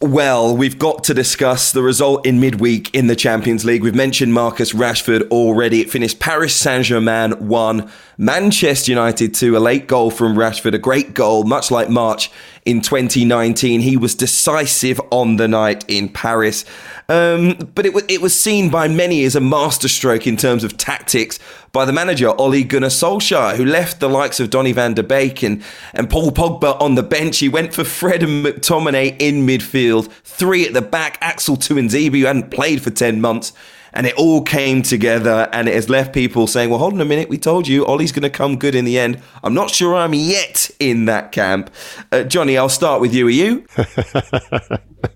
Well, 0.00 0.56
we've 0.56 0.80
got 0.80 1.04
to 1.04 1.14
discuss 1.14 1.70
the 1.70 1.80
result 1.80 2.26
in 2.26 2.40
midweek 2.40 2.92
in 2.92 3.06
the 3.06 3.14
Champions 3.14 3.64
League. 3.64 3.84
We've 3.84 3.94
mentioned 3.94 4.34
Marcus 4.34 4.72
Rashford 4.72 5.28
already. 5.30 5.80
It 5.80 5.92
finished 5.92 6.18
Paris 6.18 6.56
Saint-Germain 6.56 7.46
1, 7.46 7.88
Manchester 8.18 8.90
United 8.90 9.32
2, 9.32 9.56
a 9.56 9.60
late 9.60 9.86
goal 9.86 10.10
from 10.10 10.34
Rashford, 10.34 10.74
a 10.74 10.78
great 10.78 11.14
goal, 11.14 11.44
much 11.44 11.70
like 11.70 11.88
March 11.88 12.32
in 12.64 12.80
2019. 12.80 13.80
He 13.80 13.96
was 13.96 14.14
decisive 14.14 15.00
on 15.10 15.36
the 15.36 15.48
night 15.48 15.84
in 15.88 16.08
Paris. 16.08 16.64
Um, 17.08 17.54
but 17.74 17.86
it, 17.86 17.90
w- 17.90 18.06
it 18.08 18.20
was 18.20 18.38
seen 18.38 18.70
by 18.70 18.88
many 18.88 19.24
as 19.24 19.34
a 19.34 19.40
masterstroke 19.40 20.26
in 20.26 20.36
terms 20.36 20.64
of 20.64 20.76
tactics 20.76 21.38
by 21.72 21.84
the 21.84 21.92
manager, 21.92 22.28
Ole 22.38 22.62
Gunnar 22.64 22.88
Solskjaer, 22.88 23.56
who 23.56 23.64
left 23.64 24.00
the 24.00 24.08
likes 24.08 24.38
of 24.40 24.50
Donny 24.50 24.72
van 24.72 24.94
de 24.94 25.02
Beek 25.02 25.42
and, 25.42 25.62
and 25.94 26.08
Paul 26.08 26.30
Pogba 26.30 26.80
on 26.80 26.94
the 26.94 27.02
bench. 27.02 27.38
He 27.38 27.48
went 27.48 27.74
for 27.74 27.82
Fred 27.82 28.22
and 28.22 28.44
McTominay 28.44 29.16
in 29.18 29.46
midfield, 29.46 30.10
three 30.22 30.66
at 30.66 30.74
the 30.74 30.82
back, 30.82 31.18
Axel 31.20 31.56
Tuanzebe, 31.56 32.20
who 32.20 32.26
hadn't 32.26 32.50
played 32.50 32.82
for 32.82 32.90
10 32.90 33.20
months 33.20 33.52
and 33.92 34.06
it 34.06 34.14
all 34.14 34.42
came 34.42 34.82
together 34.82 35.48
and 35.52 35.68
it 35.68 35.74
has 35.74 35.88
left 35.88 36.12
people 36.12 36.46
saying, 36.46 36.70
well, 36.70 36.78
hold 36.78 36.94
on 36.94 37.00
a 37.00 37.04
minute, 37.04 37.28
we 37.28 37.38
told 37.38 37.68
you 37.68 37.84
Ole's 37.84 38.12
going 38.12 38.22
to 38.22 38.30
come 38.30 38.56
good 38.56 38.74
in 38.74 38.84
the 38.84 38.98
end. 38.98 39.20
I'm 39.42 39.54
not 39.54 39.70
sure 39.70 39.94
I'm 39.94 40.14
yet 40.14 40.70
in 40.78 41.04
that 41.06 41.32
camp. 41.32 41.70
Uh, 42.10 42.24
Johnny, 42.24 42.56
I'll 42.56 42.68
start 42.68 43.00
with 43.00 43.14
you. 43.14 43.26
Are 43.26 43.30
you? 43.30 43.64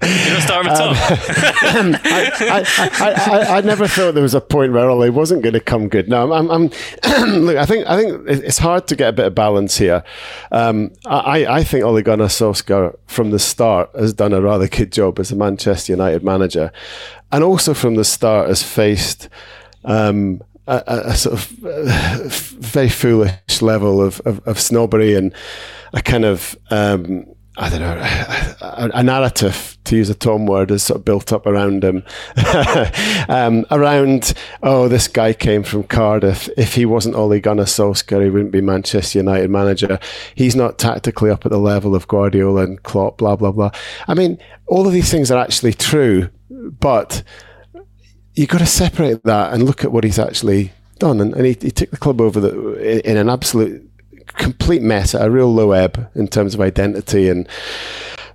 you 0.02 0.30
don't 0.30 0.42
start 0.42 0.66
with 0.66 0.76
Tom. 0.76 0.96
Um, 1.66 1.96
I, 2.04 2.32
I, 2.40 3.12
I, 3.30 3.56
I, 3.58 3.60
never 3.60 3.86
thought 3.86 4.12
there 4.12 4.22
was 4.22 4.34
a 4.34 4.40
point 4.40 4.72
where 4.72 4.88
Ole 4.88 5.10
wasn't 5.10 5.42
going 5.42 5.54
to 5.54 5.60
come 5.60 5.88
good. 5.88 6.08
No, 6.08 6.32
I'm, 6.32 6.50
I'm 6.50 6.70
look. 7.44 7.56
I 7.56 7.66
think 7.66 7.86
I 7.86 7.96
think 7.96 8.22
it's 8.28 8.58
hard 8.58 8.86
to 8.88 8.96
get 8.96 9.08
a 9.10 9.12
bit 9.12 9.26
of 9.26 9.34
balance 9.34 9.76
here. 9.78 10.02
Um, 10.50 10.92
I, 11.06 11.46
I 11.46 11.64
think 11.64 11.84
Ole 11.84 12.02
Gunnar 12.02 12.26
Solskjaer 12.26 12.96
from 13.06 13.30
the 13.30 13.38
start 13.38 13.90
has 13.94 14.12
done 14.12 14.32
a 14.32 14.40
rather 14.40 14.68
good 14.68 14.92
job 14.92 15.18
as 15.18 15.32
a 15.32 15.36
Manchester 15.36 15.92
United 15.92 16.22
manager 16.24 16.72
and 17.32 17.44
also 17.44 17.74
from 17.74 17.94
the 17.94 18.04
start 18.04 18.48
has 18.48 18.62
faced 18.62 19.28
um, 19.84 20.42
a, 20.66 20.82
a, 20.86 21.14
sort 21.14 21.34
of 21.34 21.64
uh, 21.64 22.28
very 22.60 22.88
foolish 22.88 23.62
level 23.62 24.02
of, 24.02 24.20
of, 24.24 24.46
of, 24.46 24.58
snobbery 24.58 25.14
and 25.14 25.32
a 25.92 26.02
kind 26.02 26.24
of 26.24 26.56
um, 26.70 27.24
I 27.58 27.70
don't 27.70 27.80
know. 27.80 28.56
A, 28.92 29.02
narrative 29.02 29.78
to 29.84 29.96
use 29.96 30.10
a 30.10 30.14
Tom 30.14 30.46
word 30.46 30.70
is 30.70 30.82
sort 30.82 30.98
of 30.98 31.04
built 31.04 31.32
up 31.32 31.46
around 31.46 31.84
him. 31.84 32.04
Um, 33.28 33.66
around 33.72 34.34
oh 34.62 34.86
this 34.86 35.08
guy 35.08 35.32
came 35.32 35.64
from 35.64 35.82
Cardiff. 35.82 36.48
If 36.56 36.74
he 36.74 36.86
wasn't 36.86 37.16
Ole 37.16 37.40
Gunnar 37.40 37.64
Solskjaer 37.64 38.22
he 38.22 38.30
wouldn't 38.30 38.52
be 38.52 38.60
Manchester 38.60 39.18
United 39.18 39.50
manager. 39.50 39.98
He's 40.34 40.54
not 40.54 40.78
tactically 40.78 41.28
up 41.30 41.44
at 41.44 41.50
the 41.50 41.58
level 41.58 41.96
of 41.96 42.06
Guardiola 42.06 42.62
and 42.62 42.82
Klopp 42.84 43.18
blah 43.18 43.34
blah 43.34 43.50
blah. 43.50 43.70
I 44.06 44.14
mean 44.14 44.38
all 44.66 44.86
of 44.86 44.92
these 44.92 45.10
things 45.10 45.30
are 45.32 45.42
actually 45.42 45.72
true 45.72 46.30
but 46.50 47.24
you've 48.36 48.48
got 48.48 48.58
to 48.58 48.66
separate 48.66 49.24
that 49.24 49.52
and 49.52 49.64
look 49.64 49.82
at 49.84 49.90
what 49.90 50.04
he's 50.04 50.18
actually 50.18 50.72
done. 50.98 51.20
And, 51.20 51.34
and 51.34 51.46
he, 51.46 51.56
he, 51.60 51.70
took 51.70 51.90
the 51.90 51.96
club 51.96 52.20
over 52.20 52.38
the, 52.38 53.08
in 53.08 53.16
an 53.16 53.28
absolute 53.28 53.88
complete 54.36 54.82
mess 54.82 55.14
at 55.14 55.26
a 55.26 55.30
real 55.30 55.52
low 55.52 55.72
ebb 55.72 56.10
in 56.14 56.28
terms 56.28 56.54
of 56.54 56.60
identity 56.60 57.28
and 57.28 57.48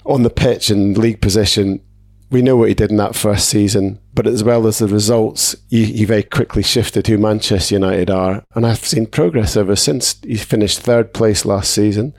on 0.06 0.24
the 0.24 0.30
pitch 0.30 0.70
and 0.70 0.98
league 0.98 1.22
position. 1.22 1.82
We 2.30 2.42
know 2.42 2.56
what 2.56 2.70
he 2.70 2.74
did 2.74 2.92
in 2.92 2.98
that 2.98 3.16
first 3.16 3.50
season, 3.50 4.00
but 4.14 4.26
as 4.26 4.42
well 4.42 4.66
as 4.66 4.80
the 4.80 4.88
results, 4.88 5.56
he, 5.70 5.86
he 5.86 6.06
very 6.06 6.24
quickly 6.24 6.64
shifted 6.64 7.08
who 7.08 7.18
Manchester 7.18 7.76
United 7.76 8.10
are. 8.10 8.44
And 8.56 8.66
I've 8.66 8.86
seen 8.86 9.06
progress 9.06 9.58
ever 9.58 9.76
since. 9.76 10.16
He 10.24 10.38
finished 10.38 10.80
third 10.80 11.14
place 11.14 11.44
last 11.44 11.74
season, 11.74 12.14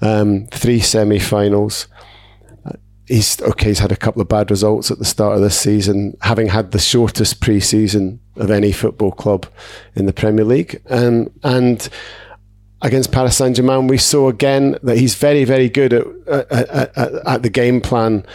um, 0.00 0.46
three 0.46 0.78
semi 0.78 1.18
finals 1.18 1.88
he's 3.06 3.40
okay. 3.42 3.68
He's 3.68 3.78
had 3.78 3.92
a 3.92 3.96
couple 3.96 4.22
of 4.22 4.28
bad 4.28 4.50
results 4.50 4.90
at 4.90 4.98
the 4.98 5.04
start 5.04 5.36
of 5.36 5.42
this 5.42 5.58
season, 5.58 6.16
having 6.22 6.48
had 6.48 6.70
the 6.70 6.78
shortest 6.78 7.40
pre-season 7.40 8.20
of 8.36 8.50
any 8.50 8.72
football 8.72 9.12
club 9.12 9.46
in 9.94 10.06
the 10.06 10.12
Premier 10.12 10.44
League, 10.44 10.80
um, 10.88 11.30
and 11.42 11.88
against 12.82 13.12
Paris 13.12 13.36
Saint 13.36 13.56
Germain, 13.56 13.86
we 13.86 13.98
saw 13.98 14.28
again 14.28 14.78
that 14.82 14.98
he's 14.98 15.14
very, 15.14 15.44
very 15.44 15.68
good 15.68 15.92
at, 15.92 16.06
at, 16.28 16.70
at, 16.96 17.14
at 17.26 17.42
the 17.42 17.50
game 17.50 17.80
plan 17.80 18.26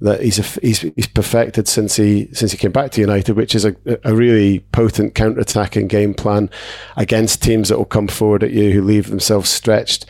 that 0.00 0.20
he's 0.20 0.38
a, 0.38 0.60
he's 0.60 0.80
he's 0.80 1.06
perfected 1.06 1.66
since 1.66 1.96
he 1.96 2.28
since 2.32 2.52
he 2.52 2.58
came 2.58 2.72
back 2.72 2.90
to 2.92 3.00
United, 3.00 3.36
which 3.36 3.54
is 3.54 3.64
a, 3.64 3.74
a 4.04 4.14
really 4.14 4.60
potent 4.72 5.14
counter 5.14 5.40
attacking 5.40 5.88
game 5.88 6.12
plan 6.12 6.50
against 6.96 7.42
teams 7.42 7.70
that 7.70 7.78
will 7.78 7.84
come 7.84 8.08
forward 8.08 8.42
at 8.42 8.50
you 8.50 8.72
who 8.72 8.82
leave 8.82 9.08
themselves 9.08 9.48
stretched 9.48 10.06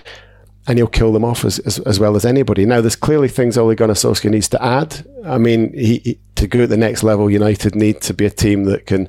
and 0.66 0.78
he'll 0.78 0.86
kill 0.86 1.12
them 1.12 1.24
off 1.24 1.44
as, 1.44 1.58
as, 1.60 1.78
as, 1.80 2.00
well 2.00 2.16
as 2.16 2.24
anybody. 2.24 2.64
Now, 2.64 2.80
there's 2.80 2.96
clearly 2.96 3.28
things 3.28 3.58
Ole 3.58 3.74
Gunnar 3.74 3.94
Solskjaer 3.94 4.30
needs 4.30 4.48
to 4.48 4.64
add. 4.64 5.06
I 5.24 5.36
mean, 5.36 5.72
he, 5.74 5.98
he, 5.98 6.18
to 6.36 6.46
go 6.46 6.62
at 6.62 6.70
the 6.70 6.76
next 6.78 7.02
level, 7.02 7.30
United 7.30 7.74
need 7.74 8.00
to 8.02 8.14
be 8.14 8.24
a 8.24 8.30
team 8.30 8.64
that 8.64 8.86
can 8.86 9.08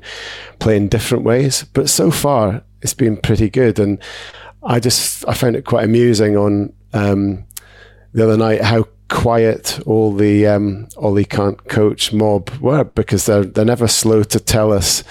play 0.58 0.76
in 0.76 0.88
different 0.88 1.24
ways. 1.24 1.64
But 1.72 1.88
so 1.88 2.10
far, 2.10 2.62
it's 2.82 2.92
been 2.92 3.16
pretty 3.16 3.48
good. 3.48 3.78
And 3.78 3.98
I 4.66 4.80
just 4.80 5.26
I 5.28 5.34
found 5.34 5.56
it 5.56 5.64
quite 5.64 5.84
amusing 5.84 6.36
on 6.36 6.72
um, 6.92 7.44
the 8.12 8.24
other 8.24 8.36
night 8.36 8.62
how 8.62 8.88
quiet 9.08 9.78
all 9.86 10.12
the 10.12 10.46
um, 10.46 10.88
Ole 10.96 11.24
can't 11.24 11.62
coach 11.68 12.12
mob 12.12 12.50
were 12.58 12.84
because 12.84 13.26
they're 13.26 13.44
they're 13.44 13.64
never 13.64 13.88
slow 13.88 14.22
to 14.24 14.40
tell 14.40 14.72
us 14.72 15.04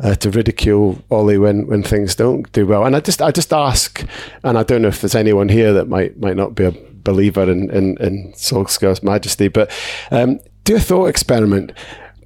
uh, 0.00 0.14
to 0.16 0.30
ridicule 0.30 1.02
Ollie 1.10 1.38
when, 1.38 1.66
when 1.66 1.82
things 1.82 2.14
don't 2.14 2.50
do 2.52 2.66
well. 2.66 2.84
And 2.84 2.96
I 2.96 3.00
just 3.00 3.22
I 3.22 3.30
just 3.30 3.52
ask, 3.52 4.04
and 4.42 4.58
I 4.58 4.62
don't 4.62 4.82
know 4.82 4.88
if 4.88 5.00
there's 5.00 5.14
anyone 5.14 5.48
here 5.48 5.72
that 5.72 5.88
might 5.88 6.18
might 6.18 6.36
not 6.36 6.54
be 6.54 6.64
a 6.64 6.74
believer 7.04 7.42
in 7.42 7.70
in, 7.70 7.96
in 7.98 8.32
Solskjaer's 8.34 9.02
majesty, 9.02 9.48
but 9.48 9.70
um, 10.10 10.40
do 10.64 10.76
a 10.76 10.80
thought 10.80 11.06
experiment. 11.06 11.72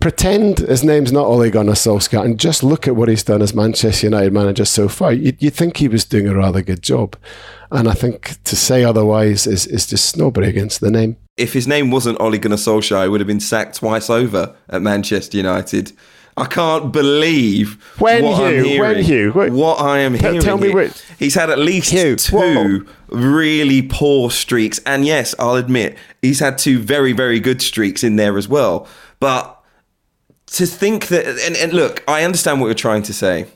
Pretend 0.01 0.59
his 0.59 0.85
name's 0.85 1.13
not 1.13 1.27
Ole 1.27 1.51
Gunnar 1.51 1.73
Solskjaer 1.73 2.25
and 2.25 2.39
just 2.39 2.63
look 2.63 2.87
at 2.87 2.97
what 2.97 3.09
he's 3.09 3.23
done 3.23 3.43
as 3.43 3.55
Manchester 3.55 4.07
United 4.07 4.33
manager 4.33 4.65
so 4.65 4.89
far. 4.89 5.13
You'd, 5.13 5.43
you'd 5.43 5.55
think 5.55 5.79
he 5.79 5.89
was 5.89 6.05
doing 6.05 6.29
a 6.29 6.35
rather 6.35 6.63
good 6.63 6.83
job. 6.83 7.17
And 7.71 7.89
I 7.89 7.95
think 7.95 8.43
to 8.45 8.55
say 8.55 8.85
otherwise 8.85 9.47
is, 9.47 9.67
is 9.67 9.87
just 9.87 10.09
snobbery 10.09 10.49
against 10.49 10.81
the 10.81 10.91
name. 10.91 11.17
If 11.37 11.53
his 11.53 11.67
name 11.67 11.91
wasn't 11.91 12.21
Ole 12.21 12.39
Gunnar 12.39 12.57
Solskjaer, 12.57 13.05
he 13.05 13.09
would 13.09 13.21
have 13.21 13.27
been 13.27 13.41
sacked 13.41 13.77
twice 13.77 14.09
over 14.09 14.55
at 14.69 14.83
Manchester 14.83 15.37
United. 15.37 15.93
I 16.39 16.45
can't 16.45 16.93
believe 16.93 17.83
when 17.99 18.23
what 18.23 18.37
Hugh, 18.37 18.45
I'm 18.45 18.65
hearing, 18.65 18.81
when 18.81 19.05
Hugh, 19.05 19.33
what, 19.33 19.51
what 19.53 19.81
I 19.81 20.01
am 20.01 20.15
hearing. 20.15 20.41
Tell 20.41 20.59
me, 20.59 20.73
what, 20.73 21.05
he's 21.19 21.35
had 21.35 21.49
at 21.49 21.59
least 21.59 21.91
Hugh, 21.91 22.17
two 22.17 22.87
really 23.09 23.81
poor 23.81 24.31
streaks, 24.31 24.79
and 24.85 25.07
yes, 25.07 25.35
I'll 25.39 25.55
admit 25.55 25.97
he's 26.21 26.41
had 26.41 26.59
two 26.59 26.79
very, 26.79 27.13
very 27.13 27.41
good 27.41 27.63
streaks 27.63 28.05
in 28.05 28.17
there 28.17 28.37
as 28.37 28.49
well. 28.49 28.87
But 29.19 29.56
to 30.47 30.67
think 30.67 31.09
that, 31.09 31.27
and, 31.27 31.57
and 31.57 31.73
look, 31.73 32.05
I 32.09 32.25
understand 32.25 32.61
what 32.61 32.67
you're 32.67 32.75
trying 32.75 33.03
to 33.05 33.13
say 33.13 33.47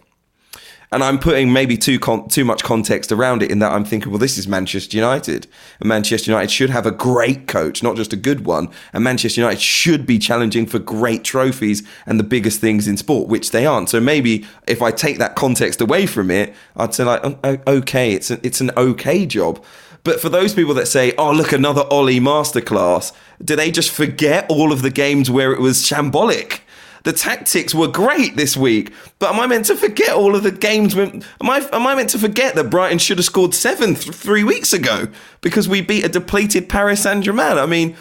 and 0.93 1.05
I'm 1.05 1.19
putting 1.19 1.53
maybe 1.53 1.77
too 1.77 1.99
con- 1.99 2.29
too 2.29 2.45
much 2.45 2.65
context 2.65 3.13
around 3.13 3.43
it 3.43 3.51
in 3.51 3.61
that 3.61 3.73
I'm 3.73 3.85
thinking, 3.85 4.11
well, 4.11 4.19
this 4.19 4.37
is 4.37 4.49
Manchester 4.49 4.97
United, 4.97 5.47
and 5.79 5.89
Manchester 5.89 6.31
United 6.31 6.51
should 6.51 6.71
have 6.71 6.87
a 6.87 6.91
great 6.91 7.47
coach, 7.47 7.83
not 7.83 7.97
just 7.97 8.13
a 8.13 8.17
good 8.17 8.45
one, 8.45 8.69
and 8.93 9.05
Manchester 9.05 9.41
United 9.41 9.61
should 9.61 10.05
be 10.05 10.19
challenging 10.19 10.67
for 10.67 10.79
great 10.79 11.23
trophies 11.23 11.87
and 12.07 12.19
the 12.19 12.25
biggest 12.25 12.61
things 12.61 12.89
in 12.89 12.97
sport, 12.97 13.29
which 13.29 13.51
they 13.53 13.67
aren't. 13.67 13.89
So 13.89 14.01
maybe 14.01 14.45
if 14.67 14.83
I 14.83 14.91
take 14.91 15.19
that 15.19 15.37
context 15.37 15.81
away 15.81 16.07
from 16.07 16.31
it, 16.31 16.55
I'd 16.77 16.95
say 16.95 17.05
like, 17.05 17.25
okay, 17.45 18.13
it's 18.13 18.31
an, 18.31 18.41
it's 18.43 18.61
an 18.61 18.73
okay 18.77 19.27
job. 19.27 19.63
But 20.03 20.19
for 20.19 20.31
those 20.31 20.55
people 20.55 20.75
that 20.75 20.89
say, 20.89 21.13
oh, 21.19 21.31
look, 21.31 21.53
another 21.53 21.85
Ole 21.91 22.19
masterclass, 22.21 23.13
do 23.45 23.55
they 23.55 23.71
just 23.71 23.91
forget 23.91 24.47
all 24.49 24.73
of 24.73 24.81
the 24.81 24.91
games 24.91 25.31
where 25.31 25.53
it 25.53 25.61
was 25.61 25.83
shambolic? 25.83 26.61
The 27.05 27.13
tactics 27.13 27.75
were 27.75 27.89
great 27.89 28.37
this 28.37 28.57
week. 28.57 28.93
But 29.19 29.35
am 29.35 29.41
I 29.41 29.47
meant 29.47 29.67
to 29.67 29.77
forget 29.77 30.11
all 30.11 30.35
of 30.35 30.43
the 30.43 30.53
games? 30.53 30.97
Am 30.97 31.23
I 31.43 31.69
am 31.73 31.87
I 31.87 31.95
meant 31.95 32.11
to 32.11 32.19
forget 32.19 32.55
that 32.55 32.71
Brighton 32.71 32.99
should 32.99 33.19
have 33.19 33.25
scored 33.25 33.55
seven 33.55 33.95
th- 33.95 34.15
three 34.15 34.45
weeks 34.45 34.73
ago 34.73 35.09
because 35.41 35.69
we 35.69 35.81
beat 35.81 36.05
a 36.05 36.09
depleted 36.09 36.69
Paris 36.69 37.03
Saint 37.03 37.25
Germain? 37.25 37.59
I 37.59 37.67
mean, 37.67 37.97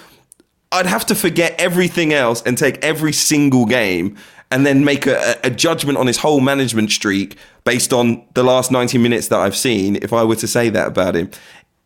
I'd 0.72 0.86
have 0.86 1.06
to 1.08 1.16
forget 1.16 1.56
everything 1.60 2.14
else 2.14 2.42
and 2.44 2.58
take 2.58 2.84
every 2.84 3.14
single 3.14 3.66
game 3.66 4.18
and 4.52 4.66
then 4.66 4.84
make 4.84 5.06
a, 5.06 5.38
a 5.44 5.50
judgment 5.50 5.98
on 5.98 6.08
his 6.08 6.18
whole 6.18 6.40
management 6.40 6.92
streak 6.92 7.38
based 7.64 7.94
on 7.94 8.26
the 8.34 8.44
last 8.44 8.72
90 8.72 8.98
minutes 8.98 9.28
that 9.28 9.40
I've 9.40 9.56
seen. 9.56 9.98
If 9.98 10.12
I 10.12 10.24
were 10.24 10.36
to 10.38 10.48
say 10.48 10.70
that 10.70 10.88
about 10.88 11.16
him, 11.16 11.30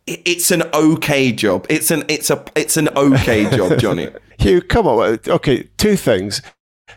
it's 0.06 0.50
an 0.50 0.62
okay 0.74 1.32
job. 1.32 1.66
It's 1.70 1.90
an 1.90 2.04
it's 2.08 2.28
a 2.30 2.44
it's 2.54 2.76
an 2.76 2.88
okay 2.90 3.48
job, 3.56 3.78
Johnny. 3.78 4.08
Hugh, 4.38 4.60
come 4.60 4.86
on. 4.86 5.18
Okay, 5.26 5.68
two 5.78 5.96
things. 5.96 6.42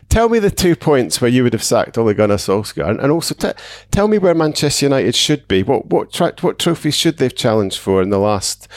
Tell 0.08 0.28
me 0.28 0.38
the 0.38 0.50
two 0.50 0.74
points 0.74 1.20
where 1.20 1.30
you 1.30 1.42
would 1.42 1.52
have 1.52 1.62
sacked 1.62 1.98
Ole 1.98 2.14
Gunnar 2.14 2.36
Solskjaer, 2.36 2.88
and, 2.88 3.00
and 3.00 3.12
also 3.12 3.34
t- 3.34 3.52
tell 3.90 4.08
me 4.08 4.18
where 4.18 4.34
Manchester 4.34 4.86
United 4.86 5.14
should 5.14 5.46
be. 5.48 5.62
What 5.62 5.86
what 5.86 6.12
tra- 6.12 6.34
what 6.40 6.58
trophies 6.58 6.96
should 6.96 7.18
they've 7.18 7.34
challenged 7.34 7.78
for 7.78 8.00
in 8.00 8.10
the 8.10 8.18
last? 8.18 8.68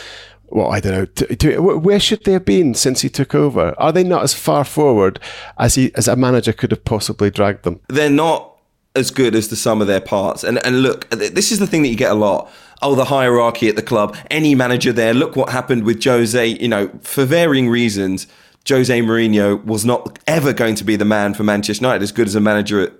Well, 0.48 0.70
I 0.70 0.82
don't 0.82 0.92
know. 0.92 1.06
T- 1.06 1.36
t- 1.36 1.58
where 1.58 2.00
should 2.00 2.26
they 2.26 2.34
have 2.34 2.44
been 2.44 2.74
since 2.74 3.02
he 3.02 3.10
took 3.10 3.34
over? 3.34 3.74
Are 3.78 3.94
they 3.94 4.04
not 4.04 4.24
as 4.24 4.34
far 4.34 4.66
forward 4.66 5.20
as 5.58 5.76
he 5.76 5.96
as 5.96 6.10
a 6.10 6.18
manager 6.18 6.52
could 6.52 6.72
have 6.72 6.84
possibly 6.84 7.30
dragged 7.30 7.64
them? 7.64 7.80
They're 7.88 8.10
not 8.10 8.58
as 8.94 9.10
good 9.10 9.34
as 9.34 9.48
the 9.48 9.56
sum 9.56 9.80
of 9.80 9.88
their 9.88 10.02
parts. 10.02 10.44
And 10.44 10.64
and 10.66 10.82
look, 10.82 11.10
this 11.12 11.54
is 11.54 11.60
the 11.60 11.68
thing 11.68 11.82
that 11.84 11.90
you 11.90 11.96
get 11.96 12.12
a 12.12 12.16
lot. 12.16 12.52
Oh, 12.82 12.96
the 12.96 13.06
hierarchy 13.06 13.70
at 13.70 13.78
the 13.78 13.84
club. 13.84 14.18
Any 14.30 14.54
manager 14.54 14.92
there. 14.92 15.14
Look 15.14 15.38
what 15.38 15.50
happened 15.50 15.86
with 15.86 16.04
Jose. 16.04 16.46
You 16.46 16.68
know, 16.68 16.90
for 17.02 17.24
varying 17.24 17.70
reasons 17.70 18.28
Jose 18.68 19.02
Mourinho 19.02 19.64
was 19.66 19.86
not 19.86 20.20
ever 20.28 20.54
going 20.54 20.76
to 20.76 20.84
be 20.84 20.96
the 20.96 21.06
man 21.06 21.34
for 21.34 21.44
Manchester 21.44 21.84
United, 21.84 22.04
as 22.04 22.12
good 22.12 22.28
as 22.28 22.36
a 22.36 22.40
manager 22.40 22.94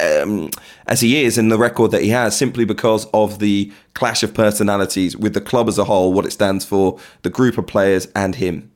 um, 0.00 0.50
as 0.86 1.00
he 1.00 1.24
is 1.24 1.38
and 1.38 1.50
the 1.50 1.58
record 1.58 1.90
that 1.92 2.02
he 2.02 2.08
has, 2.10 2.36
simply 2.36 2.64
because 2.64 3.06
of 3.14 3.38
the 3.38 3.72
clash 3.94 4.22
of 4.22 4.34
personalities 4.34 5.16
with 5.16 5.34
the 5.34 5.40
club 5.40 5.68
as 5.68 5.78
a 5.78 5.84
whole, 5.84 6.12
what 6.12 6.26
it 6.26 6.32
stands 6.32 6.64
for, 6.64 6.98
the 7.22 7.30
group 7.30 7.58
of 7.58 7.66
players, 7.66 8.08
and 8.14 8.36
him. 8.36 8.70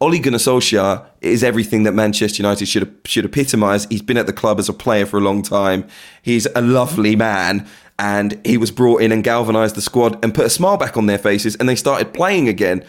Ole 0.00 0.18
Gunnar 0.18 0.38
Solskjaer 0.38 1.06
is 1.22 1.42
everything 1.42 1.84
that 1.84 1.92
Manchester 1.92 2.42
United 2.42 2.66
should 2.66 2.98
should 3.06 3.24
epitomise. 3.24 3.86
He's 3.86 4.02
been 4.02 4.18
at 4.18 4.26
the 4.26 4.32
club 4.32 4.58
as 4.58 4.68
a 4.68 4.74
player 4.74 5.06
for 5.06 5.16
a 5.16 5.22
long 5.22 5.42
time. 5.42 5.86
He's 6.20 6.46
a 6.54 6.60
lovely 6.60 7.16
man, 7.16 7.66
and 7.98 8.38
he 8.44 8.58
was 8.58 8.70
brought 8.70 9.00
in 9.00 9.10
and 9.10 9.24
galvanised 9.24 9.74
the 9.74 9.80
squad 9.80 10.22
and 10.22 10.34
put 10.34 10.44
a 10.44 10.50
smile 10.50 10.76
back 10.76 10.98
on 10.98 11.06
their 11.06 11.18
faces, 11.18 11.56
and 11.56 11.68
they 11.68 11.76
started 11.76 12.12
playing 12.12 12.48
again 12.48 12.84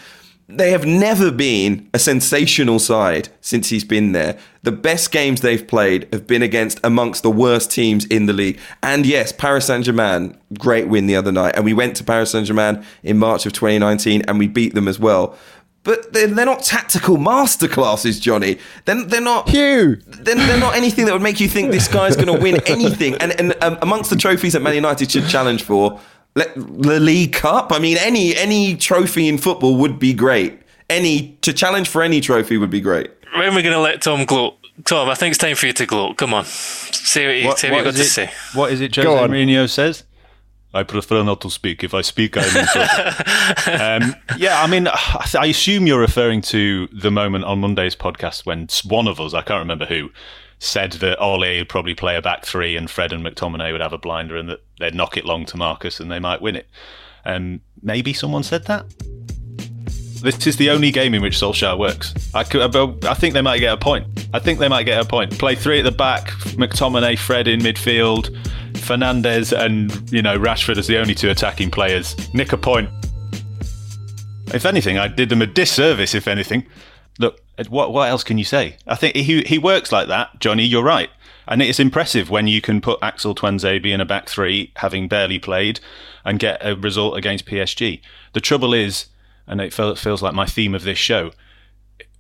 they 0.50 0.72
have 0.72 0.86
never 0.86 1.30
been 1.30 1.90
a 1.94 2.00
sensational 2.00 2.80
side 2.80 3.28
since 3.42 3.70
he's 3.70 3.84
been 3.84 4.14
there. 4.14 4.38
The 4.64 4.72
best 4.72 5.12
games 5.12 5.42
they've 5.42 5.68
played 5.68 6.08
have 6.14 6.26
been 6.26 6.42
against 6.42 6.80
amongst 6.86 7.24
the 7.24 7.30
worst 7.30 7.70
teams 7.70 8.06
in 8.06 8.28
the 8.28 8.34
league. 8.34 8.58
And 8.82 9.06
yes, 9.06 9.34
Paris 9.34 9.68
Saint 9.68 9.84
Germain, 9.84 10.38
great 10.58 10.88
win 10.88 11.08
the 11.08 11.18
other 11.18 11.34
night. 11.34 11.56
And 11.56 11.66
we 11.66 11.74
went 11.74 11.98
to 11.98 12.04
Paris 12.04 12.32
Saint 12.32 12.48
Germain 12.48 12.86
in 13.04 13.18
March 13.18 13.46
of 13.46 13.52
2019 13.54 14.22
and 14.22 14.40
we 14.40 14.48
beat 14.48 14.74
them 14.74 14.88
as 14.88 15.00
well. 15.00 15.38
But 15.84 16.14
they're, 16.14 16.28
they're 16.28 16.46
not 16.46 16.64
tactical 16.64 17.18
masterclasses, 17.18 18.22
Johnny. 18.22 18.58
They're, 18.86 19.06
they're 19.06 19.22
not. 19.22 19.50
Hugh. 19.50 19.98
They're, 20.06 20.36
they're 20.36 20.60
not 20.60 20.76
anything 20.76 21.06
that 21.06 21.14
would 21.14 21.22
make 21.22 21.40
you 21.40 21.48
think 21.48 21.72
this 21.72 21.88
guy's 21.88 22.16
going 22.16 22.28
to 22.28 22.42
win 22.42 22.62
anything. 22.68 23.16
And, 23.16 23.32
and 23.40 23.56
um, 23.64 23.78
amongst 23.82 24.10
the 24.10 24.18
trophies 24.18 24.52
that 24.54 24.62
Man 24.62 24.76
United 24.76 25.10
should 25.12 25.30
challenge 25.30 25.64
for, 25.64 26.02
the 26.46 27.00
League 27.00 27.34
Cup. 27.34 27.72
I 27.72 27.80
mean, 27.80 27.98
any 27.98 28.36
any 28.36 28.76
trophy 28.76 29.28
in 29.28 29.38
football 29.38 29.76
would 29.78 30.00
be 30.00 30.14
great. 30.14 30.62
Any 30.90 31.38
to 31.42 31.54
challenge 31.54 31.90
for 31.90 32.02
any 32.02 32.22
trophy 32.22 32.58
would 32.58 32.70
be 32.70 32.82
great. 32.82 33.12
When 33.34 33.46
are 33.46 33.56
we 33.56 33.62
going 33.62 33.74
to 33.74 33.80
let 33.80 34.02
Tom 34.02 34.26
gloat? 34.26 34.56
Tom, 34.86 35.10
I 35.10 35.16
think 35.16 35.32
it's 35.32 35.40
time 35.40 35.56
for 35.56 35.66
you 35.66 35.74
to 35.74 35.86
gloat. 35.86 36.18
Come 36.18 36.34
on, 36.34 36.46
say 36.46 37.26
what 37.26 37.36
you, 37.36 37.48
what, 37.48 37.60
say 37.60 37.70
what, 37.70 37.78
what 37.78 37.80
you 37.80 37.92
got 37.92 38.00
it, 38.00 38.04
to 38.04 38.10
say. 38.10 38.32
What 38.54 38.72
is 38.72 38.82
it 38.82 38.96
Jose 38.96 39.08
Mourinho 39.10 39.70
says? 39.70 40.04
I 40.74 40.84
prefer 40.84 41.24
not 41.24 41.42
to 41.42 41.50
speak. 41.50 41.84
If 41.84 41.94
I 41.94 42.02
speak, 42.02 42.36
I 42.38 42.44
mean. 42.54 44.04
um, 44.04 44.16
yeah, 44.38 44.62
I 44.62 44.68
mean, 44.68 44.88
I 44.88 45.48
assume 45.48 45.88
you're 45.88 46.00
referring 46.00 46.42
to 46.44 46.88
the 46.88 47.10
moment 47.10 47.46
on 47.46 47.60
Monday's 47.60 47.96
podcast 47.96 48.46
when 48.46 48.68
one 48.84 49.08
of 49.08 49.20
us, 49.20 49.34
I 49.34 49.42
can't 49.42 49.60
remember 49.60 49.86
who, 49.86 50.12
said 50.60 50.94
that 50.94 51.20
Ole 51.20 51.40
would 51.60 51.70
probably 51.70 51.94
play 51.94 52.16
a 52.16 52.22
back 52.22 52.46
three 52.46 52.76
and 52.76 52.90
Fred 52.90 53.14
and 53.14 53.24
McTominay 53.24 53.72
would 53.72 53.82
have 53.82 53.94
a 53.94 53.98
blinder 53.98 54.36
and 54.38 54.50
that 54.50 54.64
they'd 54.80 54.96
knock 54.96 55.18
it 55.18 55.26
long 55.26 55.46
to 55.46 55.58
Marcus 55.58 56.00
and 56.00 56.12
they 56.12 56.20
might 56.20 56.42
win 56.42 56.56
it. 56.56 56.68
Um, 57.26 57.62
maybe 57.82 58.14
someone 58.14 58.44
said 58.44 58.66
that. 58.66 58.86
This 60.22 60.48
is 60.48 60.58
the 60.58 60.72
only 60.72 60.90
game 60.90 61.14
in 61.14 61.22
which 61.22 61.36
Solskjaer 61.36 61.78
works. 61.78 62.14
I, 62.34 62.44
could, 62.44 62.76
I 63.06 63.14
think 63.14 63.36
they 63.36 63.42
might 63.42 63.60
get 63.60 63.74
a 63.74 63.78
point. 63.78 64.08
I 64.34 64.40
think 64.40 64.58
they 64.58 64.68
might 64.68 64.84
get 64.84 65.00
a 65.00 65.06
point. 65.06 65.38
Play 65.38 65.56
three 65.56 65.80
at 65.80 65.84
the 65.84 65.92
back, 65.92 66.30
McTominay, 66.58 67.20
Fred 67.20 67.48
in 67.48 67.60
midfield, 67.60 68.36
Fernandes 68.74 69.58
and 69.58 70.12
you 70.12 70.22
know 70.22 70.38
Rashford 70.38 70.78
as 70.78 70.88
the 70.88 70.98
only 70.98 71.14
two 71.14 71.30
attacking 71.30 71.72
players. 71.72 72.16
Nick 72.34 72.54
a 72.54 72.58
point. 72.58 72.90
If 74.54 74.66
anything, 74.66 74.98
I 74.98 75.08
did 75.08 75.30
them 75.30 75.42
a 75.42 75.46
disservice. 75.46 76.16
If 76.16 76.28
anything, 76.28 76.66
look, 77.20 77.40
Uh, 77.58 77.64
what 77.70 77.94
what 77.94 78.10
else 78.10 78.24
can 78.24 78.38
you 78.38 78.44
say? 78.44 78.78
I 78.86 78.96
think 78.96 79.16
he 79.16 79.42
he 79.42 79.58
works 79.58 79.92
like 79.92 80.08
that, 80.08 80.40
Johnny. 80.40 80.64
You're 80.64 80.84
right, 80.84 81.10
and 81.48 81.62
it's 81.62 81.80
impressive 81.80 82.30
when 82.30 82.48
you 82.48 82.62
can 82.62 82.82
put 82.82 83.00
Axel 83.02 83.36
Tuanzebe 83.36 83.92
in 83.92 84.02
a 84.02 84.06
back 84.06 84.30
three, 84.30 84.72
having 84.78 85.08
barely 85.08 85.40
played, 85.40 85.80
and 86.26 86.40
get 86.40 86.66
a 86.66 86.76
result 86.76 87.18
against 87.18 87.46
PSG. 87.46 88.02
The 88.34 88.42
trouble 88.42 88.74
is, 88.74 89.08
and 89.46 89.62
it 89.62 89.74
feels 89.74 90.22
like 90.22 90.34
my 90.34 90.46
theme 90.46 90.76
of 90.76 90.84
this 90.84 90.98
show. 90.98 91.32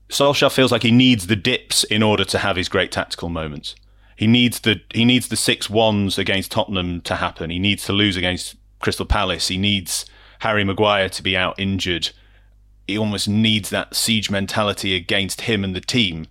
Solskjaer 0.10 0.52
feels 0.52 0.72
like 0.72 0.84
he 0.84 0.92
needs 0.92 1.28
the 1.28 1.36
dips 1.36 1.84
in 1.84 2.02
order 2.02 2.24
to 2.24 2.38
have 2.38 2.56
his 2.56 2.70
great 2.70 2.94
tactical 2.94 3.28
moments. 3.28 3.76
He 4.16 4.26
needs 4.26 4.62
the 4.62 4.82
he 4.94 5.06
needs 5.06 5.28
the 5.28 5.36
six 5.36 5.70
ones 5.70 6.18
against 6.18 6.52
Tottenham 6.52 7.02
to 7.02 7.18
happen. 7.18 7.50
He 7.50 7.60
needs 7.60 7.86
to 7.86 7.94
lose 7.94 8.18
against 8.18 8.56
Crystal 8.80 9.06
Palace. 9.06 9.50
He 9.50 9.58
needs 9.58 10.06
Harry 10.40 10.64
Maguire 10.64 11.10
to 11.10 11.24
be 11.24 11.36
out 11.36 11.60
injured 11.60 12.10
he 12.88 12.98
almost 12.98 13.28
needs 13.28 13.70
that 13.70 13.96
siege 13.96 14.32
mentality 14.32 14.96
against 14.96 15.42
him 15.42 15.64
and 15.64 15.76
the 15.76 15.82
team 15.82 16.28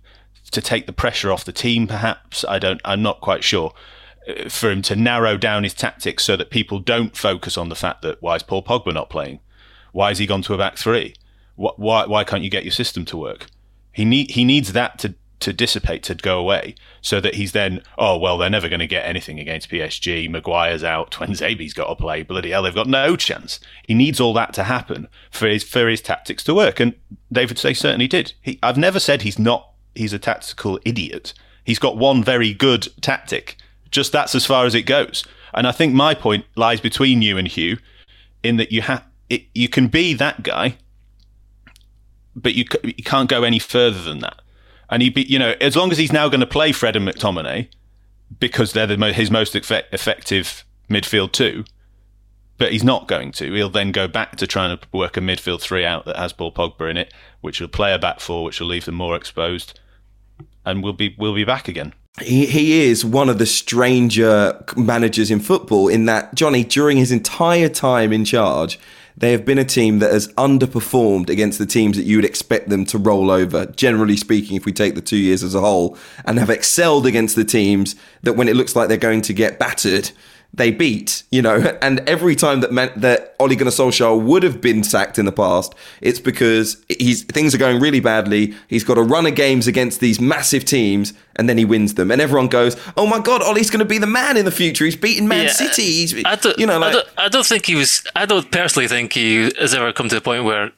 to 0.51 0.61
take 0.61 0.87
the 0.87 0.93
pressure 0.93 1.31
off 1.31 1.45
the 1.45 1.51
team. 1.51 1.87
Perhaps 1.87 2.43
I 2.45 2.59
don't. 2.59 2.81
I'm 2.83 3.01
not 3.01 3.21
quite 3.21 3.43
sure. 3.43 3.73
Uh, 4.27 4.49
for 4.49 4.69
him 4.71 4.81
to 4.81 4.95
narrow 4.95 5.37
down 5.37 5.63
his 5.63 5.73
tactics 5.73 6.25
so 6.25 6.35
that 6.35 6.49
people 6.49 6.79
don't 6.79 7.15
focus 7.15 7.57
on 7.57 7.69
the 7.69 7.75
fact 7.75 8.01
that 8.01 8.21
why 8.21 8.35
is 8.35 8.43
Paul 8.43 8.63
Pogba 8.63 8.93
not 8.93 9.09
playing? 9.09 9.39
Why 9.93 10.09
has 10.09 10.17
he 10.17 10.25
gone 10.25 10.41
to 10.43 10.53
a 10.53 10.57
back 10.57 10.77
three? 10.77 11.13
Why 11.55 12.05
why 12.05 12.23
can't 12.23 12.43
you 12.43 12.49
get 12.49 12.63
your 12.63 12.71
system 12.71 13.05
to 13.05 13.17
work? 13.17 13.47
He 13.91 14.05
need 14.05 14.31
he 14.31 14.43
needs 14.43 14.73
that 14.73 14.99
to 14.99 15.15
to 15.39 15.53
dissipate 15.53 16.03
to 16.03 16.15
go 16.15 16.39
away 16.39 16.75
so 17.01 17.21
that 17.21 17.35
he's 17.35 17.51
then 17.51 17.81
oh 17.97 18.17
well 18.17 18.37
they're 18.37 18.49
never 18.49 18.69
going 18.69 18.79
to 18.79 18.87
get 18.87 19.05
anything 19.05 19.39
against 19.39 19.69
PSG 19.69 20.29
Maguire's 20.29 20.83
out. 20.83 21.11
Tuanzebe's 21.11 21.73
got 21.73 21.87
to 21.87 21.95
play. 21.95 22.23
Bloody 22.23 22.51
hell 22.51 22.63
they've 22.63 22.73
got 22.73 22.87
no 22.87 23.15
chance. 23.15 23.59
He 23.87 23.93
needs 23.93 24.19
all 24.19 24.33
that 24.33 24.53
to 24.55 24.63
happen 24.63 25.07
for 25.29 25.47
his 25.47 25.63
for 25.63 25.87
his 25.87 26.01
tactics 26.01 26.43
to 26.45 26.53
work 26.53 26.79
and 26.79 26.95
David 27.31 27.59
say 27.59 27.73
certainly 27.73 28.07
did. 28.07 28.33
He, 28.41 28.59
I've 28.63 28.77
never 28.77 28.99
said 28.99 29.21
he's 29.21 29.39
not 29.39 29.71
he's 29.95 30.13
a 30.13 30.19
tactical 30.19 30.79
idiot. 30.85 31.33
He's 31.63 31.79
got 31.79 31.97
one 31.97 32.23
very 32.23 32.53
good 32.53 32.87
tactic. 33.01 33.57
Just 33.91 34.11
that's 34.11 34.35
as 34.35 34.45
far 34.45 34.65
as 34.65 34.75
it 34.75 34.83
goes. 34.83 35.23
And 35.53 35.67
I 35.67 35.71
think 35.71 35.93
my 35.93 36.13
point 36.13 36.45
lies 36.55 36.81
between 36.81 37.21
you 37.21 37.37
and 37.37 37.47
Hugh 37.47 37.77
in 38.43 38.57
that 38.57 38.71
you 38.71 38.81
have 38.81 39.05
you 39.29 39.67
can 39.67 39.87
be 39.87 40.13
that 40.13 40.43
guy 40.43 40.77
but 42.35 42.53
you 42.53 42.63
you 42.83 43.03
can't 43.03 43.29
go 43.29 43.43
any 43.43 43.59
further 43.59 44.01
than 44.01 44.19
that 44.19 44.41
and 44.89 45.01
he 45.01 45.09
be, 45.09 45.23
you 45.23 45.39
know, 45.39 45.55
as 45.59 45.75
long 45.75 45.91
as 45.91 45.97
he's 45.97 46.11
now 46.11 46.29
going 46.29 46.39
to 46.39 46.47
play 46.47 46.71
Fred 46.71 46.95
and 46.95 47.07
McTominay 47.07 47.69
because 48.39 48.73
they're 48.73 48.87
the, 48.87 49.13
his 49.13 49.31
most 49.31 49.55
effect, 49.55 49.93
effective 49.93 50.65
midfield 50.89 51.31
two, 51.31 51.65
but 52.57 52.71
he's 52.71 52.83
not 52.83 53.07
going 53.07 53.31
to. 53.33 53.53
He'll 53.53 53.69
then 53.69 53.91
go 53.91 54.07
back 54.07 54.35
to 54.37 54.47
trying 54.47 54.77
to 54.77 54.87
work 54.91 55.17
a 55.17 55.19
midfield 55.19 55.61
three 55.61 55.85
out 55.85 56.05
that 56.05 56.17
has 56.17 56.33
Paul 56.33 56.51
Pogba 56.51 56.89
in 56.89 56.97
it, 56.97 57.13
which 57.41 57.61
will 57.61 57.67
play 57.67 57.93
a 57.93 57.99
back 57.99 58.19
four, 58.19 58.43
which 58.43 58.59
will 58.59 58.67
leave 58.67 58.85
them 58.85 58.95
more 58.95 59.15
exposed, 59.15 59.79
and 60.65 60.83
we'll 60.83 60.93
be 60.93 61.15
we'll 61.17 61.35
be 61.35 61.43
back 61.43 61.67
again. 61.67 61.93
He, 62.19 62.47
he 62.47 62.81
is 62.81 63.05
one 63.05 63.29
of 63.29 63.37
the 63.37 63.45
stranger 63.45 64.63
managers 64.75 65.29
in 65.29 65.39
football 65.39 65.87
in 65.87 66.05
that 66.05 66.33
Johnny, 66.33 66.63
during 66.63 66.97
his 66.97 67.11
entire 67.11 67.69
time 67.69 68.11
in 68.11 68.25
charge, 68.25 68.79
they 69.17 69.31
have 69.31 69.43
been 69.45 69.57
a 69.57 69.65
team 69.65 69.97
that 69.99 70.11
has 70.11 70.27
underperformed 70.33 71.29
against 71.29 71.57
the 71.57 71.65
teams 71.65 71.97
that 71.97 72.05
you 72.05 72.17
would 72.17 72.25
expect 72.25 72.69
them 72.69 72.85
to 72.85 72.99
roll 72.99 73.31
over, 73.31 73.65
generally 73.65 74.15
speaking, 74.15 74.55
if 74.55 74.65
we 74.65 74.71
take 74.71 74.93
the 74.93 75.01
two 75.01 75.17
years 75.17 75.43
as 75.43 75.55
a 75.55 75.59
whole, 75.59 75.97
and 76.23 76.37
have 76.37 76.51
excelled 76.51 77.07
against 77.07 77.35
the 77.35 77.43
teams 77.43 77.95
that 78.21 78.33
when 78.33 78.47
it 78.47 78.55
looks 78.55 78.75
like 78.75 78.87
they're 78.87 78.97
going 78.97 79.23
to 79.23 79.33
get 79.33 79.57
battered, 79.57 80.11
they 80.53 80.71
beat, 80.71 81.23
you 81.31 81.41
know, 81.41 81.77
and 81.81 81.99
every 82.01 82.35
time 82.35 82.61
that 82.61 82.71
meant 82.71 82.99
that 83.01 83.35
Ole 83.39 83.55
Gunnar 83.55 83.71
Solskjaer 83.71 84.21
would 84.21 84.43
have 84.43 84.59
been 84.61 84.83
sacked 84.83 85.19
in 85.19 85.25
the 85.25 85.31
past, 85.31 85.73
it's 86.01 86.19
because 86.19 86.83
he's 86.89 87.23
things 87.23 87.53
are 87.53 87.57
going 87.57 87.79
really 87.79 87.99
badly. 87.99 88.53
He's 88.67 88.83
got 88.83 88.97
a 88.97 89.03
run 89.03 89.25
of 89.25 89.35
games 89.35 89.67
against 89.67 89.99
these 89.99 90.19
massive 90.19 90.65
teams, 90.65 91.13
and 91.35 91.47
then 91.47 91.57
he 91.57 91.65
wins 91.65 91.93
them, 91.93 92.11
and 92.11 92.21
everyone 92.21 92.47
goes, 92.47 92.75
"Oh 92.97 93.05
my 93.05 93.19
God, 93.19 93.41
Ole's 93.41 93.69
going 93.69 93.79
to 93.79 93.85
be 93.85 93.97
the 93.97 94.07
man 94.07 94.37
in 94.37 94.45
the 94.45 94.51
future. 94.51 94.85
He's 94.85 94.95
beaten 94.95 95.27
Man 95.27 95.45
yeah, 95.45 95.51
City. 95.51 95.83
He's, 95.83 96.25
I 96.25 96.35
don't, 96.35 96.57
you 96.57 96.65
know, 96.65 96.79
like, 96.79 96.89
I 96.89 96.93
don't, 96.93 97.07
I 97.17 97.29
don't 97.29 97.45
think 97.45 97.65
he 97.65 97.75
was. 97.75 98.03
I 98.15 98.25
don't 98.25 98.51
personally 98.51 98.87
think 98.87 99.13
he 99.13 99.51
has 99.59 99.73
ever 99.73 99.93
come 99.93 100.09
to 100.09 100.15
the 100.15 100.21
point 100.21 100.43
where 100.43 100.71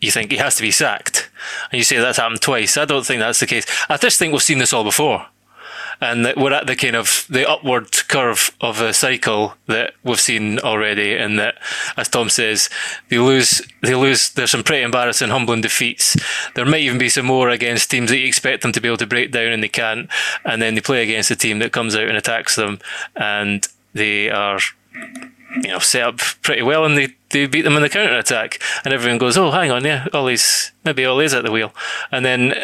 you 0.00 0.10
think 0.10 0.30
he 0.30 0.36
has 0.36 0.56
to 0.56 0.62
be 0.62 0.70
sacked, 0.70 1.30
and 1.70 1.78
you 1.78 1.84
say 1.84 1.98
that's 1.98 2.18
happened 2.18 2.40
twice. 2.40 2.76
I 2.76 2.84
don't 2.84 3.06
think 3.06 3.20
that's 3.20 3.40
the 3.40 3.46
case. 3.46 3.66
I 3.88 3.96
just 3.96 4.18
think 4.18 4.32
we've 4.32 4.42
seen 4.42 4.58
this 4.58 4.72
all 4.72 4.84
before 4.84 5.26
and 6.00 6.32
we're 6.36 6.52
at 6.52 6.66
the 6.66 6.76
kind 6.76 6.96
of 6.96 7.26
the 7.28 7.48
upward 7.48 7.90
curve 8.08 8.50
of 8.60 8.80
a 8.80 8.92
cycle 8.92 9.54
that 9.66 9.94
we've 10.04 10.20
seen 10.20 10.58
already. 10.58 11.14
And 11.14 11.38
that, 11.38 11.56
as 11.96 12.08
Tom 12.08 12.28
says, 12.28 12.68
they 13.08 13.18
lose, 13.18 13.62
they 13.82 13.94
lose. 13.94 14.30
There's 14.30 14.50
some 14.50 14.62
pretty 14.62 14.82
embarrassing, 14.82 15.30
humbling 15.30 15.60
defeats. 15.60 16.16
There 16.54 16.64
might 16.64 16.82
even 16.82 16.98
be 16.98 17.08
some 17.08 17.26
more 17.26 17.48
against 17.48 17.90
teams 17.90 18.10
that 18.10 18.18
you 18.18 18.26
expect 18.26 18.62
them 18.62 18.72
to 18.72 18.80
be 18.80 18.88
able 18.88 18.98
to 18.98 19.06
break 19.06 19.32
down, 19.32 19.52
and 19.52 19.62
they 19.62 19.68
can't. 19.68 20.10
And 20.44 20.60
then 20.60 20.74
they 20.74 20.80
play 20.80 21.02
against 21.02 21.30
a 21.30 21.36
team 21.36 21.58
that 21.60 21.72
comes 21.72 21.96
out 21.96 22.08
and 22.08 22.16
attacks 22.16 22.56
them, 22.56 22.78
and 23.14 23.66
they 23.94 24.30
are 24.30 24.60
you 25.62 25.70
know, 25.70 25.78
set 25.78 26.02
up 26.02 26.18
pretty 26.42 26.62
well 26.62 26.84
and 26.84 26.96
they, 26.96 27.08
they 27.30 27.46
beat 27.46 27.62
them 27.62 27.76
in 27.76 27.82
the 27.82 27.88
counter 27.88 28.16
attack. 28.16 28.60
And 28.84 28.92
everyone 28.92 29.18
goes, 29.18 29.36
oh, 29.36 29.50
hang 29.50 29.70
on, 29.70 29.84
yeah, 29.84 30.06
Ole's, 30.12 30.72
maybe 30.84 31.06
Ole's 31.06 31.34
at 31.34 31.44
the 31.44 31.52
wheel. 31.52 31.72
And 32.12 32.24
then 32.24 32.48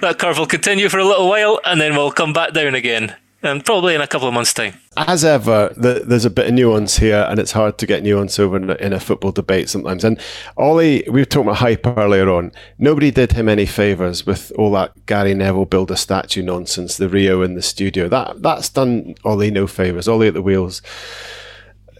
that 0.00 0.16
curve 0.18 0.38
will 0.38 0.46
continue 0.46 0.88
for 0.88 0.98
a 0.98 1.04
little 1.04 1.28
while 1.28 1.60
and 1.64 1.80
then 1.80 1.94
we'll 1.94 2.12
come 2.12 2.32
back 2.32 2.52
down 2.52 2.74
again. 2.74 3.16
And 3.44 3.64
probably 3.64 3.96
in 3.96 4.00
a 4.00 4.06
couple 4.06 4.28
of 4.28 4.34
months' 4.34 4.54
time. 4.54 4.74
As 4.96 5.24
ever, 5.24 5.74
the, 5.76 6.04
there's 6.06 6.24
a 6.24 6.30
bit 6.30 6.46
of 6.46 6.54
nuance 6.54 6.98
here, 6.98 7.26
and 7.28 7.40
it's 7.40 7.50
hard 7.50 7.76
to 7.78 7.86
get 7.86 8.04
nuance 8.04 8.38
over 8.38 8.56
in 8.56 8.70
a, 8.70 8.74
in 8.74 8.92
a 8.92 9.00
football 9.00 9.32
debate 9.32 9.68
sometimes. 9.68 10.04
And 10.04 10.20
Ollie, 10.56 11.02
we 11.08 11.20
were 11.20 11.24
talking 11.24 11.48
about 11.48 11.56
hype 11.56 11.84
earlier 11.84 12.30
on. 12.30 12.52
Nobody 12.78 13.10
did 13.10 13.32
him 13.32 13.48
any 13.48 13.66
favours 13.66 14.24
with 14.24 14.52
all 14.56 14.70
that 14.72 15.06
Gary 15.06 15.34
Neville 15.34 15.64
build 15.64 15.90
a 15.90 15.96
statue 15.96 16.40
nonsense, 16.40 16.96
the 16.98 17.08
Rio 17.08 17.42
in 17.42 17.54
the 17.54 17.62
studio. 17.62 18.08
That 18.08 18.42
That's 18.42 18.68
done 18.68 19.16
Ollie 19.24 19.50
no 19.50 19.66
favours. 19.66 20.06
Ollie 20.06 20.28
at 20.28 20.34
the 20.34 20.42
wheels 20.42 20.80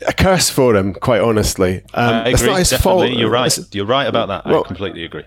a 0.06 0.12
curse 0.12 0.50
for 0.50 0.74
him, 0.76 0.94
quite 0.94 1.20
honestly. 1.20 1.82
Um, 1.94 2.14
I 2.14 2.20
agree. 2.20 2.32
It's 2.32 2.42
not 2.42 2.58
his 2.58 2.70
Definitely. 2.70 3.08
fault. 3.08 3.18
You're 3.18 3.30
right. 3.30 3.74
You're 3.74 3.86
right 3.86 4.06
about 4.06 4.28
that. 4.28 4.46
Well, 4.46 4.64
I 4.64 4.66
completely 4.66 5.04
agree. 5.04 5.24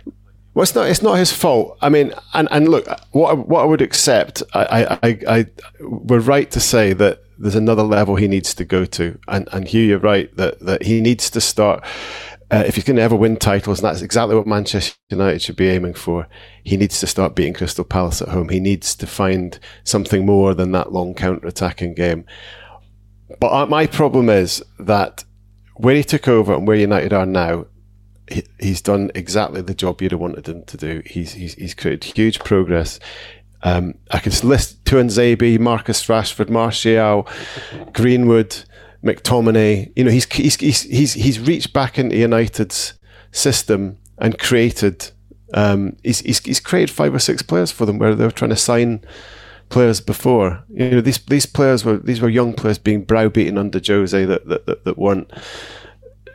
Well, 0.54 0.64
it's 0.64 0.74
not. 0.74 0.88
It's 0.88 1.02
not 1.02 1.16
his 1.16 1.32
fault. 1.32 1.78
I 1.82 1.90
mean, 1.90 2.14
and, 2.34 2.48
and 2.50 2.70
look, 2.70 2.88
what 3.12 3.48
what 3.48 3.62
I 3.62 3.66
would 3.66 3.82
accept, 3.82 4.42
I, 4.54 4.98
I, 5.04 5.20
I, 5.28 5.46
we're 5.82 6.20
right 6.20 6.50
to 6.52 6.60
say 6.60 6.94
that 6.94 7.24
there's 7.38 7.56
another 7.56 7.84
level 7.84 8.16
he 8.16 8.30
needs 8.30 8.54
to 8.56 8.64
go 8.64 8.86
to, 8.86 9.20
and 9.28 9.50
and 9.52 9.68
Hugh, 9.68 9.84
you're 9.84 10.00
right 10.00 10.34
that 10.38 10.62
that 10.62 10.84
he 10.84 11.02
needs 11.02 11.30
to 11.32 11.42
start. 11.42 11.84
Uh, 12.52 12.64
if 12.68 12.76
he's 12.76 12.84
going 12.84 12.96
to 12.96 13.02
ever 13.02 13.16
win 13.16 13.36
titles, 13.36 13.80
and 13.80 13.90
that's 13.90 14.04
exactly 14.04 14.36
what 14.36 14.46
Manchester 14.46 14.96
United 15.10 15.42
should 15.42 15.56
be 15.56 15.68
aiming 15.68 15.96
for, 15.96 16.28
he 16.64 16.78
needs 16.78 17.00
to 17.00 17.08
start 17.08 17.34
beating 17.34 17.56
Crystal 17.56 17.84
Palace 17.84 18.22
at 18.22 18.30
home. 18.30 18.50
He 18.50 18.60
needs 18.60 18.96
to 18.98 19.08
find 19.08 19.60
something 19.84 20.28
more 20.28 20.54
than 20.54 20.72
that 20.72 20.94
long 20.94 21.16
counter-attacking 21.16 21.96
game. 21.96 22.24
But 23.40 23.70
my 23.70 23.88
problem 23.88 24.30
is 24.30 24.64
that 24.80 25.24
where 25.76 25.96
he 25.96 26.04
took 26.04 26.28
over 26.28 26.54
and 26.54 26.68
where 26.68 26.78
United 26.78 27.14
are 27.14 27.26
now, 27.26 27.66
he, 28.30 28.44
he's 28.60 28.82
done 28.82 29.12
exactly 29.16 29.62
the 29.62 29.74
job 29.74 30.02
you'd 30.02 30.12
have 30.12 30.22
wanted 30.22 30.48
him 30.48 30.64
to 30.66 30.78
do. 30.78 31.02
He's 31.06 31.34
he's, 31.34 31.54
he's 31.56 31.74
created 31.74 32.16
huge 32.16 32.40
progress. 32.40 33.00
Um, 33.64 33.96
I 34.12 34.20
could 34.20 34.44
list 34.44 34.84
Tuanzebe, 34.86 35.60
Marcus 35.60 36.06
Rashford, 36.06 36.50
Martial, 36.50 37.28
Greenwood, 37.94 38.64
McTominay. 39.04 39.92
You 39.96 40.04
know, 40.04 40.12
he's 40.12 40.32
he's 40.32 40.56
he's 40.58 40.82
he's, 40.84 41.14
he's 41.14 41.40
reached 41.40 41.74
back 41.74 41.98
into 41.98 42.16
United's 42.16 42.94
system 43.32 43.98
and 44.18 44.38
created. 44.38 45.12
Um, 45.54 45.98
he's, 46.04 46.20
he's 46.20 46.40
he's 46.40 46.60
created 46.60 46.94
five 46.94 47.14
or 47.14 47.20
six 47.20 47.42
players 47.42 47.72
for 47.72 47.86
them 47.86 47.98
where 47.98 48.14
they 48.14 48.26
were 48.26 48.32
trying 48.32 48.50
to 48.50 48.56
sign 48.56 49.04
players 49.70 50.02
before. 50.02 50.64
You 50.70 50.90
know, 50.90 51.02
these 51.02 51.20
these 51.26 51.46
players 51.46 51.84
were 51.84 51.98
these 51.98 52.22
were 52.22 52.30
young 52.30 52.54
players 52.54 52.78
being 52.78 53.04
browbeaten 53.04 53.58
under 53.58 53.82
Jose 53.86 54.26
that 54.26 54.48
that, 54.48 54.66
that, 54.66 54.84
that 54.86 54.98
weren't. 54.98 55.32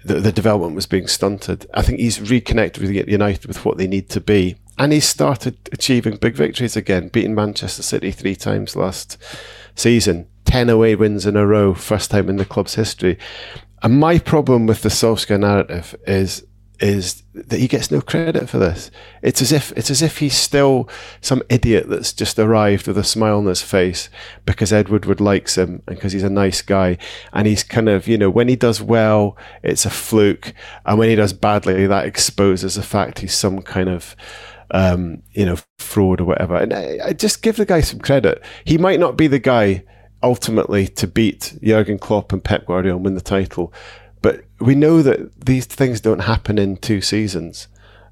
The, 0.03 0.15
the 0.15 0.33
development 0.33 0.77
was 0.77 0.87
being 0.87 1.07
stunted. 1.07 1.67
I 1.75 1.83
think 1.83 2.01
he's 2.01 2.31
reconnected 2.31 2.83
with 2.83 2.91
United 2.91 3.45
with 3.45 3.67
what 3.67 3.77
they 3.77 3.87
need 3.87 4.09
to 4.11 4.21
be, 4.21 4.57
and 4.79 4.95
he's 4.95 5.07
started 5.07 5.59
achieving 5.73 6.17
big 6.17 6.35
victories 6.35 6.75
again, 6.75 7.09
beating 7.09 7.35
Manchester 7.35 7.83
City 7.83 8.11
three 8.11 8.35
times 8.35 8.75
last 8.75 9.19
season, 9.75 10.27
ten 10.47 10.71
away 10.71 10.95
wins 10.95 11.27
in 11.27 11.37
a 11.37 11.47
row, 11.47 11.75
first 11.75 12.11
time 12.11 12.31
in 12.31 12.37
the 12.37 12.47
club's 12.47 12.77
history. 12.77 13.19
And 13.83 14.01
my 14.01 14.19
problem 14.19 14.67
with 14.67 14.81
the 14.81 14.89
Solskjaer 14.89 15.41
narrative 15.41 15.95
is 16.07 16.47
is 16.81 17.23
that 17.35 17.61
he 17.61 17.69
gets 17.69 17.91
no 17.91 18.01
credit 18.01 18.49
for 18.49 18.59
this. 18.59 18.91
It's 19.23 19.43
as 19.43 19.53
if 19.53 19.73
it's 19.73 19.91
as 19.91 20.03
if 20.03 20.19
he's 20.19 20.37
still 20.37 20.89
some 21.21 21.43
idiot 21.49 21.89
that's 21.89 22.13
just 22.13 22.39
arrived 22.39 22.87
with 22.87 22.97
a 22.97 23.05
smile 23.05 23.39
on 23.39 23.47
his 23.47 23.63
face 23.63 24.09
because 24.47 24.73
Edward 24.73 25.05
Woodward 25.05 25.21
likes 25.21 25.59
him 25.59 25.83
and 25.87 25.97
because 25.97 26.13
he's 26.13 26.23
a 26.23 26.31
nice 26.31 26.63
guy. 26.63 26.97
And 27.33 27.47
he's 27.47 27.63
kind 27.63 27.89
of, 27.89 28.09
you 28.09 28.17
know, 28.17 28.31
when 28.31 28.49
he 28.49 28.57
does 28.57 28.81
well, 28.81 29.37
it's 29.63 29.85
a 29.85 29.91
fluke, 29.91 30.55
and 30.87 30.99
when 30.99 31.09
he 31.09 31.15
does 31.15 31.33
badly, 31.33 31.87
that 31.87 32.07
exposes 32.07 32.75
the 32.75 32.83
fact 32.83 33.21
he's 33.21 33.35
some 33.35 33.63
kind 33.63 33.89
of 33.89 34.17
um, 34.73 35.23
you 35.33 35.45
know, 35.45 35.57
fraud 35.79 36.21
or 36.21 36.25
whatever. 36.25 36.57
And 36.57 36.73
I, 36.73 36.99
I 37.07 37.13
just 37.13 37.43
give 37.43 37.57
the 37.57 37.67
guy 37.67 37.81
some 37.81 37.99
credit. 37.99 38.43
He 38.65 38.79
might 38.79 39.01
not 39.01 39.17
be 39.17 39.27
the 39.27 39.39
guy 39.39 39.85
ultimately 40.23 40.87
to 40.87 41.07
beat 41.07 41.59
Jurgen 41.63 41.99
Klopp 41.99 42.33
and 42.33 42.45
Pep 42.45 42.67
Guardiola 42.67 42.97
and 42.97 43.05
win 43.05 43.15
the 43.15 43.21
title, 43.21 43.73
we 44.61 44.75
know 44.75 45.03
that 45.03 45.47
these 45.47 45.67
things 45.67 46.01
don't 46.01 46.21
happen 46.21 46.59
in 46.59 46.77
two 46.77 47.01
seasons. 47.01 47.69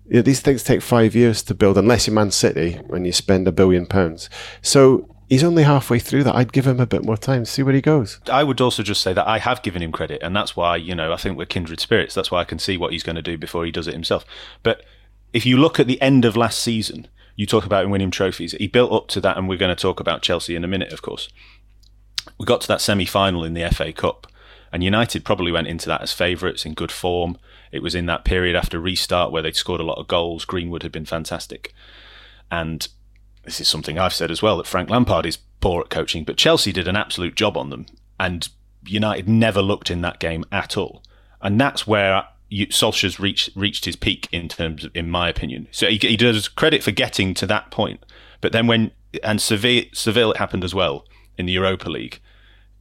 You 0.07 0.16
know, 0.16 0.22
these 0.22 0.40
things 0.40 0.62
take 0.62 0.80
five 0.80 1.14
years 1.14 1.42
to 1.44 1.55
build, 1.55 1.76
unless 1.76 2.07
you're 2.07 2.14
Man 2.14 2.30
City 2.30 2.80
when 2.86 3.05
you 3.05 3.12
spend 3.12 3.46
a 3.46 3.53
billion 3.53 3.84
pounds. 3.84 4.30
So 4.62 5.14
he's 5.28 5.44
only 5.44 5.64
halfway 5.64 5.99
through 5.99 6.24
that. 6.24 6.34
I'd 6.34 6.53
give 6.53 6.66
him 6.66 6.80
a 6.80 6.86
bit 6.86 7.05
more 7.05 7.18
time, 7.18 7.44
see 7.44 7.62
where 7.62 7.74
he 7.74 7.82
goes. 7.82 8.18
I 8.30 8.44
would 8.44 8.61
also 8.61 8.82
just 8.82 9.03
say 9.03 9.12
that 9.12 9.28
I 9.28 9.38
have 9.38 9.62
given 9.62 9.82
him 9.82 9.92
credit, 9.92 10.22
and 10.22 10.34
that's 10.34 10.57
why, 10.57 10.76
you 10.76 10.94
know, 10.94 11.12
I 11.12 11.16
think 11.16 11.36
we're 11.36 11.44
kindred 11.44 11.80
spirits. 11.80 12.14
That's 12.14 12.30
why 12.30 12.40
I 12.40 12.44
can 12.44 12.59
see 12.59 12.78
what 12.78 12.92
he's 12.92 13.03
going 13.03 13.16
to 13.16 13.22
do 13.22 13.36
before 13.36 13.66
he 13.66 13.70
does 13.70 13.86
it 13.86 13.94
himself. 13.94 14.24
But 14.62 14.82
if 15.34 15.44
you 15.44 15.59
look 15.59 15.78
at 15.78 15.86
the 15.86 16.01
end 16.01 16.24
of 16.24 16.36
last 16.36 16.59
season, 16.61 17.09
you 17.36 17.44
talk 17.44 17.66
about 17.66 17.84
him 17.84 17.90
winning 17.90 18.11
trophies. 18.11 18.53
He 18.53 18.66
built 18.66 18.92
up 18.92 19.09
to 19.09 19.20
that, 19.20 19.36
and 19.36 19.49
we're 19.49 19.59
going 19.59 19.74
to 19.74 19.80
talk 19.80 20.01
about 20.01 20.22
Chelsea 20.22 20.57
in 20.57 20.64
a 20.64 20.68
minute, 20.68 20.92
of 20.92 21.03
course. 21.03 21.28
We 22.38 22.46
got 22.46 22.62
to 22.62 22.68
that 22.68 22.80
semi 22.80 23.05
final 23.05 23.44
in 23.44 23.53
the 23.53 23.68
FA 23.70 23.92
Cup 23.92 24.26
And 24.72 24.84
United 24.84 25.24
probably 25.24 25.52
went 25.52 25.66
into 25.66 25.88
that 25.88 26.02
as 26.02 26.12
favourites 26.12 26.66
in 26.66 26.74
good 26.74 26.92
form. 26.92 27.38
It 27.72 27.82
was 27.82 27.94
in 27.94 28.06
that 28.06 28.24
period 28.24 28.56
after 28.56 28.78
restart 28.78 29.32
where 29.32 29.42
they'd 29.42 29.56
scored 29.56 29.80
a 29.80 29.84
lot 29.84 29.98
of 29.98 30.08
goals. 30.08 30.44
Greenwood 30.44 30.82
had 30.82 30.92
been 30.92 31.04
fantastic. 31.04 31.72
And 32.50 32.86
this 33.44 33.60
is 33.60 33.68
something 33.68 33.98
I've 33.98 34.14
said 34.14 34.30
as 34.30 34.42
well 34.42 34.56
that 34.58 34.66
Frank 34.66 34.90
Lampard 34.90 35.26
is 35.26 35.38
poor 35.60 35.82
at 35.82 35.90
coaching, 35.90 36.24
but 36.24 36.36
Chelsea 36.36 36.72
did 36.72 36.88
an 36.88 36.96
absolute 36.96 37.34
job 37.34 37.56
on 37.56 37.70
them. 37.70 37.86
And 38.20 38.48
United 38.86 39.28
never 39.28 39.62
looked 39.62 39.90
in 39.90 40.00
that 40.02 40.18
game 40.18 40.44
at 40.52 40.76
all. 40.76 41.02
And 41.40 41.60
that's 41.60 41.86
where 41.86 42.24
Solskjaer's 42.50 43.20
reached 43.20 43.50
reached 43.54 43.84
his 43.84 43.96
peak 43.96 44.28
in 44.32 44.48
terms 44.48 44.84
of, 44.84 44.90
in 44.94 45.10
my 45.10 45.28
opinion. 45.28 45.68
So 45.70 45.86
he, 45.88 45.96
he 45.96 46.16
does 46.16 46.48
credit 46.48 46.82
for 46.82 46.90
getting 46.90 47.34
to 47.34 47.46
that 47.46 47.70
point. 47.70 48.04
But 48.40 48.52
then 48.52 48.66
when 48.66 48.90
and 49.22 49.40
Seville, 49.40 49.84
Seville 49.92 50.32
it 50.32 50.36
happened 50.38 50.64
as 50.64 50.74
well 50.74 51.04
in 51.36 51.46
the 51.46 51.52
Europa 51.52 51.88
League. 51.88 52.20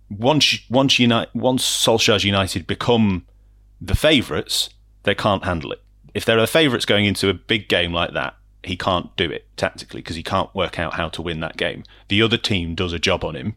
Once 0.10 0.60
once 0.70 1.00
United, 1.00 1.30
once 1.34 1.64
Solskjaer's 1.64 2.24
United 2.24 2.66
become 2.66 3.26
the 3.82 3.96
favourites, 3.96 4.70
they 5.04 5.16
can't 5.16 5.44
handle 5.44 5.72
it. 5.72 5.82
If 6.14 6.26
there 6.26 6.38
are 6.38 6.42
the 6.42 6.48
favourites 6.48 6.86
going 6.86 7.06
into 7.06 7.30
a 7.30 7.34
big 7.34 7.68
game 7.68 7.94
like 7.94 8.14
that, 8.14 8.36
he 8.64 8.76
can't 8.76 9.16
do 9.16 9.30
it 9.30 9.46
tactically 9.58 10.02
because 10.02 10.16
he 10.16 10.24
can't 10.24 10.54
work 10.56 10.80
out 10.80 10.96
how 10.96 11.10
to 11.10 11.22
win 11.22 11.40
that 11.42 11.58
game. 11.58 11.84
The 12.08 12.22
other 12.22 12.38
team 12.38 12.76
does 12.76 12.94
a 12.94 13.00
job 13.00 13.24
on 13.24 13.36
him, 13.36 13.56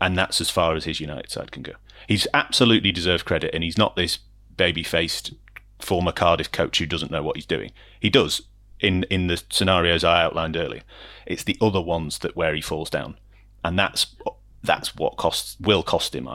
and 0.00 0.16
that's 0.16 0.40
as 0.40 0.50
far 0.50 0.74
as 0.74 0.84
his 0.84 1.00
United 1.00 1.30
side 1.30 1.52
can 1.52 1.62
go. 1.62 1.72
He's 2.06 2.26
absolutely 2.34 2.92
deserved 2.92 3.24
credit, 3.24 3.54
and 3.54 3.62
he's 3.62 3.78
not 3.78 3.96
this 3.96 4.18
baby 4.56 4.82
faced 4.82 5.32
former 5.78 6.12
Cardiff 6.12 6.52
coach 6.52 6.78
who 6.78 6.86
doesn't 6.86 7.10
know 7.10 7.22
what 7.22 7.36
he's 7.36 7.46
doing. 7.46 7.72
He 7.98 8.10
does 8.10 8.42
in 8.80 9.04
in 9.04 9.26
the 9.26 9.42
scenarios 9.50 10.04
I 10.04 10.22
outlined 10.22 10.56
earlier. 10.56 10.82
It's 11.26 11.44
the 11.44 11.56
other 11.60 11.80
ones 11.80 12.18
that 12.18 12.36
where 12.36 12.54
he 12.54 12.60
falls 12.60 12.90
down, 12.90 13.18
and 13.64 13.78
that's 13.78 14.14
that's 14.62 14.94
what 14.96 15.16
costs 15.16 15.56
will 15.60 15.82
cost 15.82 16.14
him 16.14 16.28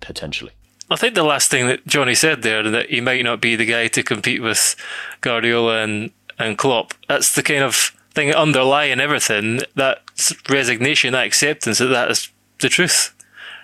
potentially. 0.00 0.52
I 0.90 0.96
think 0.96 1.14
the 1.14 1.22
last 1.22 1.50
thing 1.50 1.68
that 1.68 1.86
Johnny 1.86 2.14
said 2.14 2.42
there 2.42 2.68
that 2.68 2.90
he 2.90 3.00
might 3.00 3.22
not 3.22 3.40
be 3.40 3.54
the 3.54 3.64
guy 3.64 3.86
to 3.88 4.02
compete 4.02 4.42
with 4.42 4.74
Guardiola 5.20 5.82
and 5.82 6.10
and 6.38 6.58
Klopp. 6.58 6.94
That's 7.06 7.34
the 7.34 7.42
kind 7.42 7.62
of 7.62 7.96
thing 8.12 8.34
underlying 8.34 9.00
everything. 9.00 9.60
That 9.76 10.02
resignation, 10.48 11.12
that 11.12 11.26
acceptance 11.26 11.78
that 11.78 11.86
that 11.86 12.10
is 12.10 12.28
the 12.58 12.68
truth. 12.68 13.14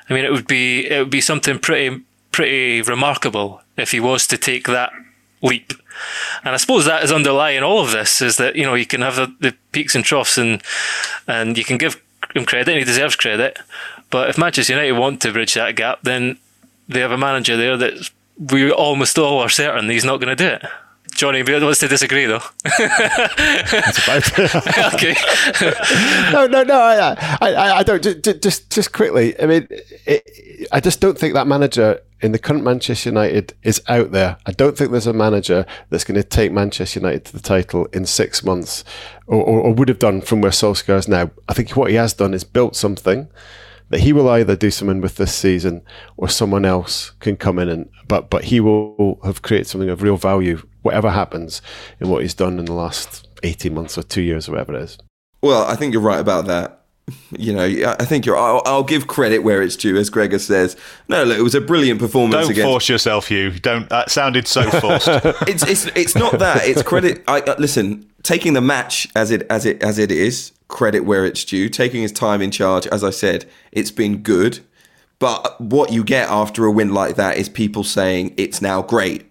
I 0.09 0.15
mean, 0.15 0.25
it 0.25 0.31
would 0.31 0.47
be 0.47 0.87
it 0.89 0.99
would 1.01 1.11
be 1.11 1.21
something 1.21 1.59
pretty 1.59 2.03
pretty 2.31 2.83
remarkable 2.83 3.63
if 3.77 3.91
he 3.91 3.99
was 3.99 4.27
to 4.29 4.39
take 4.39 4.67
that 4.67 4.93
leap. 5.43 5.73
And 6.45 6.55
I 6.55 6.59
suppose 6.59 6.85
that 6.85 7.03
is 7.03 7.11
underlying 7.11 7.63
all 7.63 7.81
of 7.81 7.93
this 7.93 8.21
is 8.23 8.37
that 8.37 8.55
you 8.57 8.65
know 8.65 8.75
you 8.75 8.87
can 8.87 9.01
have 9.01 9.17
the, 9.17 9.35
the 9.41 9.57
peaks 9.73 9.95
and 9.95 10.05
troughs 10.05 10.39
and 10.39 10.63
and 11.27 11.59
you 11.59 11.65
can 11.65 11.79
give 11.79 12.01
him 12.35 12.45
credit 12.45 12.69
and 12.69 12.79
he 12.79 12.85
deserves 12.85 13.17
credit. 13.17 13.59
But 14.17 14.31
if 14.31 14.39
Manchester 14.39 14.73
United 14.73 14.93
want 14.93 15.21
to 15.21 15.31
bridge 15.31 15.53
that 15.53 15.77
gap, 15.77 15.99
then 16.03 16.39
they 16.89 17.01
have 17.01 17.13
a 17.13 17.19
manager 17.19 17.55
there 17.55 17.77
that 17.77 18.11
we 18.39 18.73
almost 18.73 19.19
all 19.19 19.41
are 19.41 19.51
certain 19.51 19.91
he's 19.91 20.07
not 20.07 20.21
going 20.21 20.35
to 20.35 20.43
do 20.43 20.49
it. 20.55 20.63
Johnny 21.13 21.43
wants 21.43 21.81
to 21.81 21.89
disagree, 21.89 22.25
though. 22.25 22.41
Okay. 24.95 25.15
no, 26.33 26.47
no, 26.47 26.63
no. 26.63 26.81
I, 26.81 27.15
I, 27.43 27.77
I 27.77 27.83
don't. 27.83 28.03
Just, 28.03 28.43
just, 28.43 28.71
just 28.71 28.93
quickly. 28.95 29.39
I 29.39 29.45
mean, 29.45 29.69
it, 30.07 30.67
I 30.73 30.81
just 30.81 31.03
don't 31.03 31.19
think 31.19 31.35
that 31.35 31.47
manager 31.47 32.01
in 32.23 32.33
the 32.33 32.39
current 32.39 32.65
Manchester 32.65 33.11
United 33.11 33.53
is 33.65 33.83
out 33.87 34.13
there. 34.13 34.39
I 34.47 34.53
don't 34.53 34.79
think 34.79 34.93
there's 34.93 35.07
a 35.07 35.13
manager 35.13 35.67
that's 35.91 36.05
going 36.05 36.15
to 36.15 36.27
take 36.27 36.53
Manchester 36.53 37.01
United 37.01 37.27
to 37.27 37.33
the 37.35 37.41
title 37.41 37.85
in 37.93 38.07
six 38.07 38.43
months, 38.43 38.83
or, 39.27 39.43
or, 39.43 39.61
or 39.61 39.75
would 39.75 39.91
have 39.91 39.99
done 39.99 40.23
from 40.23 40.41
where 40.41 40.53
Solskjaer 40.53 40.97
is 40.97 41.07
now. 41.07 41.31
I 41.51 41.53
think 41.53 41.77
what 41.77 41.91
he 41.91 41.97
has 41.97 42.15
done 42.15 42.33
is 42.33 42.45
built 42.45 42.77
something 42.77 43.29
that 43.91 44.01
he 44.01 44.13
will 44.13 44.29
either 44.29 44.57
do 44.57 44.71
something 44.71 45.01
with 45.01 45.17
this 45.17 45.35
season 45.35 45.83
or 46.17 46.29
someone 46.29 46.65
else 46.65 47.11
can 47.21 47.37
come 47.37 47.59
in 47.59 47.69
and 47.69 47.89
but 48.09 48.31
but 48.31 48.45
he 48.45 48.61
will 48.61 49.21
have 49.25 49.43
created 49.43 49.67
something 49.67 49.91
of 49.91 50.03
real 50.03 50.17
value 50.17 50.63
whatever 50.83 51.11
happens 51.11 51.63
in 52.01 52.09
what 52.09 52.23
he's 52.23 52.35
done 52.35 52.59
in 52.59 52.65
the 52.65 52.73
last 52.73 53.29
18 53.43 53.75
months 53.75 53.97
or 53.97 54.03
two 54.03 54.23
years 54.23 54.49
or 54.49 54.53
whatever 54.53 54.75
it 54.75 54.83
is 54.83 54.99
well 55.43 55.65
i 55.67 55.77
think 55.77 55.93
you're 55.93 56.03
right 56.03 56.21
about 56.21 56.47
that 56.47 56.77
you 57.39 57.53
know, 57.53 57.63
I 57.63 58.05
think 58.05 58.27
you're. 58.27 58.37
I'll, 58.37 58.63
I'll, 58.67 58.83
give 58.83 59.07
credit 59.07 59.39
where 59.39 59.63
it's 59.63 59.77
due, 59.77 59.97
as 59.97 60.11
Gregor 60.11 60.41
says. 60.41 60.77
No, 61.09 61.23
look, 61.23 61.39
it 61.39 61.43
was 61.43 61.55
a 61.55 61.61
brilliant 61.61 62.01
performance. 62.01 62.47
Don't 62.47 62.51
against... 62.51 62.69
force 62.69 62.89
yourself, 62.89 63.29
Hugh. 63.29 63.53
Don't. 63.53 63.89
That 63.91 64.11
sounded 64.11 64.49
so 64.49 64.69
forced. 64.71 65.07
it's 65.47 65.65
it's 65.65 65.87
it's 65.95 66.17
not 66.17 66.41
that. 66.41 66.67
It's 66.67 66.83
credit. 66.83 67.23
I 67.29 67.41
uh, 67.43 67.55
listen. 67.59 68.11
Taking 68.25 68.55
the 68.55 68.61
match 68.61 69.07
as 69.15 69.31
it 69.31 69.47
as 69.49 69.65
it 69.67 69.81
as 69.85 70.01
it 70.01 70.11
is, 70.11 70.51
credit 70.69 71.01
where 71.01 71.25
it's 71.25 71.45
due. 71.45 71.69
Taking 71.69 72.03
his 72.03 72.13
time 72.13 72.43
in 72.43 72.51
charge, 72.51 72.87
as 72.89 73.05
I 73.05 73.11
said, 73.11 73.49
it's 73.73 73.91
been 73.91 74.23
good. 74.23 74.61
But 75.19 75.61
what 75.61 75.93
you 75.93 76.05
get 76.05 76.29
after 76.29 76.65
a 76.65 76.71
win 76.71 76.93
like 76.93 77.17
that 77.17 77.39
is 77.39 77.49
people 77.49 77.85
saying 77.85 78.35
it's 78.37 78.61
now 78.61 78.83
great. 78.83 79.25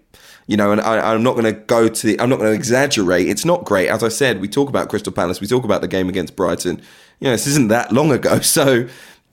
You 0.48 0.56
know, 0.56 0.70
and 0.70 0.80
I, 0.80 1.12
am 1.12 1.24
not 1.24 1.32
going 1.32 1.44
to 1.44 1.52
go 1.52 1.88
to 1.88 2.06
the, 2.06 2.20
I'm 2.20 2.28
not 2.28 2.38
going 2.38 2.50
to 2.50 2.54
exaggerate. 2.54 3.28
It's 3.28 3.44
not 3.44 3.64
great. 3.64 3.88
As 3.88 4.04
I 4.04 4.08
said, 4.08 4.40
we 4.40 4.48
talk 4.48 4.68
about 4.68 4.88
Crystal 4.88 5.12
Palace, 5.12 5.40
we 5.40 5.48
talk 5.48 5.64
about 5.64 5.80
the 5.80 5.88
game 5.88 6.08
against 6.08 6.36
Brighton. 6.36 6.80
You 7.18 7.24
know, 7.24 7.32
this 7.32 7.48
isn't 7.48 7.68
that 7.68 7.92
long 7.92 8.12
ago. 8.12 8.38
So, 8.42 8.88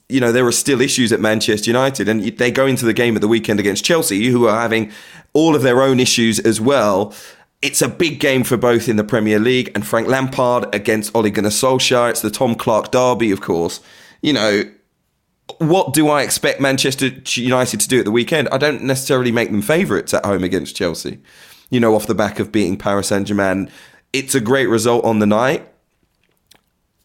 you 0.10 0.20
know, 0.20 0.32
there 0.32 0.46
are 0.46 0.52
still 0.52 0.82
issues 0.82 1.12
at 1.14 1.20
Manchester 1.20 1.70
United, 1.70 2.10
and 2.10 2.24
they 2.24 2.52
go 2.52 2.66
into 2.66 2.86
the 2.86 2.94
game 2.94 3.16
at 3.16 3.22
the 3.22 3.28
weekend 3.28 3.60
against 3.60 3.86
Chelsea, 3.86 4.28
who 4.28 4.48
are 4.48 4.60
having 4.60 4.92
all 5.34 5.56
of 5.56 5.62
their 5.62 5.82
own 5.82 6.00
issues 6.00 6.40
as 6.40 6.60
well 6.60 7.14
it's 7.64 7.82
a 7.82 7.88
big 7.88 8.20
game 8.20 8.44
for 8.44 8.58
both 8.58 8.90
in 8.90 8.98
the 8.98 9.06
Premier 9.06 9.40
League 9.40 9.72
and 9.74 9.88
Frank 9.88 10.10
Lampard 10.10 10.76
against 10.76 11.16
Ole 11.16 11.30
Gunnar 11.30 11.50
Solskjaer. 11.50 12.10
It's 12.10 12.22
the 12.22 12.30
Tom 12.30 12.56
Clarke 12.56 12.92
derby, 12.92 13.32
of 13.32 13.40
course. 13.40 13.80
You 14.22 14.34
know, 14.34 14.64
what 15.60 15.94
do 15.94 16.10
I 16.10 16.24
expect 16.24 16.60
Manchester 16.60 17.10
United 17.40 17.80
to 17.80 17.88
do 17.88 18.00
at 18.00 18.06
the 18.06 18.12
weekend? 18.12 18.50
I 18.52 18.58
don't 18.58 18.84
necessarily 18.84 19.32
make 19.32 19.50
them 19.50 19.62
favourites 19.62 20.14
at 20.14 20.26
home 20.26 20.44
against 20.44 20.76
Chelsea. 20.76 21.20
You 21.70 21.80
know, 21.80 21.96
off 21.96 22.06
the 22.06 22.14
back 22.14 22.38
of 22.38 22.52
beating 22.52 22.78
Paris 22.78 23.08
Saint 23.08 23.28
Germain, 23.28 23.72
it's 24.12 24.36
a 24.36 24.42
great 24.42 24.68
result 24.68 25.06
on 25.06 25.20
the 25.20 25.26
night. 25.26 25.68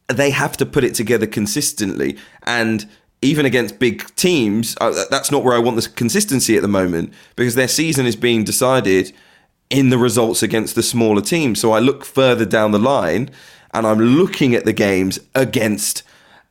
They 0.09 0.31
have 0.31 0.57
to 0.57 0.67
put 0.67 0.83
it 0.83 0.95
together 0.95 1.27
consistently, 1.27 2.19
and 2.43 2.89
even 3.23 3.47
against 3.47 3.79
big 3.79 4.13
teams, 4.17 4.77
uh, 4.81 5.05
that's 5.09 5.31
not 5.31 5.45
where 5.45 5.55
I 5.55 5.59
want 5.59 5.77
the 5.77 5.89
consistency 5.89 6.57
at 6.57 6.63
the 6.63 6.69
moment 6.69 7.13
because 7.37 7.55
their 7.55 7.69
season 7.69 8.07
is 8.07 8.17
being 8.17 8.43
decided 8.43 9.13
in 9.71 9.91
the 9.91 9.99
results 9.99 10.43
against 10.43 10.75
the 10.75 10.83
smaller 10.83 11.21
teams. 11.21 11.61
So 11.61 11.73
I 11.73 11.79
look 11.79 12.05
further 12.05 12.45
down 12.45 12.73
the 12.73 12.79
line 12.79 13.31
and 13.75 13.87
I'm 13.87 13.99
looking 13.99 14.55
at 14.55 14.65
the 14.65 14.73
games 14.73 15.19
against, 15.35 16.03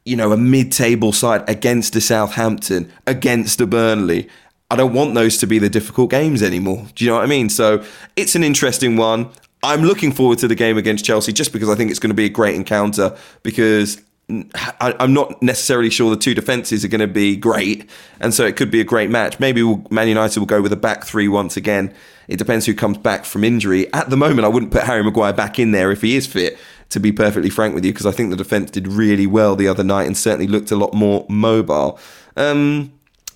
you 0.05 0.15
know, 0.15 0.32
a 0.32 0.38
mid 0.38 0.72
table 0.72 1.11
side, 1.11 1.47
against 1.49 1.95
a 1.95 2.01
Southampton, 2.01 2.91
against 3.05 3.59
a 3.59 3.68
Burnley. 3.68 4.30
I 4.70 4.76
don't 4.76 4.93
want 4.93 5.15
those 5.15 5.38
to 5.38 5.47
be 5.47 5.59
the 5.59 5.70
difficult 5.70 6.11
games 6.11 6.43
anymore. 6.43 6.88
Do 6.93 7.05
you 7.05 7.09
know 7.09 7.18
what 7.18 7.24
I 7.24 7.28
mean? 7.28 7.49
So 7.49 7.84
it's 8.15 8.36
an 8.36 8.43
interesting 8.43 8.97
one. 8.97 9.30
I'm 9.63 9.82
looking 9.82 10.11
forward 10.11 10.38
to 10.39 10.47
the 10.47 10.55
game 10.55 10.78
against 10.78 11.03
Chelsea 11.05 11.34
just 11.34 11.51
because 11.51 11.70
I 11.70 11.76
think 11.76 11.89
it's 11.89 11.99
going 11.99 12.11
to 12.11 12.15
be 12.15 12.26
a 12.26 12.30
great 12.30 12.55
encounter 12.55 13.18
because 13.43 14.01
I, 14.30 14.93
am 14.99 15.13
not 15.13 15.41
necessarily 15.41 15.89
sure 15.89 16.09
the 16.09 16.17
two 16.17 16.34
defenses 16.34 16.84
are 16.84 16.89
going 16.89 16.99
to 16.99 17.07
be 17.07 17.38
great, 17.38 17.89
and 18.19 18.34
so 18.34 18.45
it 18.45 18.57
could 18.57 18.69
be 18.69 18.82
a 18.82 18.84
great 18.84 19.09
match. 19.09 19.39
Maybe 19.39 19.63
we'll, 19.63 19.86
Man 19.89 20.09
United 20.09 20.39
will 20.39 20.47
go 20.47 20.61
with 20.61 20.73
a 20.73 20.78
back 20.78 21.05
three 21.05 21.30
once 21.30 21.55
again. 21.55 21.93
It 22.28 22.36
depends 22.36 22.65
who 22.65 22.73
comes 22.73 22.97
back 22.97 23.23
from 23.23 23.45
injury. 23.45 23.91
At 23.93 24.09
the 24.09 24.17
moment, 24.17 24.43
I 24.43 24.49
wouldn't 24.49 24.73
put 24.73 24.84
Harry 24.84 25.01
Maguire 25.01 25.32
back 25.32 25.59
in 25.59 25.71
there 25.71 25.91
if 25.91 26.01
he 26.01 26.15
is 26.15 26.28
fit. 26.28 26.57
To 26.91 27.01
be 27.01 27.11
perfectly 27.11 27.49
frank 27.49 27.75
with 27.75 27.84
you, 27.84 27.91
because 27.91 28.05
I 28.05 28.11
think 28.11 28.30
the 28.30 28.38
defense 28.38 28.71
did 28.71 28.88
really 28.88 29.28
well 29.28 29.57
the 29.57 29.67
other 29.67 29.84
night 29.84 30.07
and 30.07 30.15
certainly 30.15 30.47
looked 30.47 30.71
a 30.71 30.78
lot 30.78 30.93
more 30.93 31.25
mobile. 31.28 31.99
Um, 32.38 32.93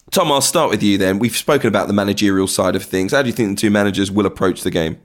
Tom, 0.10 0.32
I'll 0.32 0.40
start 0.40 0.70
with 0.70 0.82
you 0.82 0.98
then. 0.98 1.20
We've 1.20 1.36
spoken 1.36 1.68
about 1.68 1.88
the 1.88 1.94
managerial 1.94 2.48
side 2.48 2.78
of 2.78 2.84
things. 2.84 3.12
How 3.12 3.22
do 3.22 3.28
you 3.28 3.34
think 3.34 3.50
the 3.50 3.60
two 3.60 3.70
managers 3.70 4.10
will 4.10 4.26
approach 4.26 4.62
the 4.62 4.72
game? 4.72 5.02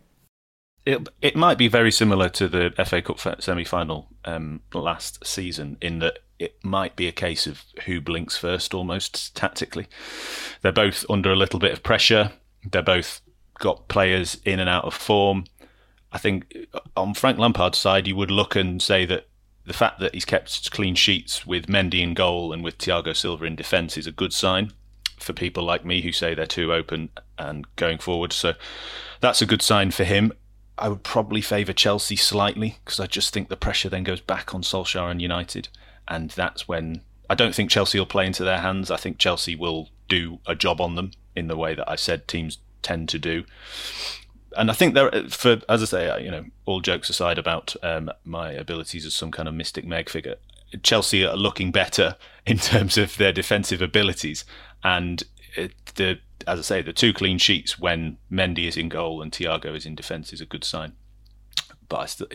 It, 0.86 1.08
it 1.20 1.36
might 1.36 1.58
be 1.58 1.66
very 1.66 1.90
similar 1.90 2.28
to 2.30 2.48
the 2.48 2.72
FA 2.86 3.02
Cup 3.02 3.20
semi 3.42 3.64
final 3.64 4.08
um, 4.24 4.60
last 4.72 5.26
season 5.26 5.76
in 5.82 5.98
that 5.98 6.20
it 6.38 6.56
might 6.62 6.94
be 6.94 7.08
a 7.08 7.12
case 7.12 7.46
of 7.46 7.64
who 7.86 8.00
blinks 8.00 8.36
first 8.36 8.72
almost 8.72 9.34
tactically. 9.34 9.88
They're 10.62 10.70
both 10.70 11.04
under 11.10 11.32
a 11.32 11.36
little 11.36 11.58
bit 11.58 11.72
of 11.72 11.82
pressure. 11.82 12.30
They're 12.70 12.82
both 12.82 13.20
got 13.58 13.88
players 13.88 14.38
in 14.44 14.60
and 14.60 14.70
out 14.70 14.84
of 14.84 14.94
form. 14.94 15.44
I 16.12 16.18
think 16.18 16.54
on 16.96 17.14
Frank 17.14 17.38
Lampard's 17.38 17.78
side, 17.78 18.06
you 18.06 18.14
would 18.14 18.30
look 18.30 18.54
and 18.54 18.80
say 18.80 19.04
that 19.06 19.26
the 19.64 19.72
fact 19.72 19.98
that 19.98 20.14
he's 20.14 20.24
kept 20.24 20.70
clean 20.70 20.94
sheets 20.94 21.44
with 21.44 21.66
Mendy 21.66 22.00
in 22.00 22.14
goal 22.14 22.52
and 22.52 22.62
with 22.62 22.78
Thiago 22.78 23.16
Silva 23.16 23.44
in 23.44 23.56
defence 23.56 23.98
is 23.98 24.06
a 24.06 24.12
good 24.12 24.32
sign 24.32 24.72
for 25.18 25.32
people 25.32 25.64
like 25.64 25.84
me 25.84 26.02
who 26.02 26.12
say 26.12 26.34
they're 26.34 26.46
too 26.46 26.72
open 26.72 27.08
and 27.38 27.66
going 27.74 27.98
forward. 27.98 28.32
So 28.32 28.54
that's 29.20 29.42
a 29.42 29.46
good 29.46 29.62
sign 29.62 29.90
for 29.90 30.04
him. 30.04 30.32
I 30.78 30.88
would 30.88 31.02
probably 31.02 31.40
favour 31.40 31.72
Chelsea 31.72 32.16
slightly 32.16 32.78
because 32.84 33.00
I 33.00 33.06
just 33.06 33.32
think 33.32 33.48
the 33.48 33.56
pressure 33.56 33.88
then 33.88 34.04
goes 34.04 34.20
back 34.20 34.54
on 34.54 34.62
Solskjaer 34.62 35.10
and 35.10 35.22
United, 35.22 35.68
and 36.06 36.30
that's 36.30 36.68
when 36.68 37.00
I 37.28 37.34
don't 37.34 37.54
think 37.54 37.70
Chelsea 37.70 37.98
will 37.98 38.06
play 38.06 38.26
into 38.26 38.44
their 38.44 38.60
hands. 38.60 38.90
I 38.90 38.96
think 38.96 39.18
Chelsea 39.18 39.56
will 39.56 39.88
do 40.08 40.38
a 40.46 40.54
job 40.54 40.80
on 40.80 40.94
them 40.94 41.12
in 41.34 41.48
the 41.48 41.56
way 41.56 41.74
that 41.74 41.90
I 41.90 41.96
said 41.96 42.28
teams 42.28 42.58
tend 42.82 43.08
to 43.10 43.18
do. 43.18 43.44
And 44.56 44.70
I 44.70 44.74
think 44.74 44.94
there, 44.94 45.10
for 45.28 45.60
as 45.68 45.82
I 45.82 45.86
say, 45.86 46.24
you 46.24 46.30
know, 46.30 46.44
all 46.64 46.80
jokes 46.80 47.10
aside 47.10 47.38
about 47.38 47.74
um, 47.82 48.10
my 48.24 48.52
abilities 48.52 49.04
as 49.04 49.14
some 49.14 49.30
kind 49.30 49.48
of 49.48 49.54
mystic 49.54 49.84
Meg 49.84 50.08
figure, 50.08 50.36
Chelsea 50.82 51.24
are 51.24 51.36
looking 51.36 51.72
better 51.72 52.16
in 52.46 52.58
terms 52.58 52.96
of 52.96 53.16
their 53.16 53.32
defensive 53.32 53.82
abilities, 53.82 54.44
and 54.84 55.24
it, 55.56 55.72
the 55.96 56.18
as 56.46 56.58
I 56.58 56.62
say, 56.62 56.82
the 56.82 56.92
two 56.92 57.12
clean 57.12 57.38
sheets 57.38 57.78
when 57.78 58.18
Mendy 58.30 58.66
is 58.66 58.76
in 58.76 58.88
goal 58.88 59.20
and 59.20 59.32
Thiago 59.32 59.74
is 59.74 59.84
in 59.84 59.94
defence 59.94 60.32
is 60.32 60.40
a 60.40 60.46
good 60.46 60.64
sign. 60.64 60.92
But 61.88 61.96
I 61.96 62.06
still, 62.06 62.28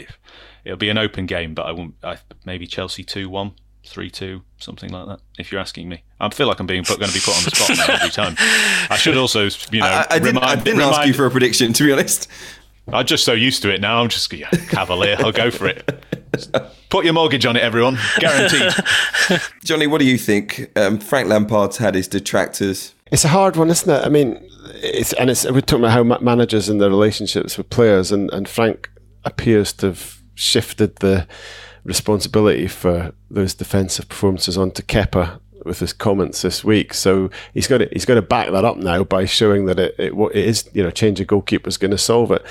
it'll 0.63 0.77
be 0.77 0.89
an 0.89 0.97
open 0.97 1.25
game. 1.25 1.53
But 1.53 1.65
I 1.65 1.71
won't. 1.71 1.95
I, 2.03 2.17
maybe 2.45 2.67
Chelsea 2.67 3.03
two 3.03 3.29
one, 3.29 3.53
three 3.85 4.09
two, 4.09 4.43
something 4.57 4.91
like 4.91 5.07
that. 5.07 5.19
If 5.37 5.51
you're 5.51 5.61
asking 5.61 5.89
me, 5.89 6.03
I 6.19 6.29
feel 6.29 6.47
like 6.47 6.59
I'm 6.59 6.67
being 6.67 6.83
put, 6.83 6.99
going 6.99 7.11
to 7.11 7.13
be 7.13 7.21
put 7.23 7.37
on 7.37 7.43
the 7.43 7.51
spot 7.51 7.77
now 7.77 7.95
every 7.95 8.09
time. 8.09 8.35
I 8.89 8.97
should 8.97 9.17
also, 9.17 9.49
you 9.71 9.81
know, 9.81 9.85
I, 9.85 10.07
I 10.09 10.19
didn't, 10.19 10.35
remind, 10.35 10.45
I 10.45 10.63
didn't 10.63 10.79
remind, 10.79 10.95
ask 10.95 11.07
you 11.07 11.13
for 11.13 11.25
a 11.25 11.31
prediction, 11.31 11.73
to 11.73 11.83
be 11.83 11.91
honest. 11.91 12.29
I'm 12.91 13.05
just 13.05 13.23
so 13.23 13.33
used 13.33 13.61
to 13.63 13.73
it 13.73 13.81
now. 13.81 14.01
I'm 14.01 14.09
just 14.09 14.31
yeah, 14.33 14.49
cavalier. 14.49 15.15
I'll 15.19 15.31
go 15.31 15.51
for 15.51 15.67
it. 15.67 16.03
Put 16.89 17.05
your 17.05 17.13
mortgage 17.13 17.45
on 17.45 17.55
it, 17.55 17.61
everyone. 17.61 17.97
Guaranteed. 18.19 18.73
Johnny, 19.63 19.87
what 19.87 19.99
do 19.99 20.05
you 20.05 20.17
think? 20.17 20.71
Um, 20.75 20.99
Frank 20.99 21.27
Lampard's 21.27 21.77
had 21.77 21.95
his 21.95 22.07
detractors. 22.07 22.93
It's 23.11 23.25
a 23.25 23.29
hard 23.29 23.55
one, 23.57 23.69
isn't 23.69 23.89
it? 23.89 24.05
I 24.05 24.09
mean, 24.09 24.41
it's 24.75 25.13
and 25.13 25.29
it's 25.29 25.45
we're 25.45 25.61
talking 25.61 25.83
about 25.83 25.91
how 25.91 26.03
managers 26.19 26.69
and 26.69 26.79
their 26.79 26.89
relationships 26.89 27.57
with 27.57 27.69
players, 27.69 28.11
and, 28.11 28.31
and 28.31 28.47
Frank 28.47 28.89
appears 29.25 29.73
to 29.73 29.87
have 29.87 30.21
shifted 30.33 30.95
the 30.97 31.27
responsibility 31.83 32.67
for 32.67 33.13
those 33.29 33.53
defensive 33.53 34.07
performances 34.07 34.57
onto 34.57 34.81
Kepa 34.81 35.39
with 35.65 35.79
his 35.79 35.93
comments 35.93 36.41
this 36.41 36.63
week. 36.63 36.93
So 36.93 37.29
he's 37.53 37.67
got 37.67 37.79
to 37.79 37.89
he's 37.91 38.05
got 38.05 38.15
to 38.15 38.21
back 38.21 38.51
that 38.51 38.65
up 38.65 38.77
now 38.77 39.03
by 39.03 39.25
showing 39.25 39.65
that 39.65 39.79
it, 39.79 39.95
it, 39.97 40.13
it 40.13 40.45
is 40.45 40.69
you 40.73 40.83
know 40.83 40.91
change 40.91 41.19
of 41.19 41.27
goalkeeper 41.27 41.67
is 41.67 41.77
going 41.77 41.91
to 41.91 41.97
solve 41.97 42.31
it. 42.31 42.45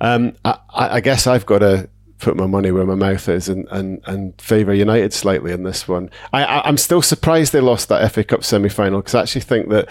Um, 0.00 0.34
I, 0.44 0.58
I, 0.70 1.00
guess 1.00 1.26
I've 1.26 1.46
got 1.46 1.60
to 1.60 1.88
put 2.20 2.36
my 2.36 2.46
money 2.46 2.70
where 2.70 2.86
my 2.86 2.94
mouth 2.94 3.28
is 3.28 3.48
and 3.48 3.66
and, 3.70 4.00
and 4.06 4.40
favour 4.40 4.74
United 4.74 5.12
slightly 5.12 5.52
in 5.52 5.62
this 5.62 5.88
one. 5.88 6.10
I, 6.32 6.68
am 6.68 6.76
still 6.76 7.02
surprised 7.02 7.52
they 7.52 7.60
lost 7.60 7.88
that 7.88 8.10
FA 8.12 8.24
Cup 8.24 8.44
semi 8.44 8.68
final 8.68 9.00
because 9.00 9.14
I 9.14 9.22
actually 9.22 9.42
think 9.42 9.68
that 9.70 9.88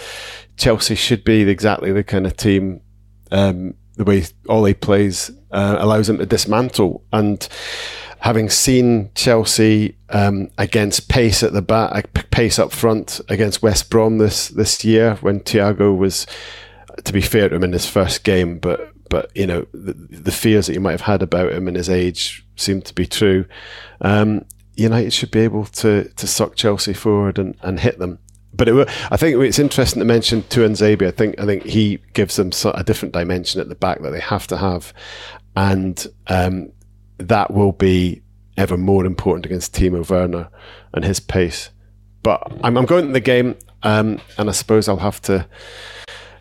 Chelsea 0.58 0.96
should 0.96 1.24
be 1.24 1.42
exactly 1.42 1.92
the 1.92 2.04
kind 2.04 2.26
of 2.26 2.38
team. 2.38 2.82
Um, 3.32 3.76
the 3.96 4.06
way 4.06 4.26
Ole 4.48 4.74
plays 4.74 5.30
uh, 5.52 5.76
allows 5.78 6.08
them 6.08 6.20
to 6.20 6.26
dismantle 6.26 7.04
and 7.12 7.48
having 8.20 8.50
seen 8.50 9.10
Chelsea 9.16 9.98
um, 10.10 10.50
against 10.58 11.10
pace 11.10 11.42
at 11.44 11.54
the 11.54 11.62
back, 11.62 12.30
pace 12.32 12.60
up 12.60 12.72
front 12.72 13.22
against 13.30 13.62
West 13.62 13.90
Brom 13.90 14.18
this 14.18 14.50
this 14.50 14.84
year 14.84 15.16
when 15.22 15.40
Thiago 15.40 15.98
was, 15.98 16.28
to 17.04 17.14
be 17.14 17.22
fair 17.22 17.50
to 17.50 17.56
him 17.56 17.64
in 17.64 17.74
his 17.74 17.90
first 17.90 18.24
game, 18.24 18.60
but 18.60 18.94
but 19.10 19.32
you 19.36 19.47
know 19.47 19.66
the, 19.74 19.93
the 19.93 20.32
fears 20.32 20.68
that 20.68 20.74
you 20.74 20.80
might 20.80 20.91
have 20.91 21.01
had 21.01 21.22
about 21.22 21.51
him 21.51 21.68
and 21.68 21.76
his 21.76 21.89
age 21.89 22.45
seem 22.55 22.82
to 22.84 22.93
be 22.93 23.05
true. 23.05 23.45
Um, 24.01 24.45
United 24.76 25.12
should 25.12 25.32
be 25.32 25.41
able 25.41 25.66
to 25.66 26.10
to 26.10 26.28
suck 26.28 26.55
Chelsea 26.55 26.93
forward 26.93 27.38
and, 27.38 27.55
and 27.62 27.80
hit 27.80 27.99
them. 27.99 28.20
But 28.53 28.68
it, 28.68 28.89
I 29.12 29.18
think 29.18 29.41
it's 29.41 29.60
interesting 29.60 29.99
to 29.99 30.05
mention 30.05 30.43
Tuanzebe. 30.43 31.07
I 31.07 31.12
think 31.12 31.39
I 31.39 31.45
think 31.45 31.64
he 31.64 31.99
gives 32.14 32.36
them 32.36 32.51
a 32.74 32.84
different 32.84 33.14
dimension 33.14 33.62
at 33.62 33.70
the 33.70 33.76
back 33.76 34.01
that 34.01 34.12
they 34.12 34.20
have 34.20 34.47
to 34.47 34.57
have, 34.57 34.93
and 35.55 36.05
um, 36.28 36.72
that 37.18 37.51
will 37.51 37.74
be 37.74 38.22
ever 38.57 38.78
more 38.78 39.05
important 39.05 39.45
against 39.45 39.74
Timo 39.74 40.07
Werner 40.10 40.49
and 40.93 41.05
his 41.05 41.20
pace. 41.20 41.70
But 42.24 42.43
I'm, 42.64 42.78
I'm 42.78 42.86
going 42.86 43.07
to 43.07 43.14
the 43.14 43.20
game, 43.20 43.55
um, 43.84 44.20
and 44.38 44.49
I 44.49 44.51
suppose 44.51 44.89
I'll 44.89 44.97
have 44.97 45.22
to 45.24 45.47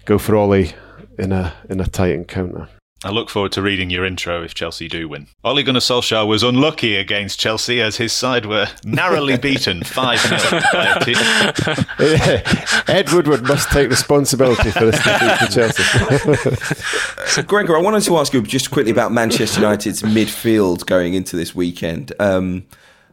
go 0.05 0.19
for 0.19 0.35
Ollie 0.35 0.73
in 1.19 1.33
a 1.33 1.55
in 1.69 1.81
a 1.81 1.87
tight 1.87 2.13
encounter. 2.13 2.69
I 3.05 3.11
look 3.11 3.31
forward 3.31 3.53
to 3.53 3.63
reading 3.63 3.91
your 3.91 4.05
intro 4.05 4.43
if 4.43 4.55
Chelsea 4.55 4.89
do 4.89 5.09
win. 5.09 5.29
Ole 5.45 5.63
Gunnar 5.63 5.79
Solskjaer 5.79 6.27
was 6.27 6.43
unlucky 6.43 6.97
against 6.97 7.39
Chelsea 7.39 7.81
as 7.81 7.97
his 7.97 8.13
side 8.13 8.45
were 8.45 8.67
narrowly 8.83 9.39
beaten 9.39 9.85
5 9.85 10.19
0 10.19 10.35
Ed 12.89 13.13
Woodward 13.13 13.45
must 13.45 13.71
take 13.71 13.89
responsibility 13.89 14.73
for 14.73 14.87
this 14.87 15.01
defeat 15.01 15.39
for 15.39 15.47
Chelsea. 15.47 17.43
Gregor, 17.47 17.77
I 17.77 17.81
wanted 17.81 18.03
to 18.03 18.19
ask 18.19 18.33
you 18.33 18.43
just 18.43 18.73
quickly 18.73 18.91
about 18.91 19.13
Manchester 19.13 19.61
United's 19.61 20.03
midfield 20.03 20.85
going 20.87 21.15
into 21.15 21.37
this 21.37 21.55
weekend. 21.55 22.13
Um, 22.19 22.67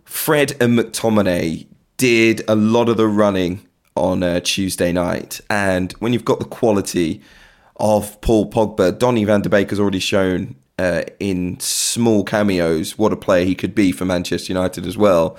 Fred 0.03 0.55
and 0.59 0.79
McTominay 0.79 1.67
did 1.97 2.41
a 2.47 2.55
lot 2.55 2.89
of 2.89 2.97
the 2.97 3.07
running 3.07 3.67
on 3.95 4.23
uh, 4.23 4.39
Tuesday 4.39 4.91
night, 4.91 5.41
and 5.47 5.91
when 5.93 6.11
you've 6.11 6.25
got 6.25 6.39
the 6.39 6.45
quality 6.45 7.21
of 7.77 8.19
Paul 8.21 8.49
Pogba. 8.49 8.97
Donny 8.97 9.25
van 9.25 9.41
de 9.41 9.49
Beek 9.49 9.69
has 9.69 9.79
already 9.79 9.99
shown 9.99 10.55
uh, 10.79 11.03
in 11.19 11.59
small 11.59 12.23
cameos 12.23 12.97
what 12.97 13.13
a 13.13 13.17
player 13.17 13.45
he 13.45 13.55
could 13.55 13.75
be 13.75 13.91
for 13.91 14.05
Manchester 14.05 14.51
United 14.51 14.85
as 14.85 14.97
well. 14.97 15.37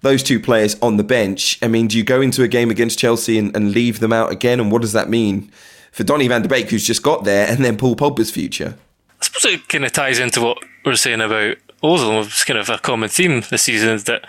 Those 0.00 0.22
two 0.22 0.38
players 0.38 0.76
on 0.82 0.98
the 0.98 1.04
bench, 1.04 1.58
I 1.62 1.68
mean, 1.68 1.88
do 1.88 1.96
you 1.96 2.04
go 2.04 2.20
into 2.20 2.42
a 2.42 2.48
game 2.48 2.70
against 2.70 2.98
Chelsea 2.98 3.38
and, 3.38 3.54
and 3.56 3.72
leave 3.72 4.00
them 4.00 4.12
out 4.12 4.30
again? 4.30 4.60
And 4.60 4.70
what 4.70 4.82
does 4.82 4.92
that 4.92 5.08
mean 5.08 5.50
for 5.92 6.04
Donny 6.04 6.28
van 6.28 6.42
de 6.42 6.48
Beek, 6.48 6.68
who's 6.68 6.86
just 6.86 7.02
got 7.02 7.24
there, 7.24 7.46
and 7.48 7.64
then 7.64 7.78
Paul 7.78 7.96
Pogba's 7.96 8.30
future? 8.30 8.76
I 9.20 9.24
suppose 9.24 9.44
it 9.46 9.68
kind 9.68 9.84
of 9.84 9.92
ties 9.92 10.18
into 10.18 10.42
what 10.42 10.58
we're 10.84 10.96
saying 10.96 11.22
about 11.22 11.56
Ozil. 11.82 12.24
It's 12.26 12.44
kind 12.44 12.58
of 12.58 12.68
a 12.68 12.78
common 12.78 13.08
theme 13.08 13.42
this 13.50 13.62
season 13.62 13.90
is 13.90 14.04
that, 14.04 14.26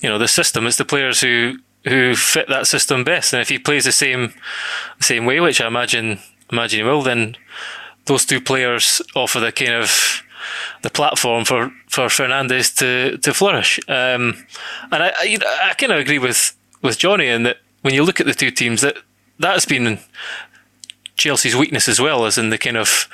you 0.00 0.08
know, 0.08 0.18
the 0.18 0.28
system, 0.28 0.66
it's 0.66 0.76
the 0.76 0.84
players 0.84 1.20
who 1.20 1.58
who 1.84 2.14
fit 2.14 2.48
that 2.48 2.66
system 2.66 3.02
best. 3.02 3.32
And 3.32 3.40
if 3.40 3.48
he 3.48 3.58
plays 3.58 3.84
the 3.84 3.92
same 3.92 4.34
same 5.00 5.24
way, 5.24 5.40
which 5.40 5.60
I 5.60 5.66
imagine 5.66 6.20
imagine 6.50 6.80
he 6.80 6.84
will, 6.84 7.02
then 7.02 7.36
those 8.06 8.24
two 8.24 8.40
players 8.40 9.02
offer 9.14 9.40
the 9.40 9.52
kind 9.52 9.72
of 9.72 10.22
the 10.82 10.90
platform 10.90 11.44
for, 11.44 11.72
for 11.88 12.06
Fernandes 12.06 12.74
to, 12.78 13.18
to 13.18 13.34
flourish. 13.34 13.78
Um, 13.88 14.46
and 14.90 15.02
I, 15.02 15.12
I, 15.18 15.38
I 15.70 15.74
kind 15.74 15.92
of 15.92 15.98
agree 15.98 16.18
with, 16.18 16.56
with 16.80 16.98
Johnny 16.98 17.26
in 17.26 17.42
that 17.42 17.58
when 17.82 17.94
you 17.94 18.02
look 18.04 18.20
at 18.20 18.26
the 18.26 18.34
two 18.34 18.50
teams, 18.50 18.80
that 18.80 18.96
that's 19.38 19.66
been 19.66 19.98
Chelsea's 21.16 21.56
weakness 21.56 21.88
as 21.88 22.00
well, 22.00 22.24
as 22.24 22.38
in 22.38 22.50
the 22.50 22.58
kind 22.58 22.76
of 22.76 23.08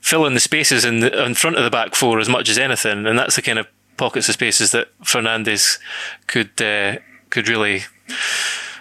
filling 0.00 0.34
the 0.34 0.40
spaces 0.40 0.84
in 0.84 1.00
the 1.00 1.24
in 1.24 1.34
front 1.34 1.56
of 1.56 1.64
the 1.64 1.70
back 1.70 1.94
four 1.94 2.20
as 2.20 2.28
much 2.28 2.48
as 2.48 2.58
anything, 2.58 3.06
and 3.06 3.18
that's 3.18 3.36
the 3.36 3.42
kind 3.42 3.58
of 3.58 3.66
pockets 3.96 4.28
of 4.28 4.34
spaces 4.34 4.70
that 4.72 4.88
Fernandes 5.02 5.78
could 6.26 6.60
uh, 6.60 6.96
could 7.30 7.48
really 7.48 7.82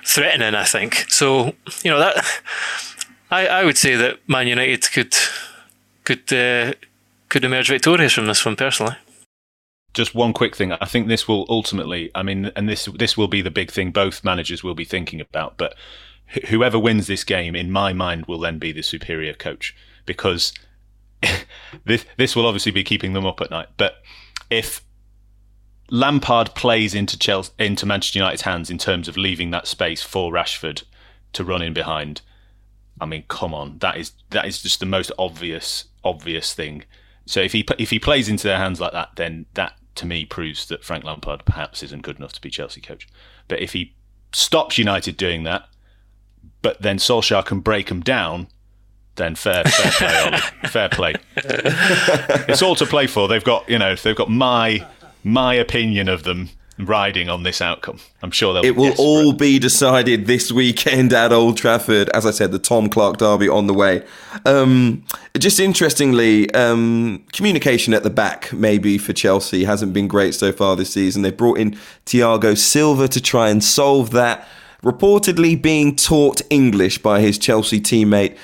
threaten 0.05 0.41
in. 0.41 0.55
I 0.55 0.65
think 0.65 1.05
so. 1.09 1.55
You 1.83 1.91
know 1.91 1.99
that 1.99 2.23
I, 3.35 3.47
I 3.47 3.65
would 3.65 3.77
say 3.77 3.95
that 3.97 4.19
Man 4.29 4.47
United 4.47 4.89
could 4.93 5.13
could 6.05 6.31
uh, 6.31 6.73
could 7.27 7.43
emerge 7.43 7.67
victorious 7.67 8.13
from 8.13 8.27
this 8.27 8.45
one 8.45 8.55
personally. 8.55 8.95
Just 9.93 10.15
one 10.15 10.31
quick 10.31 10.55
thing. 10.55 10.71
I 10.71 10.85
think 10.85 11.07
this 11.07 11.27
will 11.27 11.45
ultimately, 11.49 12.11
I 12.15 12.23
mean, 12.23 12.51
and 12.55 12.69
this 12.69 12.85
this 12.85 13.17
will 13.17 13.27
be 13.27 13.41
the 13.41 13.51
big 13.51 13.71
thing 13.71 13.91
both 13.91 14.23
managers 14.23 14.63
will 14.63 14.73
be 14.73 14.85
thinking 14.85 15.19
about. 15.19 15.57
But 15.57 15.75
whoever 16.47 16.79
wins 16.79 17.07
this 17.07 17.25
game, 17.25 17.55
in 17.55 17.71
my 17.71 17.91
mind, 17.91 18.25
will 18.25 18.39
then 18.39 18.57
be 18.57 18.71
the 18.71 18.81
superior 18.81 19.33
coach 19.33 19.75
because 20.05 20.53
this 21.85 22.05
this 22.15 22.37
will 22.37 22.45
obviously 22.45 22.71
be 22.71 22.85
keeping 22.85 23.11
them 23.11 23.25
up 23.25 23.41
at 23.41 23.51
night. 23.51 23.67
But 23.75 23.95
if 24.49 24.81
Lampard 25.89 26.55
plays 26.55 26.95
into 26.95 27.19
Chelsea, 27.19 27.51
into 27.59 27.85
Manchester 27.85 28.19
United's 28.19 28.43
hands 28.43 28.69
in 28.69 28.77
terms 28.77 29.09
of 29.09 29.17
leaving 29.17 29.51
that 29.51 29.67
space 29.67 30.01
for 30.01 30.31
Rashford 30.31 30.83
to 31.33 31.43
run 31.43 31.61
in 31.61 31.73
behind, 31.73 32.21
I 32.99 33.05
mean, 33.05 33.23
come 33.27 33.53
on, 33.53 33.79
that 33.79 33.97
is 33.97 34.13
that 34.29 34.45
is 34.45 34.61
just 34.61 34.79
the 34.79 34.85
most 34.85 35.11
obvious 35.19 35.85
obvious 36.03 36.53
thing. 36.53 36.85
So 37.25 37.41
if 37.41 37.51
he 37.51 37.65
if 37.77 37.89
he 37.89 37.99
plays 37.99 38.29
into 38.29 38.47
their 38.47 38.57
hands 38.57 38.79
like 38.79 38.93
that, 38.93 39.09
then 39.15 39.45
that 39.55 39.73
to 39.95 40.05
me 40.05 40.25
proves 40.25 40.67
that 40.67 40.83
Frank 40.83 41.03
Lampard 41.03 41.45
perhaps 41.45 41.83
isn't 41.83 42.03
good 42.03 42.17
enough 42.17 42.33
to 42.33 42.41
be 42.41 42.49
Chelsea 42.49 42.81
coach. 42.81 43.07
But 43.47 43.61
if 43.61 43.73
he 43.73 43.93
stops 44.33 44.77
United 44.77 45.17
doing 45.17 45.43
that, 45.43 45.67
but 46.61 46.81
then 46.81 46.97
Solskjaer 46.97 47.45
can 47.45 47.59
break 47.59 47.87
them 47.87 48.01
down, 48.01 48.47
then 49.15 49.35
fair, 49.35 49.63
fair 49.63 49.91
play, 49.91 50.19
Ollie. 50.19 50.37
fair 50.69 50.89
play. 50.89 51.13
it's 51.35 52.61
all 52.61 52.75
to 52.75 52.85
play 52.85 53.07
for. 53.07 53.27
They've 53.27 53.43
got 53.43 53.67
you 53.69 53.79
know 53.79 53.95
they've 53.95 54.15
got 54.15 54.29
my 54.29 54.85
my 55.23 55.53
opinion 55.53 56.07
of 56.09 56.23
them 56.23 56.49
riding 56.77 57.29
on 57.29 57.43
this 57.43 57.61
outcome. 57.61 57.99
I'm 58.21 58.31
sure 58.31 58.53
they'll. 58.53 58.65
It 58.65 58.75
will 58.75 58.89
desperate. 58.89 59.03
all 59.03 59.33
be 59.33 59.59
decided 59.59 60.25
this 60.25 60.51
weekend 60.51 61.13
at 61.13 61.31
Old 61.31 61.57
Trafford. 61.57 62.09
As 62.09 62.25
I 62.25 62.31
said, 62.31 62.51
the 62.51 62.59
Tom 62.59 62.89
Clarke 62.89 63.17
derby 63.17 63.47
on 63.47 63.67
the 63.67 63.73
way. 63.73 64.03
Um, 64.45 65.03
just 65.37 65.59
interestingly, 65.59 66.53
um, 66.53 67.23
communication 67.31 67.93
at 67.93 68.03
the 68.03 68.09
back 68.09 68.51
maybe 68.53 68.97
for 68.97 69.13
Chelsea 69.13 69.63
hasn't 69.63 69.93
been 69.93 70.07
great 70.07 70.33
so 70.33 70.51
far 70.51 70.75
this 70.75 70.93
season. 70.93 71.21
They 71.21 71.31
brought 71.31 71.57
in 71.57 71.77
Thiago 72.05 72.57
Silva 72.57 73.07
to 73.07 73.21
try 73.21 73.49
and 73.49 73.63
solve 73.63 74.11
that. 74.11 74.47
Reportedly 74.83 75.59
being 75.59 75.95
taught 75.95 76.41
English 76.51 76.99
by 76.99 77.19
his 77.19 77.39
Chelsea 77.39 77.81
teammate 77.81 78.37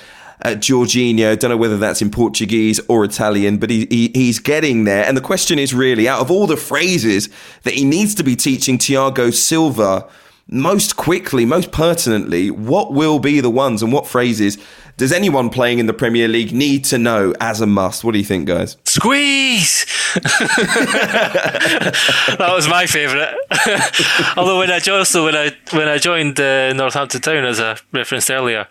uh, 0.43 0.49
Jorginho. 0.49 1.37
Don't 1.37 1.49
know 1.49 1.57
whether 1.57 1.77
that's 1.77 2.01
in 2.01 2.11
Portuguese 2.11 2.79
or 2.87 3.03
Italian, 3.03 3.57
but 3.57 3.69
he, 3.69 3.85
he, 3.89 4.11
he's 4.13 4.39
getting 4.39 4.83
there. 4.83 5.05
And 5.05 5.15
the 5.15 5.21
question 5.21 5.59
is 5.59 5.73
really, 5.73 6.07
out 6.07 6.21
of 6.21 6.31
all 6.31 6.47
the 6.47 6.57
phrases 6.57 7.29
that 7.63 7.73
he 7.73 7.85
needs 7.85 8.15
to 8.15 8.23
be 8.23 8.35
teaching 8.35 8.77
Thiago 8.77 9.33
Silva 9.33 10.09
most 10.51 10.97
quickly, 10.97 11.45
most 11.45 11.71
pertinently, 11.71 12.51
what 12.51 12.91
will 12.91 13.19
be 13.19 13.39
the 13.39 13.49
ones 13.49 13.81
and 13.81 13.91
what 13.91 14.05
phrases 14.05 14.57
does 14.97 15.11
anyone 15.11 15.49
playing 15.49 15.79
in 15.79 15.87
the 15.87 15.93
Premier 15.93 16.27
League 16.27 16.51
need 16.51 16.83
to 16.85 16.97
know 16.97 17.33
as 17.39 17.61
a 17.61 17.65
must? 17.65 18.03
What 18.03 18.11
do 18.11 18.19
you 18.19 18.25
think, 18.25 18.45
guys? 18.45 18.77
Squeeze, 18.85 19.85
that 20.13 21.93
was 22.39 22.67
my 22.67 22.85
favourite. 22.85 23.33
Although 24.37 24.59
when 24.59 24.69
I 24.69 24.79
also 24.91 25.25
when 25.25 25.35
I 25.35 25.55
when 25.71 25.87
I 25.87 25.97
joined 25.97 26.39
uh, 26.39 26.73
Northampton 26.73 27.21
Town, 27.21 27.45
as 27.45 27.59
I 27.59 27.77
referenced 27.93 28.29
earlier, 28.29 28.67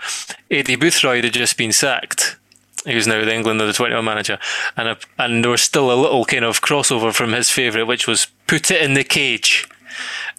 Aidy 0.51 0.76
Boothroyd 0.76 1.24
had 1.24 1.33
just 1.33 1.57
been 1.57 1.72
sacked. 1.72 2.37
He 2.87 2.95
was 2.95 3.07
now 3.07 3.24
the 3.24 3.35
England 3.35 3.61
under 3.61 3.72
21 3.72 4.05
manager, 4.05 4.39
and 4.76 4.89
a, 4.89 4.99
and 5.18 5.43
there 5.43 5.51
was 5.51 5.62
still 5.62 5.93
a 5.93 6.01
little 6.01 6.24
kind 6.24 6.45
of 6.45 6.61
crossover 6.61 7.12
from 7.12 7.33
his 7.33 7.51
favourite, 7.51 7.89
which 7.89 8.07
was 8.07 8.28
"put 8.47 8.70
it 8.70 8.83
in 8.83 8.95
the 8.95 9.05
cage." 9.05 9.66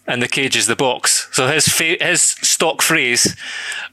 And 0.06 0.20
the 0.20 0.28
cage 0.28 0.56
is 0.56 0.66
the 0.66 0.76
box. 0.76 1.28
So 1.32 1.46
his 1.46 1.68
fa- 1.68 1.96
his 2.00 2.22
stock 2.22 2.82
phrase 2.82 3.36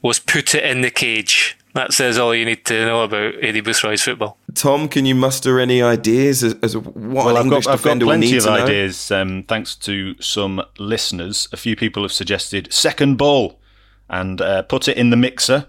was 0.02 0.18
"put 0.18 0.54
it 0.54 0.64
in 0.64 0.80
the 0.80 0.90
cage." 0.90 1.56
That 1.74 1.92
says 1.92 2.18
all 2.18 2.34
you 2.34 2.44
need 2.44 2.64
to 2.66 2.84
know 2.84 3.04
about 3.04 3.34
Aidy 3.34 3.62
Boothroyd's 3.62 4.02
football. 4.02 4.38
Tom, 4.54 4.88
can 4.88 5.06
you 5.06 5.14
muster 5.14 5.60
any 5.60 5.80
ideas 5.80 6.42
as, 6.42 6.54
as 6.62 6.76
what 6.76 6.96
well, 6.96 7.36
an 7.36 7.36
I've 7.36 7.50
got, 7.50 7.62
defender 7.62 7.70
I've 7.92 8.00
got 8.00 8.04
plenty 8.06 8.36
of 8.36 8.46
ideas. 8.46 9.10
Um, 9.12 9.44
thanks 9.44 9.76
to 9.76 10.20
some 10.20 10.62
listeners, 10.78 11.46
a 11.52 11.56
few 11.56 11.76
people 11.76 12.02
have 12.02 12.12
suggested 12.12 12.72
second 12.72 13.18
ball 13.18 13.60
and 14.08 14.40
uh, 14.40 14.62
put 14.62 14.88
it 14.88 14.96
in 14.96 15.10
the 15.10 15.16
mixer. 15.16 15.66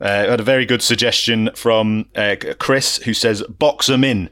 Uh, 0.00 0.04
I 0.04 0.30
had 0.30 0.40
a 0.40 0.44
very 0.44 0.66
good 0.66 0.82
suggestion 0.82 1.50
from 1.56 2.08
uh, 2.14 2.36
Chris, 2.60 2.98
who 2.98 3.12
says 3.12 3.42
box 3.42 3.88
them 3.88 4.04
in, 4.04 4.30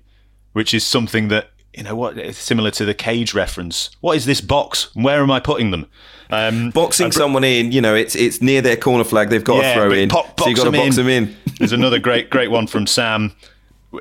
which 0.52 0.72
is 0.72 0.84
something 0.84 1.28
that 1.28 1.50
you 1.74 1.82
know 1.84 1.94
what 1.94 2.18
it's 2.18 2.38
similar 2.38 2.70
to 2.72 2.84
the 2.84 2.94
cage 2.94 3.34
reference. 3.34 3.90
What 4.00 4.16
is 4.16 4.24
this 4.26 4.40
box? 4.40 4.94
Where 4.94 5.22
am 5.22 5.30
I 5.30 5.40
putting 5.40 5.70
them? 5.70 5.86
Um, 6.30 6.70
Boxing 6.70 7.04
and- 7.04 7.14
someone 7.14 7.44
in, 7.44 7.72
you 7.72 7.80
know, 7.80 7.94
it's 7.94 8.14
it's 8.14 8.42
near 8.42 8.60
their 8.60 8.76
corner 8.76 9.04
flag. 9.04 9.30
They've 9.30 9.42
got 9.44 9.62
Yeah, 9.62 9.74
to 9.74 9.80
throw 9.80 9.92
in, 9.92 10.08
pop- 10.08 10.38
so 10.40 10.48
you 10.48 10.56
got 10.56 10.64
to 10.64 10.72
box 10.72 10.96
in. 10.98 11.06
them 11.06 11.08
in. 11.08 11.36
There's 11.58 11.72
another 11.72 11.98
great, 11.98 12.28
great 12.30 12.50
one 12.50 12.66
from 12.66 12.86
Sam, 12.86 13.32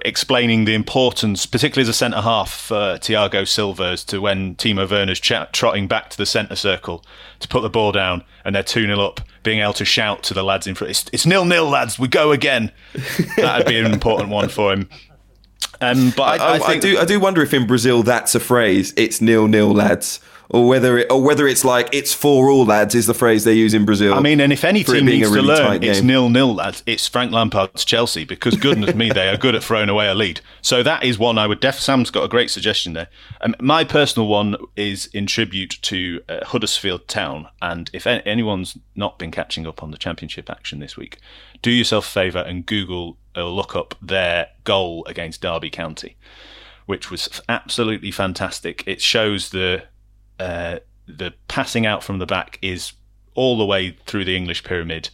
explaining 0.03 0.65
the 0.65 0.73
importance, 0.73 1.45
particularly 1.45 1.83
as 1.83 1.89
a 1.89 1.93
centre 1.93 2.21
half 2.21 2.51
for 2.51 2.97
Thiago 2.99 3.47
Silva, 3.47 3.83
as 3.85 4.03
to 4.05 4.19
when 4.19 4.55
Timo 4.55 4.89
Werner's 4.89 5.19
ch- 5.19 5.31
trotting 5.53 5.87
back 5.87 6.09
to 6.09 6.17
the 6.17 6.25
centre 6.25 6.55
circle 6.57 7.03
to 7.39 7.47
put 7.47 7.61
the 7.61 7.69
ball 7.69 7.91
down, 7.93 8.23
and 8.43 8.53
they're 8.55 8.63
two 8.63 8.85
0 8.85 8.99
up, 8.99 9.21
being 9.43 9.59
able 9.61 9.73
to 9.73 9.85
shout 9.85 10.23
to 10.23 10.33
the 10.33 10.43
lads 10.43 10.67
in 10.67 10.75
front, 10.75 10.91
"It's, 10.91 11.05
it's 11.13 11.25
nil 11.25 11.45
nil, 11.45 11.69
lads. 11.69 11.97
We 11.97 12.07
go 12.09 12.31
again." 12.33 12.71
That'd 13.37 13.67
be 13.67 13.79
an 13.79 13.91
important 13.93 14.29
one 14.29 14.49
for 14.49 14.73
him. 14.73 14.89
Um, 15.79 16.11
but 16.15 16.41
I, 16.41 16.55
I, 16.55 16.57
I, 16.57 16.67
I 16.69 16.79
do 16.79 16.97
I 16.97 17.05
do 17.05 17.19
wonder 17.19 17.41
if 17.41 17.53
in 17.53 17.67
Brazil 17.67 18.03
that's 18.03 18.35
a 18.35 18.39
phrase. 18.39 18.93
It's 18.97 19.21
nil 19.21 19.47
nil 19.47 19.73
lads, 19.73 20.19
or 20.49 20.67
whether 20.67 20.97
it 20.97 21.11
or 21.11 21.21
whether 21.21 21.47
it's 21.47 21.65
like 21.65 21.89
it's 21.91 22.13
for 22.13 22.49
all 22.49 22.65
lads 22.65 22.95
is 22.95 23.05
the 23.05 23.13
phrase 23.13 23.43
they 23.43 23.53
use 23.53 23.73
in 23.73 23.85
Brazil. 23.85 24.13
I 24.13 24.19
mean, 24.21 24.39
and 24.39 24.53
if 24.53 24.63
any 24.63 24.83
team 24.83 25.05
needs 25.05 25.29
a 25.29 25.35
to 25.35 25.41
learn, 25.41 25.83
it's 25.83 26.01
nil 26.01 26.29
nil, 26.29 26.53
lads. 26.55 26.83
It's 26.85 27.07
Frank 27.07 27.31
Lampard's 27.31 27.83
Chelsea 27.83 28.23
because 28.23 28.55
goodness 28.55 28.95
me, 28.95 29.11
they 29.11 29.27
are 29.29 29.37
good 29.37 29.55
at 29.55 29.63
throwing 29.63 29.89
away 29.89 30.07
a 30.07 30.15
lead. 30.15 30.41
So 30.61 30.83
that 30.83 31.03
is 31.03 31.19
one 31.19 31.37
I 31.37 31.47
would. 31.47 31.59
Def 31.59 31.79
Sam's 31.79 32.09
got 32.09 32.23
a 32.23 32.27
great 32.29 32.49
suggestion 32.49 32.93
there. 32.93 33.07
Um, 33.41 33.55
my 33.59 33.83
personal 33.83 34.27
one 34.27 34.55
is 34.75 35.07
in 35.07 35.25
tribute 35.25 35.77
to 35.83 36.21
uh, 36.29 36.45
Huddersfield 36.45 37.07
Town, 37.07 37.47
and 37.61 37.89
if 37.93 38.05
a- 38.05 38.25
anyone's 38.27 38.77
not 38.95 39.19
been 39.19 39.31
catching 39.31 39.67
up 39.67 39.83
on 39.83 39.91
the 39.91 39.97
Championship 39.97 40.49
action 40.49 40.79
this 40.79 40.95
week, 40.95 41.19
do 41.61 41.71
yourself 41.71 42.07
a 42.07 42.11
favour 42.11 42.39
and 42.39 42.65
Google 42.65 43.17
or 43.35 43.43
look 43.43 43.75
up 43.75 43.95
their 44.01 44.47
goal 44.63 45.05
against 45.05 45.41
Derby 45.41 45.69
County, 45.69 46.15
which 46.85 47.11
was 47.11 47.41
absolutely 47.47 48.11
fantastic. 48.11 48.83
It 48.87 49.01
shows 49.01 49.49
the 49.49 49.83
uh, 50.39 50.79
the 51.07 51.33
passing 51.47 51.85
out 51.85 52.03
from 52.03 52.19
the 52.19 52.25
back 52.25 52.59
is 52.61 52.93
all 53.33 53.57
the 53.57 53.65
way 53.65 53.97
through 54.05 54.25
the 54.25 54.35
English 54.35 54.63
pyramid. 54.63 55.09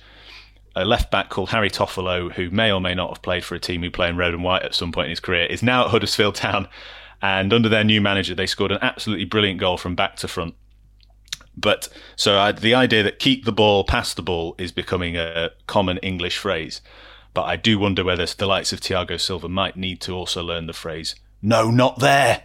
A 0.76 0.86
left 0.86 1.12
back 1.12 1.30
called 1.30 1.50
Harry 1.50 1.70
Toffolo, 1.70 2.32
who 2.32 2.50
may 2.50 2.72
or 2.72 2.82
may 2.82 2.96
not 2.96 3.10
have 3.10 3.22
played 3.22 3.44
for 3.44 3.54
a 3.54 3.60
team 3.60 3.84
who 3.84 3.92
play 3.92 4.10
in 4.10 4.18
red 4.18 4.34
and 4.34 4.44
white 4.44 4.64
at 4.64 4.74
some 4.74 4.92
point 4.92 5.06
in 5.06 5.12
his 5.12 5.20
career, 5.20 5.46
is 5.46 5.62
now 5.62 5.86
at 5.86 5.92
Huddersfield 5.92 6.36
Town. 6.36 6.68
And 7.22 7.54
under 7.54 7.70
their 7.70 7.84
new 7.84 8.02
manager, 8.02 8.34
they 8.36 8.48
scored 8.48 8.72
an 8.72 8.80
absolutely 8.82 9.26
brilliant 9.26 9.60
goal 9.60 9.78
from 9.78 9.96
back 9.96 10.16
to 10.18 10.28
front. 10.28 10.56
But 11.56 11.88
so 12.16 12.40
I, 12.40 12.52
the 12.52 12.74
idea 12.74 13.04
that 13.04 13.20
keep 13.20 13.46
the 13.46 13.52
ball, 13.52 13.84
pass 13.84 14.14
the 14.14 14.24
ball 14.24 14.56
is 14.58 14.72
becoming 14.72 15.16
a 15.16 15.52
common 15.68 16.00
English 16.00 16.38
phrase. 16.38 16.82
But 17.34 17.44
I 17.44 17.56
do 17.56 17.80
wonder 17.80 18.04
whether 18.04 18.26
the 18.26 18.48
likes 18.48 18.74
of 18.74 18.82
Thiago 18.82 19.20
Silva 19.20 19.48
might 19.48 19.78
need 19.78 20.02
to 20.02 20.14
also 20.14 20.44
learn 20.44 20.68
the 20.68 20.74
phrase 20.74 21.16
"No, 21.42 21.70
not 21.70 22.00
there," 22.00 22.44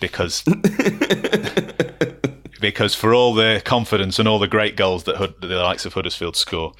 because 0.00 0.42
because 2.60 2.94
for 2.94 3.14
all 3.14 3.34
the 3.34 3.62
confidence 3.64 4.18
and 4.18 4.28
all 4.28 4.38
the 4.38 4.48
great 4.48 4.76
goals 4.76 5.04
that 5.04 5.16
Hud, 5.16 5.40
the 5.40 5.56
likes 5.56 5.86
of 5.86 5.94
Huddersfield 5.94 6.36
score, 6.36 6.72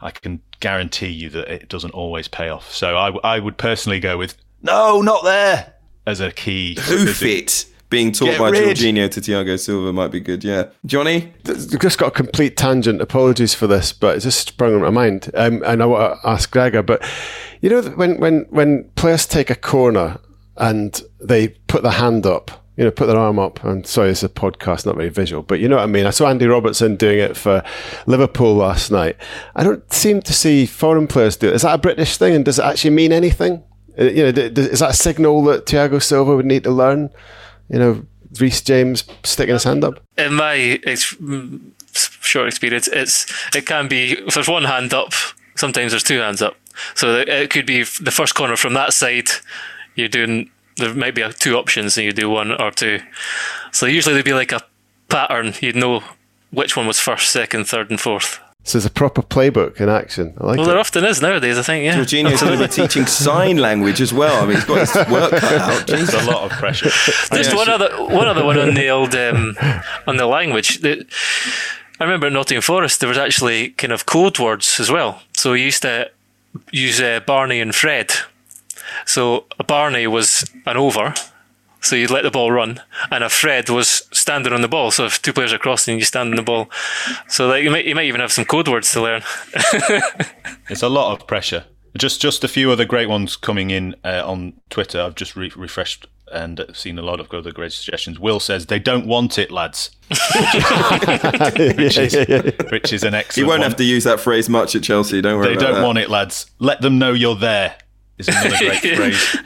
I 0.00 0.10
can 0.10 0.40
guarantee 0.60 1.08
you 1.08 1.28
that 1.30 1.48
it 1.48 1.68
doesn't 1.68 1.92
always 1.92 2.28
pay 2.28 2.48
off. 2.48 2.72
So 2.72 2.96
I, 2.96 3.10
I 3.24 3.38
would 3.38 3.58
personally 3.58 4.00
go 4.00 4.16
with 4.16 4.36
"No, 4.62 5.02
not 5.02 5.24
there" 5.24 5.74
as 6.06 6.20
a 6.20 6.30
key. 6.30 6.76
hoof 6.78 7.22
it 7.22 7.66
being 7.90 8.12
taught 8.12 8.26
Get 8.26 8.38
by 8.38 8.50
rid. 8.50 8.76
Jorginho 8.76 9.10
to 9.10 9.20
Thiago 9.20 9.58
Silva 9.58 9.92
might 9.92 10.12
be 10.12 10.20
good. 10.20 10.44
Yeah, 10.44 10.70
Johnny. 10.86 11.32
I've 11.46 11.80
just 11.80 11.98
got 11.98 12.08
a 12.08 12.12
complete 12.12 12.56
tangent. 12.56 13.02
Apologies 13.02 13.52
for 13.52 13.66
this, 13.66 13.92
but 13.92 14.16
it 14.16 14.20
just 14.20 14.48
sprung 14.48 14.74
on 14.74 14.80
my 14.80 14.90
mind. 14.90 15.30
Um, 15.34 15.62
and 15.66 15.82
I 15.82 15.86
want 15.86 16.22
to 16.22 16.28
ask 16.28 16.50
Gregor, 16.50 16.82
but 16.82 17.04
you 17.60 17.68
know, 17.68 17.82
when 17.82 18.18
when 18.18 18.46
when 18.50 18.84
players 18.94 19.26
take 19.26 19.50
a 19.50 19.56
corner 19.56 20.18
and 20.60 21.02
they 21.20 21.48
put 21.66 21.82
their 21.82 21.92
hand 21.92 22.26
up, 22.26 22.50
you 22.76 22.84
know, 22.84 22.90
put 22.90 23.06
their 23.06 23.18
arm 23.18 23.38
up. 23.38 23.64
I'm 23.64 23.82
sorry, 23.82 24.10
it's 24.10 24.22
a 24.22 24.28
podcast, 24.28 24.86
not 24.86 24.94
very 24.96 25.08
visual, 25.08 25.42
but 25.42 25.58
you 25.58 25.68
know 25.68 25.76
what 25.76 25.82
I 25.82 25.86
mean. 25.86 26.06
I 26.06 26.10
saw 26.10 26.28
Andy 26.28 26.46
Robertson 26.46 26.94
doing 26.96 27.18
it 27.18 27.36
for 27.36 27.62
Liverpool 28.06 28.54
last 28.54 28.90
night. 28.92 29.16
I 29.56 29.64
don't 29.64 29.90
seem 29.92 30.20
to 30.22 30.32
see 30.32 30.66
foreign 30.66 31.06
players 31.08 31.36
do 31.36 31.48
it. 31.48 31.54
Is 31.54 31.62
that 31.62 31.74
a 31.74 31.78
British 31.78 32.16
thing, 32.18 32.34
and 32.36 32.44
does 32.44 32.58
it 32.58 32.64
actually 32.64 32.90
mean 32.90 33.12
anything? 33.12 33.64
Uh, 33.98 34.04
You 34.04 34.24
know, 34.24 34.28
is 34.28 34.78
that 34.78 34.90
a 34.90 34.94
signal 34.94 35.42
that 35.44 35.66
Thiago 35.66 36.00
Silva 36.02 36.36
would 36.36 36.46
need 36.46 36.64
to 36.64 36.70
learn? 36.70 37.10
You 37.68 37.78
know, 37.78 38.06
Reece 38.38 38.60
James 38.60 39.04
sticking 39.24 39.54
his 39.54 39.64
hand 39.64 39.82
up. 39.82 39.94
In 40.16 40.34
my 40.34 40.78
ex- 40.86 41.16
short 41.92 42.48
experience, 42.48 42.86
it's 42.88 43.26
it 43.56 43.66
can 43.66 43.88
be 43.88 44.12
if 44.12 44.34
there's 44.34 44.48
one 44.48 44.64
hand 44.64 44.94
up, 44.94 45.12
sometimes 45.56 45.92
there's 45.92 46.04
two 46.04 46.20
hands 46.20 46.42
up. 46.42 46.54
So 46.94 47.16
it 47.26 47.50
could 47.50 47.66
be 47.66 47.82
the 47.82 48.10
first 48.12 48.34
corner 48.34 48.56
from 48.56 48.74
that 48.74 48.92
side. 48.92 49.28
You're 49.94 50.08
doing 50.08 50.50
there 50.76 50.94
might 50.94 51.14
be 51.14 51.22
a, 51.22 51.32
two 51.32 51.56
options, 51.56 51.96
and 51.98 52.06
you 52.06 52.12
do 52.12 52.30
one 52.30 52.52
or 52.52 52.70
two. 52.70 53.00
So 53.72 53.86
usually 53.86 54.14
there'd 54.14 54.24
be 54.24 54.32
like 54.32 54.52
a 54.52 54.62
pattern. 55.08 55.54
You'd 55.60 55.76
know 55.76 56.02
which 56.50 56.76
one 56.76 56.86
was 56.86 56.98
first, 56.98 57.30
second, 57.30 57.64
third, 57.66 57.90
and 57.90 58.00
fourth. 58.00 58.40
So 58.64 58.76
it's 58.76 58.86
a 58.86 58.90
proper 58.90 59.22
playbook 59.22 59.80
in 59.80 59.88
action. 59.88 60.34
I 60.38 60.46
like 60.46 60.56
Well, 60.58 60.66
it. 60.66 60.70
there 60.70 60.78
often 60.78 61.04
is 61.04 61.22
nowadays. 61.22 61.56
I 61.56 61.62
think 61.62 61.84
yeah. 61.84 61.96
Jorginho's 61.96 62.42
going 62.42 62.58
to 62.58 62.66
be 62.68 62.72
teaching 62.72 63.06
sign 63.06 63.56
language 63.56 64.00
as 64.00 64.12
well. 64.12 64.42
I 64.42 64.46
mean, 64.46 64.56
he's 64.56 64.64
got 64.64 64.80
his 64.80 64.94
work 65.10 65.30
cut 65.30 65.60
out. 65.60 65.86
There's 65.86 66.12
a 66.12 66.30
lot 66.30 66.50
of 66.50 66.58
pressure. 66.58 66.88
Just 67.34 67.56
one 67.56 67.68
other 67.70 67.90
one 67.96 68.28
other 68.28 68.44
one 68.44 68.58
on 68.58 68.74
the 68.74 68.88
old 68.88 69.14
um, 69.14 69.56
on 70.06 70.18
the 70.18 70.26
language. 70.26 70.80
The, 70.80 71.06
I 71.98 72.04
remember 72.04 72.26
at 72.26 72.32
Nottingham 72.32 72.62
Forest 72.62 73.00
there 73.00 73.08
was 73.08 73.18
actually 73.18 73.70
kind 73.70 73.92
of 73.92 74.04
code 74.06 74.38
words 74.38 74.78
as 74.78 74.90
well. 74.90 75.22
So 75.36 75.52
we 75.52 75.62
used 75.62 75.82
to 75.82 76.10
use 76.70 77.00
uh, 77.00 77.20
Barney 77.26 77.60
and 77.60 77.74
Fred. 77.74 78.12
So 79.06 79.46
a 79.58 79.64
Barney 79.64 80.06
was 80.06 80.44
an 80.66 80.76
over, 80.76 81.14
so 81.80 81.96
you'd 81.96 82.10
let 82.10 82.22
the 82.24 82.30
ball 82.30 82.50
run, 82.52 82.80
and 83.10 83.24
a 83.24 83.28
Fred 83.28 83.68
was 83.70 84.08
standing 84.12 84.52
on 84.52 84.60
the 84.62 84.68
ball. 84.68 84.90
So 84.90 85.06
if 85.06 85.20
two 85.22 85.32
players 85.32 85.52
are 85.52 85.58
crossing, 85.58 85.98
you 85.98 86.04
stand 86.04 86.30
on 86.30 86.36
the 86.36 86.42
ball. 86.42 86.68
So 87.28 87.48
like 87.48 87.62
you 87.64 87.70
might 87.70 87.84
you 87.86 87.94
might 87.94 88.06
even 88.06 88.20
have 88.20 88.32
some 88.32 88.44
code 88.44 88.68
words 88.68 88.90
to 88.92 89.00
learn. 89.02 89.22
It's 90.68 90.82
a 90.82 90.88
lot 90.88 91.12
of 91.12 91.26
pressure. 91.26 91.64
Just 91.98 92.20
just 92.22 92.44
a 92.44 92.48
few 92.48 92.70
other 92.70 92.84
great 92.84 93.08
ones 93.08 93.34
coming 93.36 93.70
in 93.70 93.96
uh, 94.04 94.22
on 94.24 94.52
Twitter. 94.70 95.00
I've 95.00 95.16
just 95.16 95.34
re- 95.34 95.50
refreshed 95.56 96.06
and 96.32 96.64
seen 96.72 96.96
a 96.96 97.02
lot 97.02 97.18
of 97.18 97.28
other 97.34 97.50
great 97.50 97.72
suggestions. 97.72 98.20
Will 98.20 98.38
says 98.38 98.66
they 98.66 98.78
don't 98.78 99.04
want 99.06 99.36
it, 99.36 99.50
lads, 99.50 99.90
which, 101.76 101.98
is, 101.98 102.14
which 102.70 102.92
is 102.92 103.02
an 103.02 103.14
He 103.14 103.18
excellent. 103.18 103.48
won't 103.48 103.60
one. 103.60 103.68
have 103.68 103.76
to 103.78 103.84
use 103.84 104.04
that 104.04 104.20
phrase 104.20 104.48
much 104.48 104.76
at 104.76 104.84
Chelsea. 104.84 105.20
Don't 105.20 105.38
worry 105.38 105.48
They 105.48 105.54
about 105.54 105.60
don't 105.66 105.74
that. 105.80 105.86
want 105.86 105.98
it, 105.98 106.08
lads. 106.08 106.46
Let 106.60 106.80
them 106.82 106.98
know 107.00 107.12
you're 107.12 107.34
there. 107.34 107.76
Is 108.20 108.28
another 108.28 108.56
great 108.58 108.78
phrase. 108.96 109.36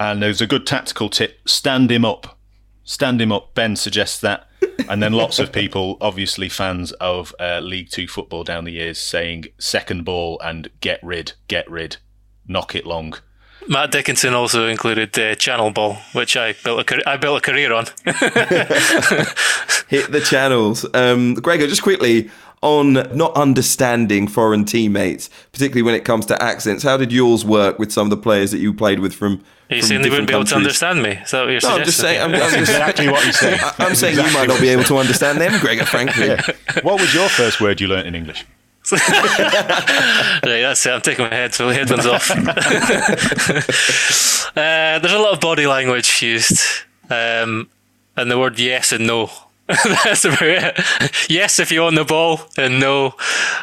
And 0.00 0.22
there's 0.22 0.40
a 0.40 0.46
good 0.46 0.66
tactical 0.66 1.08
tip: 1.08 1.48
stand 1.48 1.90
him 1.90 2.04
up. 2.04 2.38
Stand 2.84 3.20
him 3.20 3.30
up. 3.30 3.54
Ben 3.54 3.76
suggests 3.76 4.20
that, 4.20 4.48
and 4.88 5.00
then 5.02 5.12
lots 5.12 5.38
of 5.38 5.52
people, 5.52 5.96
obviously 6.00 6.48
fans 6.48 6.90
of 6.92 7.32
uh, 7.38 7.60
League 7.60 7.90
Two 7.90 8.08
football 8.08 8.42
down 8.42 8.64
the 8.64 8.72
years, 8.72 8.98
saying 9.00 9.44
second 9.58 10.04
ball 10.04 10.40
and 10.44 10.68
get 10.80 10.98
rid, 11.02 11.34
get 11.46 11.70
rid, 11.70 11.98
knock 12.48 12.74
it 12.74 12.84
long. 12.84 13.14
Matt 13.68 13.92
Dickinson 13.92 14.34
also 14.34 14.66
included 14.66 15.16
uh, 15.16 15.36
Channel 15.36 15.70
Ball, 15.70 15.96
which 16.14 16.36
I 16.36 16.54
built 16.64 16.80
a 16.80 16.84
car- 16.84 16.98
I 17.06 17.16
built 17.16 17.38
a 17.38 17.40
career 17.40 17.72
on. 17.72 17.84
Hit 19.88 20.10
the 20.10 20.20
channels. 20.24 20.84
Um, 20.94 21.34
Gregor, 21.34 21.68
just 21.68 21.82
quickly 21.82 22.30
on 22.62 22.92
not 23.16 23.34
understanding 23.34 24.28
foreign 24.28 24.64
teammates, 24.64 25.28
particularly 25.52 25.82
when 25.82 25.94
it 25.94 26.04
comes 26.04 26.24
to 26.26 26.42
accents. 26.42 26.84
How 26.84 26.96
did 26.96 27.12
yours 27.12 27.44
work 27.44 27.78
with 27.78 27.92
some 27.92 28.06
of 28.06 28.10
the 28.10 28.16
players 28.16 28.50
that 28.52 28.58
you 28.58 28.72
played 28.72 29.00
with 29.00 29.14
from? 29.14 29.44
Are 29.68 29.76
you 29.76 29.82
saying 29.82 30.02
they 30.02 30.10
wouldn't 30.10 30.28
different 30.28 30.28
be 30.28 30.34
able 30.34 30.44
to 30.44 30.56
understand 30.56 31.02
me? 31.02 31.10
Is 31.10 31.30
that 31.32 31.44
what 31.44 31.50
you're 31.50 31.60
No, 31.62 31.76
I'm 31.76 31.84
just 31.84 31.98
saying. 31.98 32.22
I'm, 32.22 32.32
I'm 32.34 32.38
just, 32.38 32.56
Exactly 32.56 33.08
what 33.08 33.24
he's 33.24 33.38
saying. 33.38 33.58
I'm 33.78 33.94
saying 33.94 34.16
you 34.16 34.32
might 34.32 34.48
not 34.48 34.60
be 34.60 34.68
able 34.68 34.84
to 34.84 34.98
understand 34.98 35.40
them, 35.40 35.58
Gregor. 35.60 35.84
Frankly, 35.84 36.36
What 36.82 37.00
was 37.00 37.12
your 37.12 37.28
first 37.28 37.60
word 37.60 37.80
you 37.80 37.88
learnt 37.88 38.06
in 38.06 38.14
English? 38.14 38.44
right, 38.92 40.40
that's 40.42 40.84
it. 40.84 40.90
I'm 40.90 41.00
taking 41.00 41.24
my 41.24 41.34
head, 41.34 41.54
so 41.54 41.68
the 41.68 41.74
headphones 41.74 42.04
off. 42.04 42.30
uh, 44.56 44.98
there's 44.98 45.12
a 45.12 45.18
lot 45.18 45.32
of 45.32 45.40
body 45.40 45.66
language 45.66 46.20
used. 46.20 46.60
um, 47.08 47.70
and 48.16 48.30
the 48.30 48.38
word 48.38 48.58
yes 48.58 48.92
and 48.92 49.06
no. 49.06 49.30
That's 50.04 50.24
about 50.24 50.42
it. 50.42 51.30
yes, 51.30 51.60
if 51.60 51.70
you 51.70 51.84
own 51.84 51.94
the 51.94 52.04
ball, 52.04 52.40
and 52.58 52.80
no, 52.80 53.14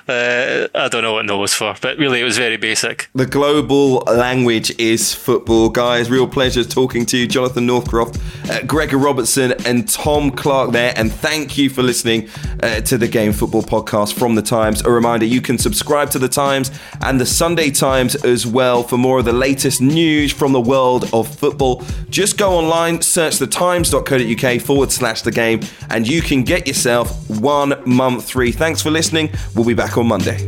uh, 0.08 0.68
I 0.74 0.88
don't 0.88 1.04
know 1.04 1.14
what 1.14 1.26
no 1.26 1.38
was 1.38 1.54
for, 1.54 1.76
but 1.82 1.98
really 1.98 2.22
it 2.22 2.24
was 2.24 2.38
very 2.38 2.56
basic. 2.56 3.10
The 3.14 3.26
global 3.26 3.96
language 4.08 4.72
is 4.80 5.14
football, 5.14 5.70
guys. 5.70 6.10
Real 6.10 6.28
pleasure 6.28 6.64
talking 6.64 7.06
to 7.08 7.18
you, 7.18 7.28
Jonathan 7.28 7.68
Northcroft, 7.68 8.18
uh, 8.50 8.64
Gregor 8.64 8.98
Robertson, 8.98 9.54
and 9.66 9.90
Tom 9.90 10.32
Clarke 10.32 10.72
there. 10.72 10.94
And 10.96 11.12
thank 11.12 11.58
you 11.58 11.70
for 11.70 11.84
listening 11.84 12.30
uh, 12.64 12.80
to 12.82 12.98
the 12.98 13.08
Game 13.08 13.34
Football 13.34 13.64
podcast 13.64 14.18
from 14.18 14.36
the 14.36 14.42
Times. 14.42 14.82
A 14.86 14.90
reminder 14.90 15.26
you 15.26 15.42
can 15.42 15.58
subscribe 15.58 16.10
to 16.12 16.20
the 16.20 16.30
Times 16.30 16.72
and 17.02 17.20
the 17.20 17.26
Sunday 17.26 17.72
Times 17.72 18.16
as 18.24 18.48
well 18.48 18.84
for 18.84 18.98
more 18.98 19.20
of 19.20 19.26
the 19.26 19.34
latest 19.34 19.82
news 19.82 20.32
from 20.32 20.54
the 20.54 20.62
world 20.62 21.10
of 21.14 21.28
football. 21.28 21.84
Just 22.10 22.38
go 22.38 22.52
online, 22.54 23.02
search 23.02 23.38
thetimes.co.uk 23.38 24.62
forward 24.62 24.92
slash 24.92 25.24
the 25.24 25.32
game 25.32 25.60
and 25.90 26.08
you 26.08 26.22
can 26.22 26.44
get 26.44 26.68
yourself 26.68 27.30
one 27.30 27.82
month 27.86 28.32
free. 28.32 28.52
Thanks 28.52 28.82
for 28.82 28.92
listening. 28.92 29.32
We'll 29.56 29.66
be 29.66 29.74
back 29.74 29.98
on 29.98 30.08
Monday. 30.08 30.46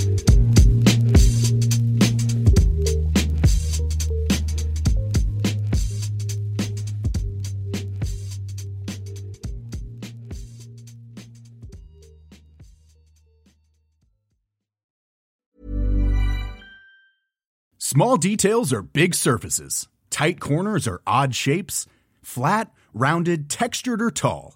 Small 17.78 18.16
details 18.16 18.72
are 18.72 18.82
big 18.82 19.14
surfaces. 19.14 19.90
Tight 20.10 20.40
corners 20.40 20.88
are 20.88 21.02
odd 21.06 21.36
shapes. 21.36 21.86
Flat, 22.24 22.72
rounded, 22.94 23.50
textured, 23.50 24.02
or 24.02 24.10
tall. 24.10 24.56